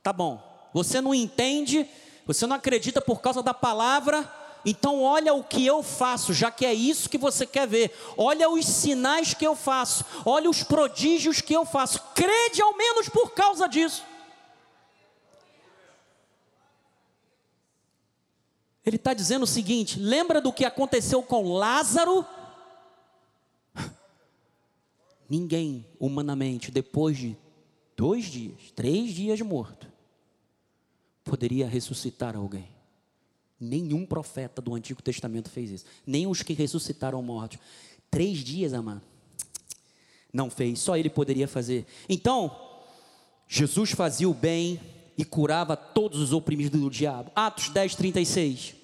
Tá 0.03 0.13
bom 0.13 0.54
você 0.75 1.01
não 1.01 1.15
entende, 1.15 1.89
você 2.27 2.49
não 2.49 2.57
acredita 2.57 3.01
por 3.01 3.21
causa 3.21 3.41
da 3.45 3.55
palavra, 3.55 4.29
então 4.65 5.03
olha 5.03 5.33
o 5.33 5.45
que 5.45 5.65
eu 5.65 5.85
faço, 5.85 6.35
já 6.35 6.51
que 6.51 6.67
é 6.67 6.75
isso 6.75 7.09
que 7.09 7.17
você 7.17 7.47
quer 7.47 7.69
ver. 7.69 7.97
Olha 8.17 8.51
os 8.51 8.67
sinais 8.67 9.33
que 9.33 9.47
eu 9.47 9.55
faço, 9.55 10.05
olha 10.27 10.51
os 10.51 10.65
prodígios 10.65 11.41
que 11.41 11.55
eu 11.55 11.65
faço. 11.65 12.03
Crede 12.13 12.61
ao 12.61 12.77
menos 12.77 13.09
por 13.09 13.31
causa 13.33 13.69
disso. 13.69 14.03
Ele 18.85 18.97
está 18.97 19.15
dizendo 19.15 19.45
o 19.45 19.47
seguinte: 19.47 20.01
lembra 20.01 20.41
do 20.41 20.53
que 20.53 20.65
aconteceu 20.65 21.23
com 21.23 21.53
Lázaro? 21.53 22.27
Ninguém, 25.29 25.87
humanamente, 26.01 26.71
depois 26.71 27.17
de 27.17 27.37
dois 27.97 28.25
dias, 28.25 28.73
três 28.75 29.11
dias 29.11 29.41
morto, 29.41 29.94
poderia 31.25 31.67
ressuscitar 31.67 32.37
alguém. 32.37 32.69
Nenhum 33.59 34.05
profeta 34.05 34.61
do 34.61 34.75
Antigo 34.75 35.03
Testamento 35.03 35.49
fez 35.49 35.71
isso. 35.71 35.85
Nem 36.07 36.27
os 36.27 36.43
que 36.43 36.53
ressuscitaram 36.53 37.23
mortos. 37.23 37.59
Três 38.11 38.39
dias, 38.39 38.75
amado. 38.75 39.03
Não 40.33 40.51
fez, 40.51 40.81
só 40.81 40.97
ele 40.97 41.09
poderia 41.09 41.49
fazer. 41.49 41.87
Então, 42.09 42.55
Jesus 43.49 43.93
fazia 43.93 44.29
o 44.29 44.35
bem 44.35 44.81
e 45.17 45.25
curava 45.25 45.77
todos 45.77 46.21
os 46.21 46.33
oprimidos 46.33 46.81
do 46.81 46.91
diabo. 46.91 47.31
Atos 47.35 47.69
10, 47.69 47.95
36. 47.95 48.75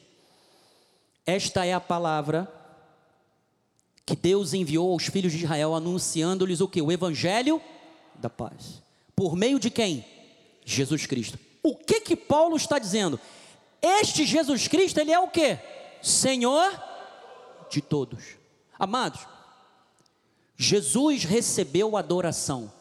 Esta 1.26 1.64
é 1.64 1.72
a 1.72 1.80
palavra 1.80 2.50
que 4.06 4.16
Deus 4.16 4.54
enviou 4.54 4.92
aos 4.92 5.06
filhos 5.06 5.32
de 5.32 5.44
Israel, 5.44 5.74
anunciando-lhes 5.74 6.60
o 6.60 6.68
que? 6.68 6.80
O 6.80 6.90
evangelho 6.90 7.60
da 8.14 8.30
paz. 8.30 8.82
Por 9.14 9.36
meio 9.36 9.58
de 9.58 9.70
quem? 9.70 10.04
Jesus 10.64 11.06
Cristo. 11.06 11.38
O 11.62 11.76
que 11.76 12.00
que 12.00 12.16
Paulo 12.16 12.56
está 12.56 12.78
dizendo? 12.78 13.20
Este 13.82 14.24
Jesus 14.24 14.68
Cristo, 14.68 14.98
ele 14.98 15.12
é 15.12 15.18
o 15.18 15.28
que? 15.28 15.58
Senhor 16.02 16.82
de 17.70 17.80
todos. 17.80 18.36
Amados, 18.78 19.26
Jesus 20.56 21.24
recebeu 21.24 21.96
adoração. 21.96 22.72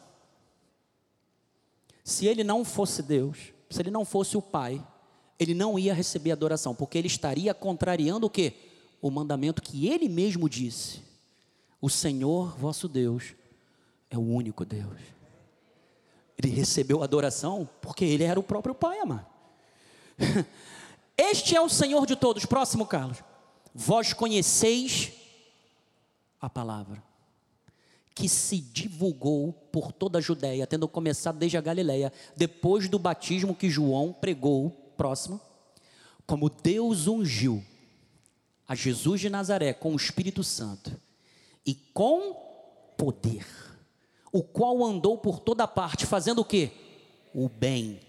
Se 2.04 2.26
ele 2.26 2.42
não 2.42 2.64
fosse 2.64 3.02
Deus, 3.02 3.38
se 3.68 3.80
ele 3.80 3.90
não 3.90 4.04
fosse 4.04 4.36
o 4.36 4.42
Pai, 4.42 4.84
ele 5.38 5.54
não 5.54 5.78
ia 5.78 5.94
receber 5.94 6.32
adoração, 6.32 6.74
porque 6.74 6.98
ele 6.98 7.06
estaria 7.06 7.54
contrariando 7.54 8.26
o 8.26 8.30
que? 8.30 8.52
O 9.00 9.10
mandamento 9.10 9.62
que 9.62 9.88
ele 9.88 10.08
mesmo 10.08 10.48
disse: 10.48 11.02
O 11.80 11.88
Senhor 11.88 12.56
vosso 12.58 12.88
Deus 12.88 13.34
é 14.10 14.18
o 14.18 14.20
único 14.20 14.64
Deus. 14.64 14.98
Ele 16.42 16.48
recebeu 16.48 17.02
adoração 17.02 17.68
porque 17.82 18.02
ele 18.02 18.24
era 18.24 18.40
o 18.40 18.42
próprio 18.42 18.74
Pai, 18.74 18.98
amado. 18.98 19.26
Este 21.14 21.54
é 21.54 21.60
o 21.60 21.68
Senhor 21.68 22.06
de 22.06 22.16
todos. 22.16 22.46
Próximo, 22.46 22.86
Carlos. 22.86 23.18
Vós 23.74 24.14
conheceis 24.14 25.12
a 26.40 26.48
palavra, 26.48 27.02
que 28.14 28.26
se 28.26 28.58
divulgou 28.58 29.52
por 29.70 29.92
toda 29.92 30.16
a 30.18 30.22
Judéia, 30.22 30.66
tendo 30.66 30.88
começado 30.88 31.38
desde 31.38 31.58
a 31.58 31.60
Galiléia, 31.60 32.10
depois 32.34 32.88
do 32.88 32.98
batismo 32.98 33.54
que 33.54 33.68
João 33.68 34.14
pregou, 34.14 34.70
próximo, 34.96 35.38
como 36.26 36.48
Deus 36.48 37.06
ungiu 37.06 37.62
a 38.66 38.74
Jesus 38.74 39.20
de 39.20 39.28
Nazaré 39.28 39.74
com 39.74 39.92
o 39.92 39.96
Espírito 39.96 40.42
Santo 40.42 40.90
e 41.66 41.74
com 41.74 42.34
poder, 42.96 43.46
o 44.32 44.42
qual 44.42 44.84
andou 44.84 45.18
por 45.18 45.40
toda 45.40 45.66
parte, 45.66 46.06
fazendo 46.06 46.40
o 46.40 46.44
que? 46.44 46.70
O 47.34 47.48
bem 47.48 48.00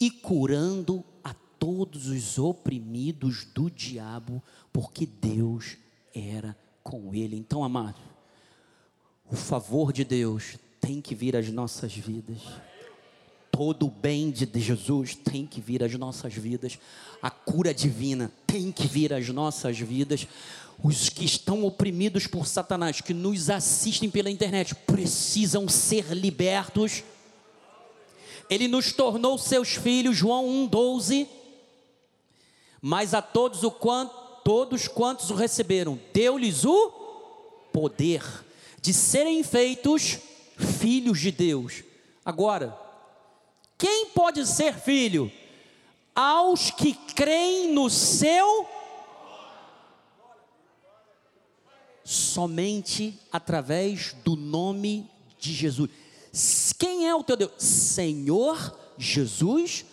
e 0.00 0.10
curando 0.10 1.04
a 1.24 1.34
todos 1.58 2.06
os 2.08 2.38
oprimidos 2.38 3.44
do 3.44 3.70
diabo, 3.70 4.42
porque 4.72 5.06
Deus 5.06 5.76
era 6.14 6.56
com 6.82 7.14
ele. 7.14 7.36
Então, 7.36 7.64
amado, 7.64 8.00
o 9.30 9.36
favor 9.36 9.92
de 9.92 10.04
Deus 10.04 10.56
tem 10.80 11.00
que 11.00 11.14
vir 11.14 11.36
às 11.36 11.48
nossas 11.50 11.92
vidas. 11.92 12.38
Todo 13.50 13.86
o 13.86 13.90
bem 13.90 14.30
de 14.30 14.60
Jesus 14.60 15.14
tem 15.14 15.46
que 15.46 15.60
vir 15.60 15.82
às 15.82 15.92
nossas 15.94 16.34
vidas. 16.34 16.78
A 17.22 17.30
cura 17.30 17.72
divina 17.72 18.30
tem 18.46 18.70
que 18.70 18.86
vir 18.86 19.12
às 19.12 19.28
nossas 19.30 19.78
vidas. 19.78 20.28
Os 20.82 21.08
que 21.08 21.24
estão 21.24 21.64
oprimidos 21.64 22.26
por 22.26 22.46
Satanás, 22.46 23.00
que 23.00 23.14
nos 23.14 23.48
assistem 23.50 24.10
pela 24.10 24.30
internet, 24.30 24.74
precisam 24.74 25.68
ser 25.68 26.12
libertos. 26.12 27.02
Ele 28.48 28.68
nos 28.68 28.92
tornou 28.92 29.38
seus 29.38 29.70
filhos, 29.70 30.16
João 30.16 30.68
1,12. 30.68 31.26
Mas 32.80 33.14
a 33.14 33.22
todos, 33.22 33.62
o 33.62 33.70
quanto, 33.70 34.14
todos 34.44 34.86
quantos 34.86 35.30
o 35.30 35.34
receberam, 35.34 35.98
deu-lhes 36.12 36.64
o 36.64 36.90
poder 37.72 38.22
de 38.80 38.92
serem 38.92 39.42
feitos 39.42 40.18
filhos 40.56 41.18
de 41.18 41.32
Deus. 41.32 41.82
Agora, 42.24 42.78
quem 43.76 44.06
pode 44.06 44.46
ser 44.46 44.74
filho? 44.74 45.30
Aos 46.14 46.70
que 46.70 46.94
creem 47.14 47.72
no 47.72 47.90
seu 47.90 48.66
somente 52.06 53.18
através 53.32 54.14
do 54.24 54.36
nome 54.36 55.10
de 55.40 55.52
Jesus. 55.52 55.90
Quem 56.78 57.08
é 57.08 57.14
o 57.14 57.24
teu 57.24 57.36
Deus? 57.36 57.50
Senhor 57.58 58.78
Jesus 58.96 59.84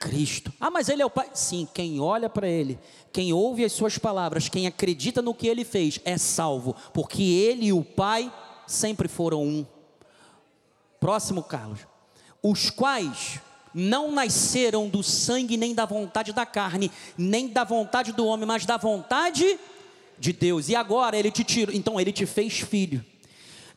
Cristo. 0.00 0.50
Ah, 0.58 0.70
mas 0.70 0.88
Ele 0.88 1.02
é 1.02 1.06
o 1.06 1.10
Pai? 1.10 1.28
Sim, 1.34 1.68
quem 1.74 2.00
olha 2.00 2.30
para 2.30 2.48
Ele, 2.48 2.78
quem 3.12 3.34
ouve 3.34 3.66
as 3.66 3.72
Suas 3.72 3.98
palavras, 3.98 4.48
quem 4.48 4.66
acredita 4.66 5.20
no 5.20 5.34
que 5.34 5.46
Ele 5.46 5.62
fez, 5.62 6.00
é 6.06 6.16
salvo, 6.16 6.74
porque 6.94 7.22
Ele 7.22 7.66
e 7.66 7.72
o 7.72 7.84
Pai 7.84 8.32
sempre 8.66 9.06
foram 9.06 9.42
um. 9.42 9.66
Próximo, 10.98 11.42
Carlos. 11.42 11.80
Os 12.42 12.70
quais 12.70 13.40
não 13.74 14.10
nasceram 14.10 14.88
do 14.88 15.02
sangue, 15.02 15.58
nem 15.58 15.74
da 15.74 15.84
vontade 15.84 16.32
da 16.32 16.46
carne, 16.46 16.90
nem 17.18 17.46
da 17.46 17.62
vontade 17.62 18.12
do 18.12 18.24
homem, 18.24 18.46
mas 18.46 18.64
da 18.64 18.78
vontade 18.78 19.58
de 20.18 20.32
Deus. 20.32 20.68
E 20.68 20.74
agora 20.74 21.16
Ele 21.16 21.30
te 21.30 21.44
tirou, 21.44 21.74
então 21.74 22.00
Ele 22.00 22.12
te 22.12 22.26
fez 22.26 22.60
filho. 22.60 23.04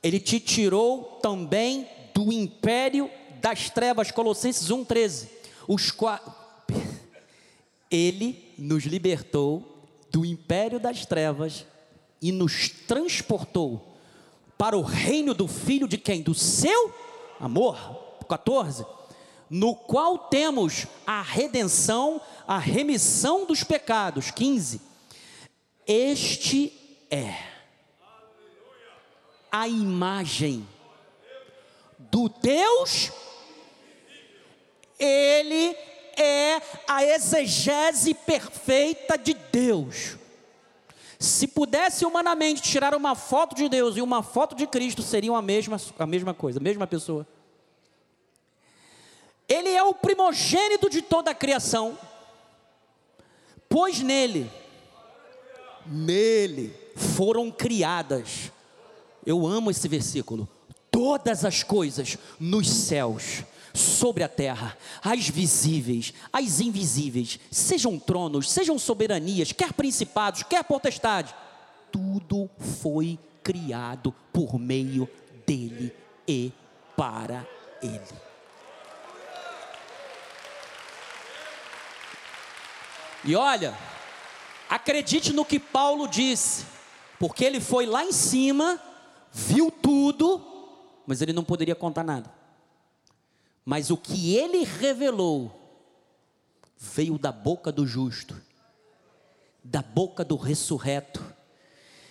Ele 0.04 0.20
te 0.20 0.40
tirou 0.40 1.20
também 1.22 1.88
do 2.14 2.32
império 2.32 3.10
das 3.42 3.70
trevas, 3.70 4.12
Colossenses 4.12 4.68
1,13. 4.70 5.28
Os 5.68 5.92
quais. 5.92 6.22
Ele 7.90 8.54
nos 8.58 8.84
libertou 8.84 9.88
do 10.10 10.26
império 10.26 10.80
das 10.80 11.06
trevas 11.06 11.66
e 12.22 12.32
nos 12.32 12.70
transportou 12.70 13.92
para 14.58 14.78
o 14.78 14.82
reino 14.82 15.34
do 15.34 15.48
Filho 15.48 15.88
de 15.88 15.98
quem? 15.98 16.22
Do 16.22 16.36
seu 16.36 16.94
amor. 17.40 17.76
14. 18.30 18.86
No 19.50 19.76
qual 19.76 20.18
temos 20.18 20.86
a 21.06 21.22
redenção, 21.22 22.22
a 22.48 22.58
remissão 22.58 23.46
dos 23.46 23.64
pecados. 23.64 24.32
15. 24.32 24.80
Este 25.88 26.72
é 27.10 27.52
a 29.52 29.68
imagem 29.68 30.68
do 31.98 32.30
Deus, 32.30 33.12
Ele 34.98 35.76
é 36.16 36.62
a 36.88 37.04
exegese 37.04 38.14
perfeita 38.14 39.18
de 39.18 39.34
Deus. 39.34 40.18
Se 41.20 41.48
pudesse 41.48 42.06
humanamente 42.06 42.62
tirar 42.62 42.96
uma 42.96 43.14
foto 43.14 43.56
de 43.56 43.70
Deus 43.70 43.96
e 43.98 44.02
uma 44.02 44.24
foto 44.24 44.56
de 44.56 44.66
Cristo, 44.66 45.02
seriam 45.02 45.36
a 45.36 45.42
mesma, 45.42 45.78
a 46.00 46.06
mesma 46.06 46.34
coisa, 46.34 46.60
a 46.60 46.64
mesma 46.64 46.88
pessoa. 46.88 47.28
Ele 49.48 49.70
é 49.70 49.84
o 49.84 49.94
primogênito 49.94 50.90
de 50.90 51.02
toda 51.02 51.32
a 51.32 51.36
criação, 51.36 51.98
pois 53.68 54.00
nele, 54.00 54.50
nele 55.86 56.74
foram 56.96 57.52
criadas. 57.52 58.52
Eu 59.26 59.46
amo 59.46 59.72
esse 59.72 59.88
versículo 59.88 60.48
todas 60.92 61.46
as 61.46 61.64
coisas 61.64 62.18
nos 62.38 62.70
céus, 62.70 63.44
sobre 63.74 64.24
a 64.24 64.28
terra, 64.28 64.78
as 65.02 65.30
visíveis, 65.30 66.14
as 66.32 66.60
invisíveis, 66.60 67.40
sejam 67.50 67.98
tronos, 67.98 68.52
sejam 68.52 68.78
soberanias, 68.78 69.54
quer 69.54 69.72
principados, 69.72 70.44
quer 70.44 70.64
potestade, 70.64 71.34
tudo 71.90 72.50
foi 72.82 73.18
criado 73.42 74.14
por 74.34 74.60
meio 74.60 75.10
dele 75.48 75.94
e 76.28 76.52
para 76.98 77.48
ele. 77.82 78.02
E 83.24 83.36
olha, 83.36 83.78
acredite 84.72 85.32
no 85.34 85.46
que 85.46 85.60
Paulo 85.60 86.08
disse, 86.08 86.66
porque 87.20 87.46
ele 87.46 87.60
foi 87.60 87.86
lá 87.86 88.04
em 88.04 88.12
cima, 88.12 88.82
viu 89.32 89.70
tudo 89.70 90.50
mas 91.06 91.22
ele 91.22 91.34
não 91.34 91.44
poderia 91.44 91.76
contar 91.76 92.04
nada. 92.04 92.32
Mas 93.66 93.92
o 93.92 93.98
que 93.98 94.36
ele 94.36 94.64
revelou 94.64 95.52
veio 96.78 97.18
da 97.18 97.32
boca 97.32 97.72
do 97.72 97.86
justo, 97.86 98.36
da 99.64 99.82
boca 99.82 100.24
do 100.24 100.36
ressurreto. 100.36 101.22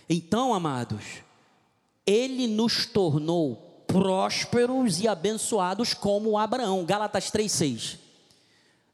Então, 0.09 0.55
amados, 0.55 1.23
ele 2.07 2.47
nos 2.47 2.87
tornou 2.87 3.85
prósperos 3.87 5.01
e 5.01 5.09
abençoados 5.09 5.95
como 5.95 6.39
Abraão. 6.39 6.85
Gálatas 6.85 7.31
3:6. 7.31 7.99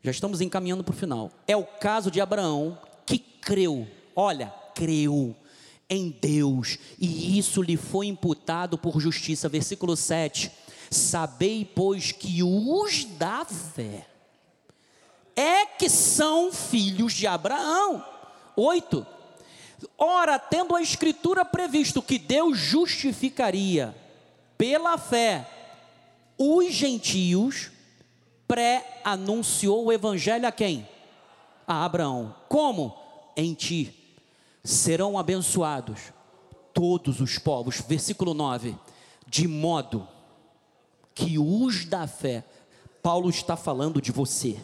Já 0.03 0.11
estamos 0.11 0.41
encaminhando 0.41 0.85
para 0.85 0.95
o 0.95 0.97
final. 0.97 1.33
É 1.49 1.57
o 1.57 1.65
caso 1.65 2.11
de 2.11 2.21
Abraão 2.21 2.79
creu. 3.47 3.87
Olha, 4.15 4.53
creu 4.75 5.35
em 5.89 6.11
Deus, 6.11 6.79
e 6.99 7.39
isso 7.39 7.63
lhe 7.63 7.77
foi 7.77 8.09
imputado 8.09 8.77
por 8.77 9.01
justiça. 9.01 9.49
Versículo 9.49 9.97
7. 9.97 10.51
Sabei, 10.91 11.65
pois, 11.65 12.11
que 12.11 12.43
os 12.43 13.05
da 13.05 13.45
fé 13.45 14.05
é 15.37 15.65
que 15.65 15.89
são 15.89 16.53
filhos 16.53 17.13
de 17.13 17.27
Abraão. 17.29 18.05
8. 18.57 19.07
Ora, 19.97 20.41
tendo 20.41 20.75
a 20.75 20.83
Escritura 20.83 21.45
previsto 21.45 22.03
que 22.03 22.19
Deus 22.19 22.59
justificaria 22.59 23.95
pela 24.59 24.99
fé 24.99 25.49
os 26.37 26.73
gentios, 26.73 27.71
pré-anunciou 28.49 29.85
o 29.85 29.93
Evangelho 29.93 30.49
a 30.49 30.53
quem? 30.53 30.89
A 31.67 31.85
Abraão. 31.85 32.35
Como? 32.49 33.06
Em 33.37 33.53
ti 33.53 33.95
serão 34.65 35.19
abençoados 35.19 36.13
todos 36.73 37.21
os 37.21 37.39
povos. 37.39 37.81
Versículo 37.81 38.35
9: 38.35 38.75
de 39.27 39.47
modo 39.47 40.07
que 41.15 41.39
os 41.39 41.85
da 41.85 42.07
fé, 42.07 42.45
Paulo 43.03 43.31
está 43.31 43.57
falando 43.57 44.01
de 44.01 44.13
você, 44.13 44.61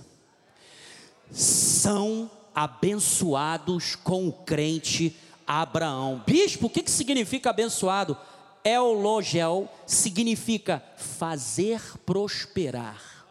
são 1.30 2.30
abençoados 2.54 3.94
com 3.94 4.28
o 4.28 4.32
crente 4.32 5.16
Abraão. 5.46 6.22
Bispo, 6.26 6.66
o 6.66 6.70
que, 6.70 6.82
que 6.82 6.90
significa 6.90 7.50
abençoado? 7.50 8.16
Eulogel 8.64 9.68
significa 9.86 10.84
fazer 10.96 11.80
prosperar, 12.06 13.26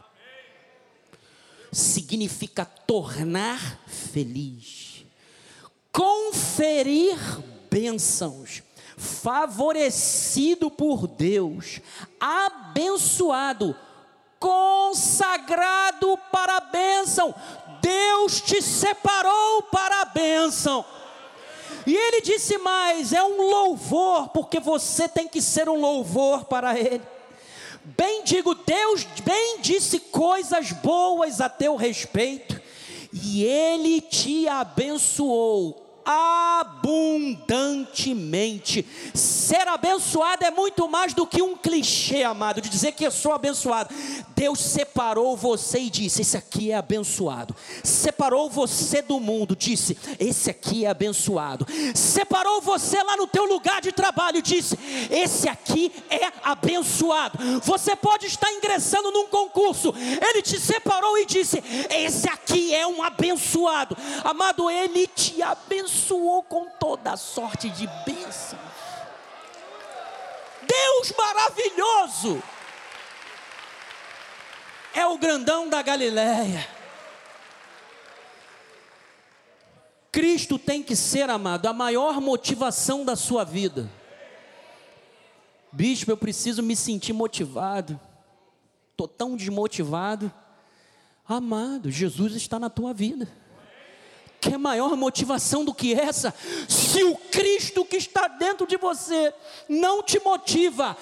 significa 1.72 2.66
tornar 2.66 3.82
feliz 3.88 4.91
conferir 5.92 7.18
bênçãos, 7.70 8.64
favorecido 8.98 10.70
por 10.70 11.08
Deus, 11.08 11.80
abençoado, 12.20 13.76
consagrado 14.40 16.18
para 16.32 16.58
a 16.58 16.62
bênção. 16.62 17.34
Deus 17.82 18.42
te 18.42 18.62
separou 18.62 19.64
para 19.64 20.02
a 20.02 20.06
bênção. 20.06 20.86
E 21.86 21.96
ele 21.96 22.22
disse 22.22 22.58
mais: 22.58 23.12
é 23.12 23.24
um 23.24 23.42
louvor, 23.50 24.30
porque 24.30 24.60
você 24.60 25.08
tem 25.08 25.28
que 25.28 25.42
ser 25.42 25.68
um 25.68 25.80
louvor 25.80 26.46
para 26.46 26.78
ele. 26.78 27.02
Bem 27.84 28.24
digo, 28.24 28.54
Deus 28.54 29.04
bem 29.24 29.60
disse 29.60 30.00
coisas 30.00 30.72
boas 30.72 31.42
a 31.42 31.50
teu 31.50 31.76
respeito, 31.76 32.61
e 33.14 33.44
ele 33.44 34.02
te 34.02 34.48
abençoou 34.48 35.91
abundantemente. 36.12 38.86
Ser 39.14 39.68
abençoado 39.68 40.44
é 40.44 40.50
muito 40.52 40.90
mais 40.90 41.14
do 41.14 41.26
que 41.26 41.42
um 41.42 41.56
clichê, 41.56 42.24
amado, 42.24 42.60
de 42.62 42.70
dizer 42.70 42.92
que 42.94 43.06
eu 43.06 43.12
sou 43.12 43.34
abençoado. 43.34 43.94
Deus 44.36 44.60
separou 44.60 45.38
você 45.38 45.80
e 45.80 45.90
disse: 45.90 46.22
Esse 46.22 46.38
aqui 46.38 46.72
é 46.72 46.76
abençoado. 46.76 47.56
Separou 47.84 48.50
você 48.50 49.02
do 49.02 49.20
mundo, 49.20 49.56
disse: 49.56 49.98
Esse 50.20 50.50
aqui 50.50 50.86
é 50.86 50.90
abençoado. 50.90 51.66
Separou 51.96 52.62
você 52.62 53.02
lá 53.04 53.16
no 53.16 53.28
teu 53.28 53.46
lugar 53.46 53.82
de 53.82 53.92
trabalho 53.92 54.42
disse: 54.42 54.78
Esse 55.10 55.48
aqui 55.48 55.92
é 56.10 56.32
abençoado. 56.44 57.38
Você 57.64 57.96
pode 57.96 58.26
estar 58.26 58.52
ingressando 58.52 59.12
num 59.12 59.28
concurso, 59.28 59.94
ele 59.96 60.42
te 60.42 60.60
separou 60.60 61.18
e 61.18 61.26
disse: 61.26 61.64
Esse 61.90 62.28
aqui 62.28 62.74
é 62.74 62.88
um 62.88 63.04
abençoado. 63.04 63.96
Amado, 64.24 64.70
ele 64.70 65.08
te 65.08 65.42
abençoou 65.42 66.01
abençoou 66.02 66.44
com 66.44 66.66
toda 66.80 67.16
sorte 67.16 67.70
de 67.70 67.88
bênçãos. 68.06 68.60
Deus 70.68 71.14
maravilhoso 71.18 72.44
é 74.94 75.06
o 75.06 75.18
grandão 75.18 75.70
da 75.70 75.82
Galileia. 75.82 76.68
Cristo 80.12 80.60
tem 80.60 80.84
que 80.84 80.96
ser 80.96 81.30
amado, 81.30 81.68
a 81.68 81.74
maior 81.74 82.20
motivação 82.20 83.06
da 83.06 83.16
sua 83.16 83.44
vida. 83.44 83.90
Bispo, 85.72 86.12
eu 86.12 86.18
preciso 86.18 86.62
me 86.62 86.76
sentir 86.76 87.14
motivado. 87.14 88.00
Estou 88.92 89.08
tão 89.08 89.38
desmotivado. 89.38 90.32
Amado, 91.26 91.90
Jesus 91.90 92.36
está 92.36 92.60
na 92.60 92.70
tua 92.70 92.94
vida 92.94 93.41
quer 94.42 94.58
maior 94.58 94.98
motivação 94.98 95.64
do 95.64 95.74
que 95.74 95.94
essa? 95.94 96.34
Se 96.68 97.04
o 97.04 97.16
Cristo 97.16 97.86
que 97.86 97.98
está 97.98 98.28
dentro 98.28 98.66
de 98.66 98.76
você 98.76 99.32
não 99.70 100.02
te 100.02 100.20
motiva, 100.20 100.98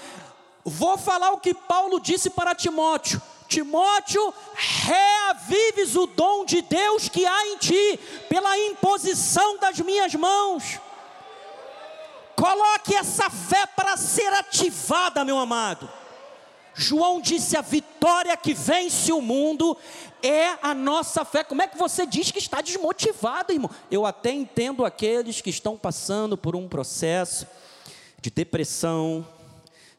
vou 0.66 0.98
falar 0.98 1.32
o 1.32 1.40
que 1.40 1.54
Paulo 1.54 2.02
disse 2.02 2.30
para 2.30 2.54
Timóteo: 2.54 3.22
Timóteo, 3.48 4.34
reavives 4.54 5.96
o 5.96 6.06
dom 6.06 6.44
de 6.44 6.62
Deus 6.62 7.08
que 7.08 7.26
há 7.26 7.48
em 7.48 7.58
ti, 7.58 8.00
pela 8.28 8.58
imposição 8.60 9.58
das 9.58 9.80
minhas 9.80 10.14
mãos. 10.14 10.80
Coloque 12.36 12.96
essa 12.96 13.30
fé 13.30 13.66
para 13.66 13.98
ser 13.98 14.32
ativada, 14.34 15.26
meu 15.26 15.38
amado. 15.38 15.99
João 16.74 17.22
disse: 17.22 17.58
a 17.58 17.62
vitória 17.62 18.36
que 18.38 18.54
vence 18.54 19.12
o 19.12 19.22
mundo 19.22 19.78
é 20.22 20.58
a 20.62 20.74
nossa 20.74 21.26
fé. 21.26 21.44
Como 21.44 21.62
é 21.62 21.68
que 21.68 21.78
você 21.78 22.06
diz 22.06 22.32
que 22.32 22.40
está 22.40 22.62
desmotivado, 22.62 23.52
irmão? 23.52 23.70
Eu 23.90 24.06
até 24.06 24.32
entendo 24.32 24.86
aqueles 24.86 25.42
que 25.42 25.50
estão 25.50 25.78
passando 25.78 26.38
por 26.38 26.56
um 26.56 26.68
processo 26.68 27.48
de 28.22 28.30
depressão, 28.30 29.26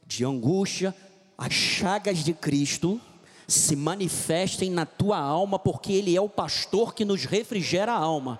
de 0.07 0.25
angústia. 0.25 0.95
As 1.37 1.53
chagas 1.53 2.18
de 2.18 2.35
Cristo 2.35 3.01
se 3.49 3.75
manifestem 3.75 4.71
na 4.71 4.87
tua 4.87 5.18
alma, 5.18 5.59
porque 5.59 5.93
Ele 5.93 6.16
é 6.16 6.21
o 6.21 6.29
pastor 6.29 6.95
que 6.95 7.05
nos 7.05 7.25
refrigera 7.25 7.93
a 7.93 7.99
alma. 7.99 8.39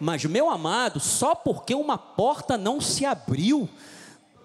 Mas, 0.00 0.24
meu 0.24 0.50
amado, 0.50 1.00
só 1.00 1.34
porque 1.34 1.74
uma 1.74 1.96
porta 1.98 2.56
não 2.56 2.80
se 2.80 3.04
abriu, 3.04 3.68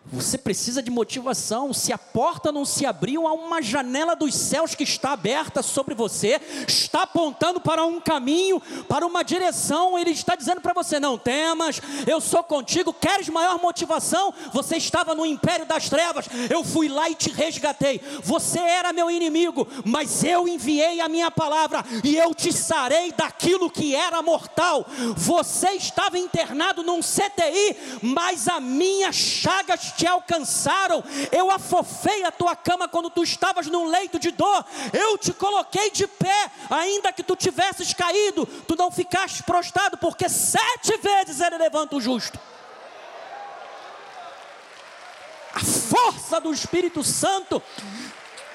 você 0.06 0.38
precisa 0.38 0.82
de 0.82 0.90
motivação. 0.90 1.74
Se 1.74 1.94
a 1.94 1.98
porta 1.98 2.52
não 2.52 2.66
se 2.66 2.86
abriu, 2.86 3.28
há 3.28 3.34
uma 3.34 3.62
janela 3.62 4.16
dos 4.16 4.34
céus 4.34 4.74
que 4.74 4.84
está 4.84 5.12
aberta 5.12 5.62
sobre 5.62 5.94
você, 5.94 6.42
está 6.68 7.04
apontando 7.04 7.62
para 7.62 7.86
um 7.86 8.02
caminho, 8.02 8.60
para 8.90 9.06
uma 9.06 9.24
direção. 9.24 9.98
Ele 9.98 10.10
está 10.10 10.36
dizendo 10.36 10.60
para 10.60 10.74
você: 10.74 11.00
não 11.00 11.18
temas, 11.18 11.80
eu 12.08 12.20
sou 12.20 12.44
contigo. 12.44 12.92
Queres 12.94 13.30
maior 13.30 13.62
motivação? 13.62 14.34
Você 14.52 14.76
estava 14.78 15.14
no 15.14 15.26
império 15.26 15.66
das 15.66 15.88
trevas, 15.88 16.26
eu 16.50 16.64
fui 16.64 16.88
lá 16.88 17.10
e 17.10 17.16
te 17.16 17.30
resgatei. 17.30 18.02
Você 18.24 18.60
era 18.60 18.92
meu 18.92 19.10
inimigo, 19.10 19.68
mas 19.86 20.24
eu 20.24 20.48
enviei 20.48 21.00
a 21.00 21.08
minha 21.08 21.30
palavra 21.30 21.86
e 22.04 22.18
eu 22.18 22.34
te 22.34 22.52
sarei 22.52 23.12
daquilo 23.12 23.70
que 23.70 23.96
era 23.96 24.22
mortal. 24.22 24.86
Você 25.16 25.72
estava 25.72 26.18
internado 26.18 26.84
num 26.84 27.02
CTI, 27.02 28.00
mas 28.02 28.48
a 28.48 28.60
minha 28.60 29.12
te 29.92 30.08
alcançaram. 30.08 31.04
Eu 31.32 31.52
afofei 31.52 32.24
a 32.24 32.32
tua 32.32 32.56
cama 32.56 32.88
quando 32.88 33.10
tu 33.10 33.24
estavas 33.24 33.68
num 33.68 33.86
leito 33.86 34.20
de 34.20 34.32
dor. 34.32 34.66
Eu 34.94 35.18
te 35.18 35.34
coloquei 35.34 35.92
de 35.92 36.08
pé, 36.08 36.52
ainda 36.70 37.12
que 37.12 37.24
tu 37.24 37.36
tivesses 37.36 37.94
caído, 37.94 38.46
tu 38.46 38.76
não 38.76 38.92
ficaste 38.92 39.44
prostrado, 39.44 39.98
porque 39.98 40.28
sete 40.30 40.98
vezes 40.98 41.40
ele 41.40 41.58
levanta 41.58 41.96
o 41.96 42.02
justo. 42.02 42.40
A 45.54 45.60
força 45.60 46.40
do 46.40 46.54
Espírito 46.54 47.04
Santo 47.04 47.62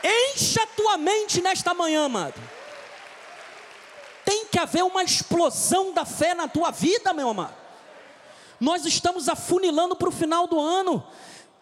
enche 0.03 0.61
a 0.61 0.66
tua 0.68 0.97
mente 0.97 1.43
nesta 1.43 1.74
manhã, 1.74 2.07
amado. 2.07 2.41
Tem 4.24 4.47
que 4.47 4.59
haver 4.59 4.82
uma 4.82 5.05
explosão 5.05 5.93
da 5.93 6.05
fé 6.05 6.34
na 6.34 6.49
tua 6.49 6.70
vida, 6.70 7.12
meu 7.12 7.28
amado. 7.28 7.65
Nós 8.61 8.84
estamos 8.84 9.28
afunilando 9.28 9.94
para 9.96 10.09
o 10.09 10.12
final 10.12 10.46
do 10.46 10.59
ano. 10.59 11.04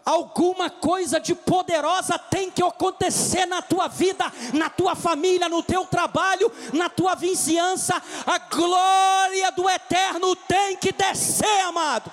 Alguma 0.05 0.69
coisa 0.69 1.19
de 1.19 1.35
poderosa 1.35 2.19
tem 2.19 2.51
que 2.51 2.63
acontecer 2.63 3.47
na 3.47 3.63
tua 3.63 3.89
vida, 3.89 4.31
na 4.53 4.69
tua 4.69 4.95
família, 4.95 5.49
no 5.49 5.63
teu 5.63 5.87
trabalho, 5.87 6.53
na 6.75 6.91
tua 6.91 7.15
vizinhança. 7.15 8.01
A 8.27 8.39
glória 8.39 9.51
do 9.53 9.69
eterno 9.69 10.37
tem 10.37 10.77
que 10.77 10.93
descer, 10.93 11.61
amado. 11.61 12.13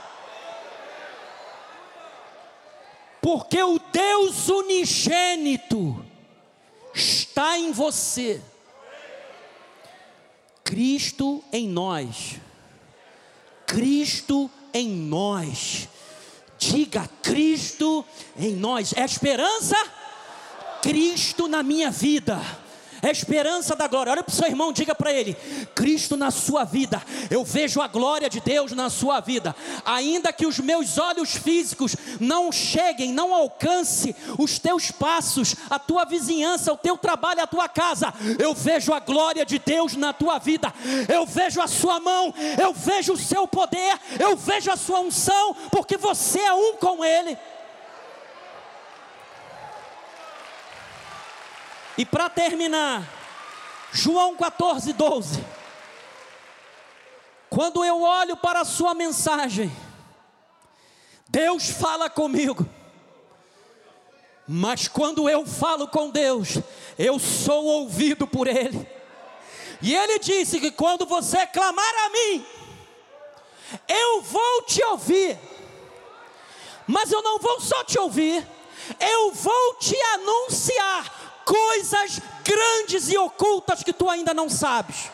Porque 3.21 3.61
o 3.61 3.77
Deus 3.91 4.47
unigênito 4.47 6.03
está 6.93 7.57
em 7.57 7.73
você. 7.73 8.41
Cristo 10.63 11.43
em 11.51 11.67
nós. 11.67 12.39
Cristo 13.67 14.49
em 14.57 14.60
nós. 14.87 15.87
Diga 16.57 17.09
Cristo 17.23 18.05
em 18.37 18.53
nós. 18.53 18.93
É 18.95 19.03
esperança? 19.03 19.75
Cristo 20.81 21.47
na 21.47 21.61
minha 21.63 21.91
vida 21.91 22.39
a 23.09 23.11
esperança 23.11 23.75
da 23.75 23.87
glória. 23.87 24.11
Olha 24.11 24.23
para 24.23 24.31
o 24.31 24.35
seu 24.35 24.47
irmão, 24.47 24.71
diga 24.71 24.93
para 24.93 25.11
ele: 25.11 25.35
Cristo 25.75 26.15
na 26.15 26.31
sua 26.31 26.63
vida, 26.63 27.01
eu 27.29 27.43
vejo 27.43 27.81
a 27.81 27.87
glória 27.87 28.29
de 28.29 28.39
Deus 28.39 28.71
na 28.71 28.89
sua 28.89 29.19
vida, 29.19 29.55
ainda 29.85 30.33
que 30.33 30.45
os 30.45 30.59
meus 30.59 30.97
olhos 30.97 31.35
físicos 31.35 31.95
não 32.19 32.51
cheguem, 32.51 33.11
não 33.11 33.33
alcance 33.33 34.15
os 34.37 34.59
teus 34.59 34.91
passos, 34.91 35.55
a 35.69 35.79
tua 35.79 36.05
vizinhança, 36.05 36.73
o 36.73 36.77
teu 36.77 36.97
trabalho, 36.97 37.41
a 37.41 37.47
tua 37.47 37.67
casa, 37.67 38.13
eu 38.39 38.53
vejo 38.53 38.93
a 38.93 38.99
glória 38.99 39.45
de 39.45 39.59
Deus 39.59 39.95
na 39.95 40.13
tua 40.13 40.37
vida, 40.37 40.73
eu 41.07 41.25
vejo 41.25 41.61
a 41.61 41.67
sua 41.67 41.99
mão, 41.99 42.33
eu 42.61 42.73
vejo 42.73 43.13
o 43.13 43.17
seu 43.17 43.47
poder, 43.47 43.99
eu 44.19 44.35
vejo 44.35 44.71
a 44.71 44.77
sua 44.77 44.99
unção, 44.99 45.55
porque 45.71 45.97
você 45.97 46.39
é 46.39 46.53
um 46.53 46.73
com 46.73 47.03
Ele. 47.03 47.37
E 52.01 52.05
para 52.05 52.27
terminar, 52.31 53.07
João 53.91 54.35
14, 54.35 54.91
12. 54.91 55.45
Quando 57.47 57.85
eu 57.85 58.01
olho 58.01 58.35
para 58.35 58.61
a 58.61 58.65
sua 58.65 58.95
mensagem, 58.95 59.71
Deus 61.27 61.69
fala 61.69 62.09
comigo. 62.09 62.67
Mas 64.47 64.87
quando 64.87 65.29
eu 65.29 65.45
falo 65.45 65.87
com 65.87 66.09
Deus, 66.09 66.57
eu 66.97 67.19
sou 67.19 67.65
ouvido 67.65 68.25
por 68.25 68.47
Ele. 68.47 68.89
E 69.79 69.93
Ele 69.95 70.17
disse 70.17 70.59
que 70.59 70.71
quando 70.71 71.05
você 71.05 71.45
clamar 71.45 72.05
a 72.05 72.09
mim, 72.09 72.45
eu 73.87 74.23
vou 74.23 74.63
te 74.63 74.83
ouvir. 74.85 75.37
Mas 76.87 77.11
eu 77.11 77.21
não 77.21 77.37
vou 77.37 77.61
só 77.61 77.83
te 77.83 77.99
ouvir, 77.99 78.43
eu 78.99 79.31
vou 79.33 79.75
te 79.75 79.95
anunciar 80.15 81.20
coisas 81.45 82.19
grandes 82.43 83.09
e 83.09 83.17
ocultas 83.17 83.83
que 83.83 83.93
tu 83.93 84.09
ainda 84.09 84.33
não 84.33 84.49
sabes. 84.49 85.09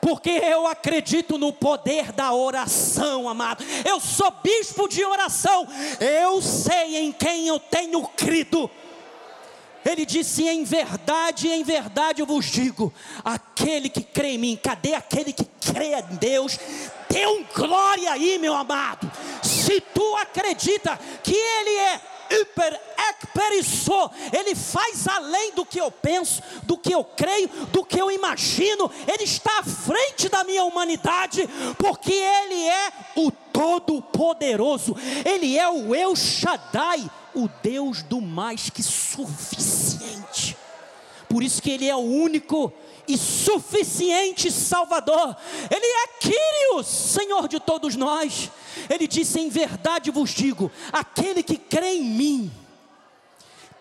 Porque 0.00 0.30
eu 0.30 0.66
acredito 0.66 1.36
no 1.36 1.52
poder 1.52 2.12
da 2.12 2.32
oração, 2.32 3.28
amado. 3.28 3.64
Eu 3.84 3.98
sou 3.98 4.30
bispo 4.42 4.88
de 4.88 5.04
oração. 5.04 5.66
Eu 5.98 6.40
sei 6.40 6.96
em 6.98 7.12
quem 7.12 7.48
eu 7.48 7.58
tenho 7.58 8.06
crido. 8.08 8.70
Ele 9.84 10.06
disse: 10.06 10.46
Em 10.46 10.62
verdade, 10.62 11.48
em 11.48 11.64
verdade 11.64 12.22
eu 12.22 12.26
vos 12.26 12.46
digo: 12.46 12.92
aquele 13.24 13.88
que 13.88 14.02
crê 14.02 14.34
em 14.34 14.38
mim, 14.38 14.60
cadê 14.62 14.94
aquele 14.94 15.32
que 15.32 15.44
crê 15.60 15.94
em 15.94 16.16
Deus? 16.16 16.56
dê 17.16 17.26
um 17.26 17.44
glória 17.44 18.12
aí, 18.12 18.38
meu 18.38 18.54
amado. 18.54 19.10
Se 19.42 19.80
tu 19.80 20.16
acredita 20.16 20.98
que 21.22 21.34
Ele 21.34 21.70
é 21.70 22.00
hiper 22.30 22.80
ekperissou, 23.10 24.10
Ele 24.32 24.54
faz 24.54 25.06
além 25.06 25.52
do 25.52 25.64
que 25.64 25.80
eu 25.80 25.90
penso, 25.90 26.42
do 26.62 26.76
que 26.76 26.92
eu 26.92 27.04
creio, 27.04 27.48
do 27.72 27.84
que 27.84 28.00
eu 28.00 28.10
imagino, 28.10 28.90
Ele 29.06 29.24
está 29.24 29.60
à 29.60 29.64
frente 29.64 30.28
da 30.28 30.44
minha 30.44 30.64
humanidade, 30.64 31.48
porque 31.78 32.12
Ele 32.12 32.68
é 32.68 32.92
o 33.16 33.30
Todo-Poderoso, 33.30 34.96
Ele 35.24 35.58
é 35.58 35.68
o 35.68 35.94
El 35.94 36.14
Shaddai, 36.14 37.10
o 37.34 37.48
Deus 37.62 38.02
do 38.02 38.20
mais 38.20 38.70
que 38.70 38.82
suficiente. 38.82 40.56
Por 41.28 41.42
isso 41.42 41.60
que 41.60 41.70
Ele 41.70 41.88
é 41.88 41.96
o 41.96 42.00
único 42.00 42.72
e 43.08 43.16
suficiente 43.16 44.50
Salvador. 44.50 45.36
Ele 45.70 45.86
é 45.86 46.08
Quírios, 46.20 46.86
Senhor 46.86 47.48
de 47.48 47.60
todos 47.60 47.96
nós. 47.96 48.50
Ele 48.88 49.06
disse: 49.06 49.40
Em 49.40 49.48
verdade 49.48 50.10
vos 50.10 50.30
digo: 50.30 50.70
aquele 50.92 51.42
que 51.42 51.56
crê 51.56 51.96
em 51.96 52.04
mim, 52.04 52.52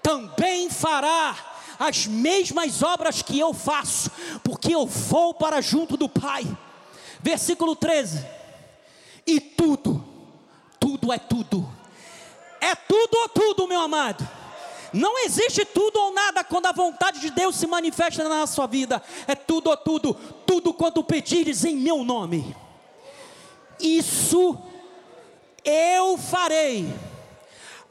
também 0.01 0.69
fará 0.69 1.35
as 1.79 2.05
mesmas 2.05 2.81
obras 2.81 3.21
que 3.21 3.39
eu 3.39 3.53
faço, 3.53 4.09
porque 4.43 4.73
eu 4.73 4.85
vou 4.85 5.33
para 5.33 5.61
junto 5.61 5.97
do 5.97 6.07
Pai. 6.07 6.45
Versículo 7.21 7.75
13: 7.75 8.25
E 9.25 9.39
tudo, 9.39 10.03
tudo 10.79 11.11
é 11.11 11.17
tudo, 11.17 11.67
é 12.61 12.75
tudo 12.75 13.17
ou 13.17 13.29
tudo, 13.29 13.67
meu 13.67 13.81
amado 13.81 14.44
não 14.95 15.19
existe 15.25 15.65
tudo 15.65 15.99
ou 15.99 16.13
nada 16.13 16.41
quando 16.41 16.67
a 16.67 16.71
vontade 16.71 17.19
de 17.19 17.29
Deus 17.29 17.57
se 17.57 17.67
manifesta 17.67 18.27
na 18.29 18.47
sua 18.47 18.65
vida. 18.65 19.03
É 19.27 19.35
tudo 19.35 19.69
ou 19.69 19.75
tudo, 19.75 20.13
tudo 20.45 20.73
quanto 20.73 21.03
pedires 21.03 21.65
em 21.65 21.75
meu 21.75 22.05
nome. 22.05 22.55
Isso 23.77 24.57
eu 25.65 26.17
farei, 26.17 26.87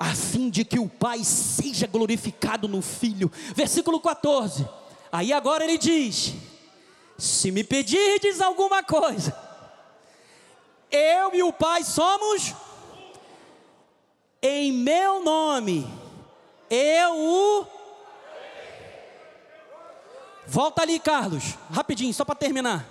a 0.01 0.15
fim 0.15 0.49
de 0.49 0.65
que 0.65 0.79
o 0.79 0.89
Pai 0.89 1.23
seja 1.25 1.87
glorificado 1.87 2.67
no 2.67 2.81
Filho. 2.81 3.31
Versículo 3.55 4.01
14. 4.01 4.67
Aí 5.13 5.31
agora 5.31 5.63
ele 5.63 5.77
diz: 5.77 6.33
Se 7.19 7.51
me 7.51 7.63
pedirdes 7.63 8.41
alguma 8.41 8.83
coisa, 8.83 9.37
eu 10.91 11.35
e 11.35 11.43
o 11.43 11.53
Pai 11.53 11.85
somos 11.85 12.55
em 14.41 14.73
meu 14.73 15.23
nome 15.23 16.04
eu 16.71 17.17
o. 17.17 17.67
Volta 20.47 20.83
ali, 20.83 20.99
Carlos, 20.99 21.55
rapidinho, 21.71 22.13
só 22.13 22.25
para 22.25 22.35
terminar. 22.35 22.87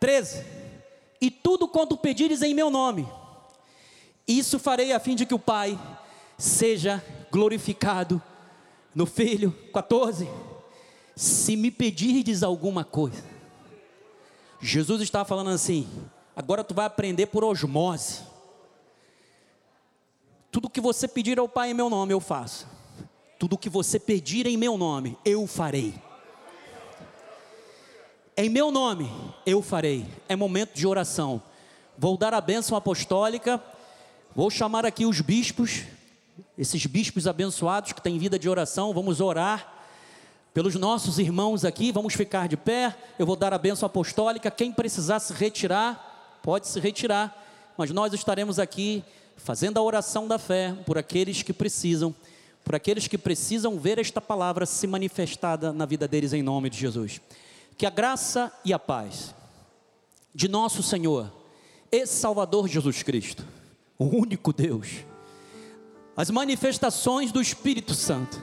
13. 0.00 0.44
E 1.20 1.30
tudo 1.30 1.68
quanto 1.68 1.96
pedires 1.96 2.42
em 2.42 2.54
meu 2.54 2.70
nome, 2.70 3.08
isso 4.26 4.58
farei 4.58 4.92
a 4.92 5.00
fim 5.00 5.14
de 5.14 5.26
que 5.26 5.34
o 5.34 5.38
Pai 5.38 5.78
seja 6.38 7.02
glorificado 7.30 8.22
no 8.94 9.06
Filho. 9.06 9.52
14. 9.72 10.28
Se 11.16 11.56
me 11.56 11.70
pedirdes 11.70 12.42
alguma 12.42 12.84
coisa, 12.84 13.24
Jesus 14.60 15.00
estava 15.02 15.24
falando 15.24 15.50
assim: 15.50 15.88
agora 16.34 16.64
tu 16.64 16.74
vai 16.74 16.86
aprender 16.86 17.26
por 17.26 17.44
osmose. 17.44 18.22
Tudo 20.54 20.70
que 20.70 20.80
você 20.80 21.08
pedir 21.08 21.36
ao 21.40 21.48
Pai 21.48 21.72
em 21.72 21.74
meu 21.74 21.90
nome, 21.90 22.14
eu 22.14 22.20
faço. 22.20 22.68
Tudo 23.40 23.58
que 23.58 23.68
você 23.68 23.98
pedir 23.98 24.46
em 24.46 24.56
meu 24.56 24.78
nome, 24.78 25.18
eu 25.24 25.48
farei. 25.48 25.92
Em 28.36 28.48
meu 28.48 28.70
nome, 28.70 29.10
eu 29.44 29.60
farei. 29.60 30.06
É 30.28 30.36
momento 30.36 30.72
de 30.72 30.86
oração. 30.86 31.42
Vou 31.98 32.16
dar 32.16 32.32
a 32.32 32.40
bênção 32.40 32.78
apostólica. 32.78 33.60
Vou 34.32 34.48
chamar 34.48 34.86
aqui 34.86 35.04
os 35.04 35.20
bispos, 35.20 35.82
esses 36.56 36.86
bispos 36.86 37.26
abençoados 37.26 37.92
que 37.92 38.00
têm 38.00 38.16
vida 38.16 38.38
de 38.38 38.48
oração. 38.48 38.94
Vamos 38.94 39.20
orar 39.20 39.74
pelos 40.54 40.76
nossos 40.76 41.18
irmãos 41.18 41.64
aqui. 41.64 41.90
Vamos 41.90 42.14
ficar 42.14 42.46
de 42.46 42.56
pé. 42.56 42.96
Eu 43.18 43.26
vou 43.26 43.34
dar 43.34 43.52
a 43.52 43.58
bênção 43.58 43.86
apostólica. 43.86 44.52
Quem 44.52 44.70
precisar 44.70 45.18
se 45.18 45.32
retirar, 45.32 46.38
pode 46.44 46.68
se 46.68 46.78
retirar. 46.78 47.44
Mas 47.76 47.90
nós 47.90 48.12
estaremos 48.12 48.60
aqui 48.60 49.02
fazendo 49.36 49.78
a 49.78 49.82
oração 49.82 50.26
da 50.26 50.38
fé 50.38 50.74
por 50.86 50.96
aqueles 50.96 51.42
que 51.42 51.52
precisam, 51.52 52.14
por 52.64 52.74
aqueles 52.74 53.06
que 53.06 53.18
precisam 53.18 53.78
ver 53.78 53.98
esta 53.98 54.20
palavra 54.20 54.66
se 54.66 54.86
manifestada 54.86 55.72
na 55.72 55.84
vida 55.84 56.08
deles 56.08 56.32
em 56.32 56.42
nome 56.42 56.70
de 56.70 56.78
Jesus. 56.78 57.20
Que 57.76 57.86
a 57.86 57.90
graça 57.90 58.52
e 58.64 58.72
a 58.72 58.78
paz 58.78 59.34
de 60.34 60.48
nosso 60.48 60.82
Senhor 60.82 61.30
e 61.90 62.06
Salvador 62.06 62.68
Jesus 62.68 63.02
Cristo, 63.02 63.44
o 63.98 64.04
único 64.04 64.52
Deus, 64.52 65.04
as 66.16 66.30
manifestações 66.30 67.32
do 67.32 67.40
Espírito 67.40 67.94
Santo, 67.94 68.40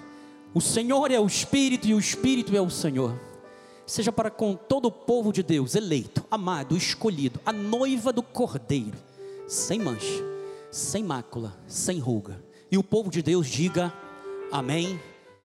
o 0.54 0.62
Senhor 0.62 1.12
é 1.12 1.20
o 1.20 1.26
Espírito 1.26 1.88
e 1.88 1.94
o 1.94 2.00
Espírito 2.00 2.56
é 2.56 2.62
o 2.62 2.70
Senhor, 2.70 3.20
seja 3.88 4.12
para 4.12 4.30
com 4.30 4.56
todo 4.56 4.86
o 4.86 4.92
povo 4.92 5.32
de 5.32 5.42
Deus, 5.42 5.76
eleito, 5.76 6.24
amado, 6.30 6.76
escolhido, 6.76 7.40
a 7.46 7.52
noiva 7.52 8.12
do 8.12 8.22
Cordeiro, 8.22 8.98
sem 9.48 9.80
mancha 9.80 10.32
sem 10.72 11.04
mácula, 11.04 11.56
sem 11.68 12.00
ruga. 12.00 12.42
E 12.72 12.78
o 12.78 12.84
povo 12.84 13.12
de 13.12 13.22
Deus 13.22 13.48
diga 13.48 13.94
amém 14.52 15.00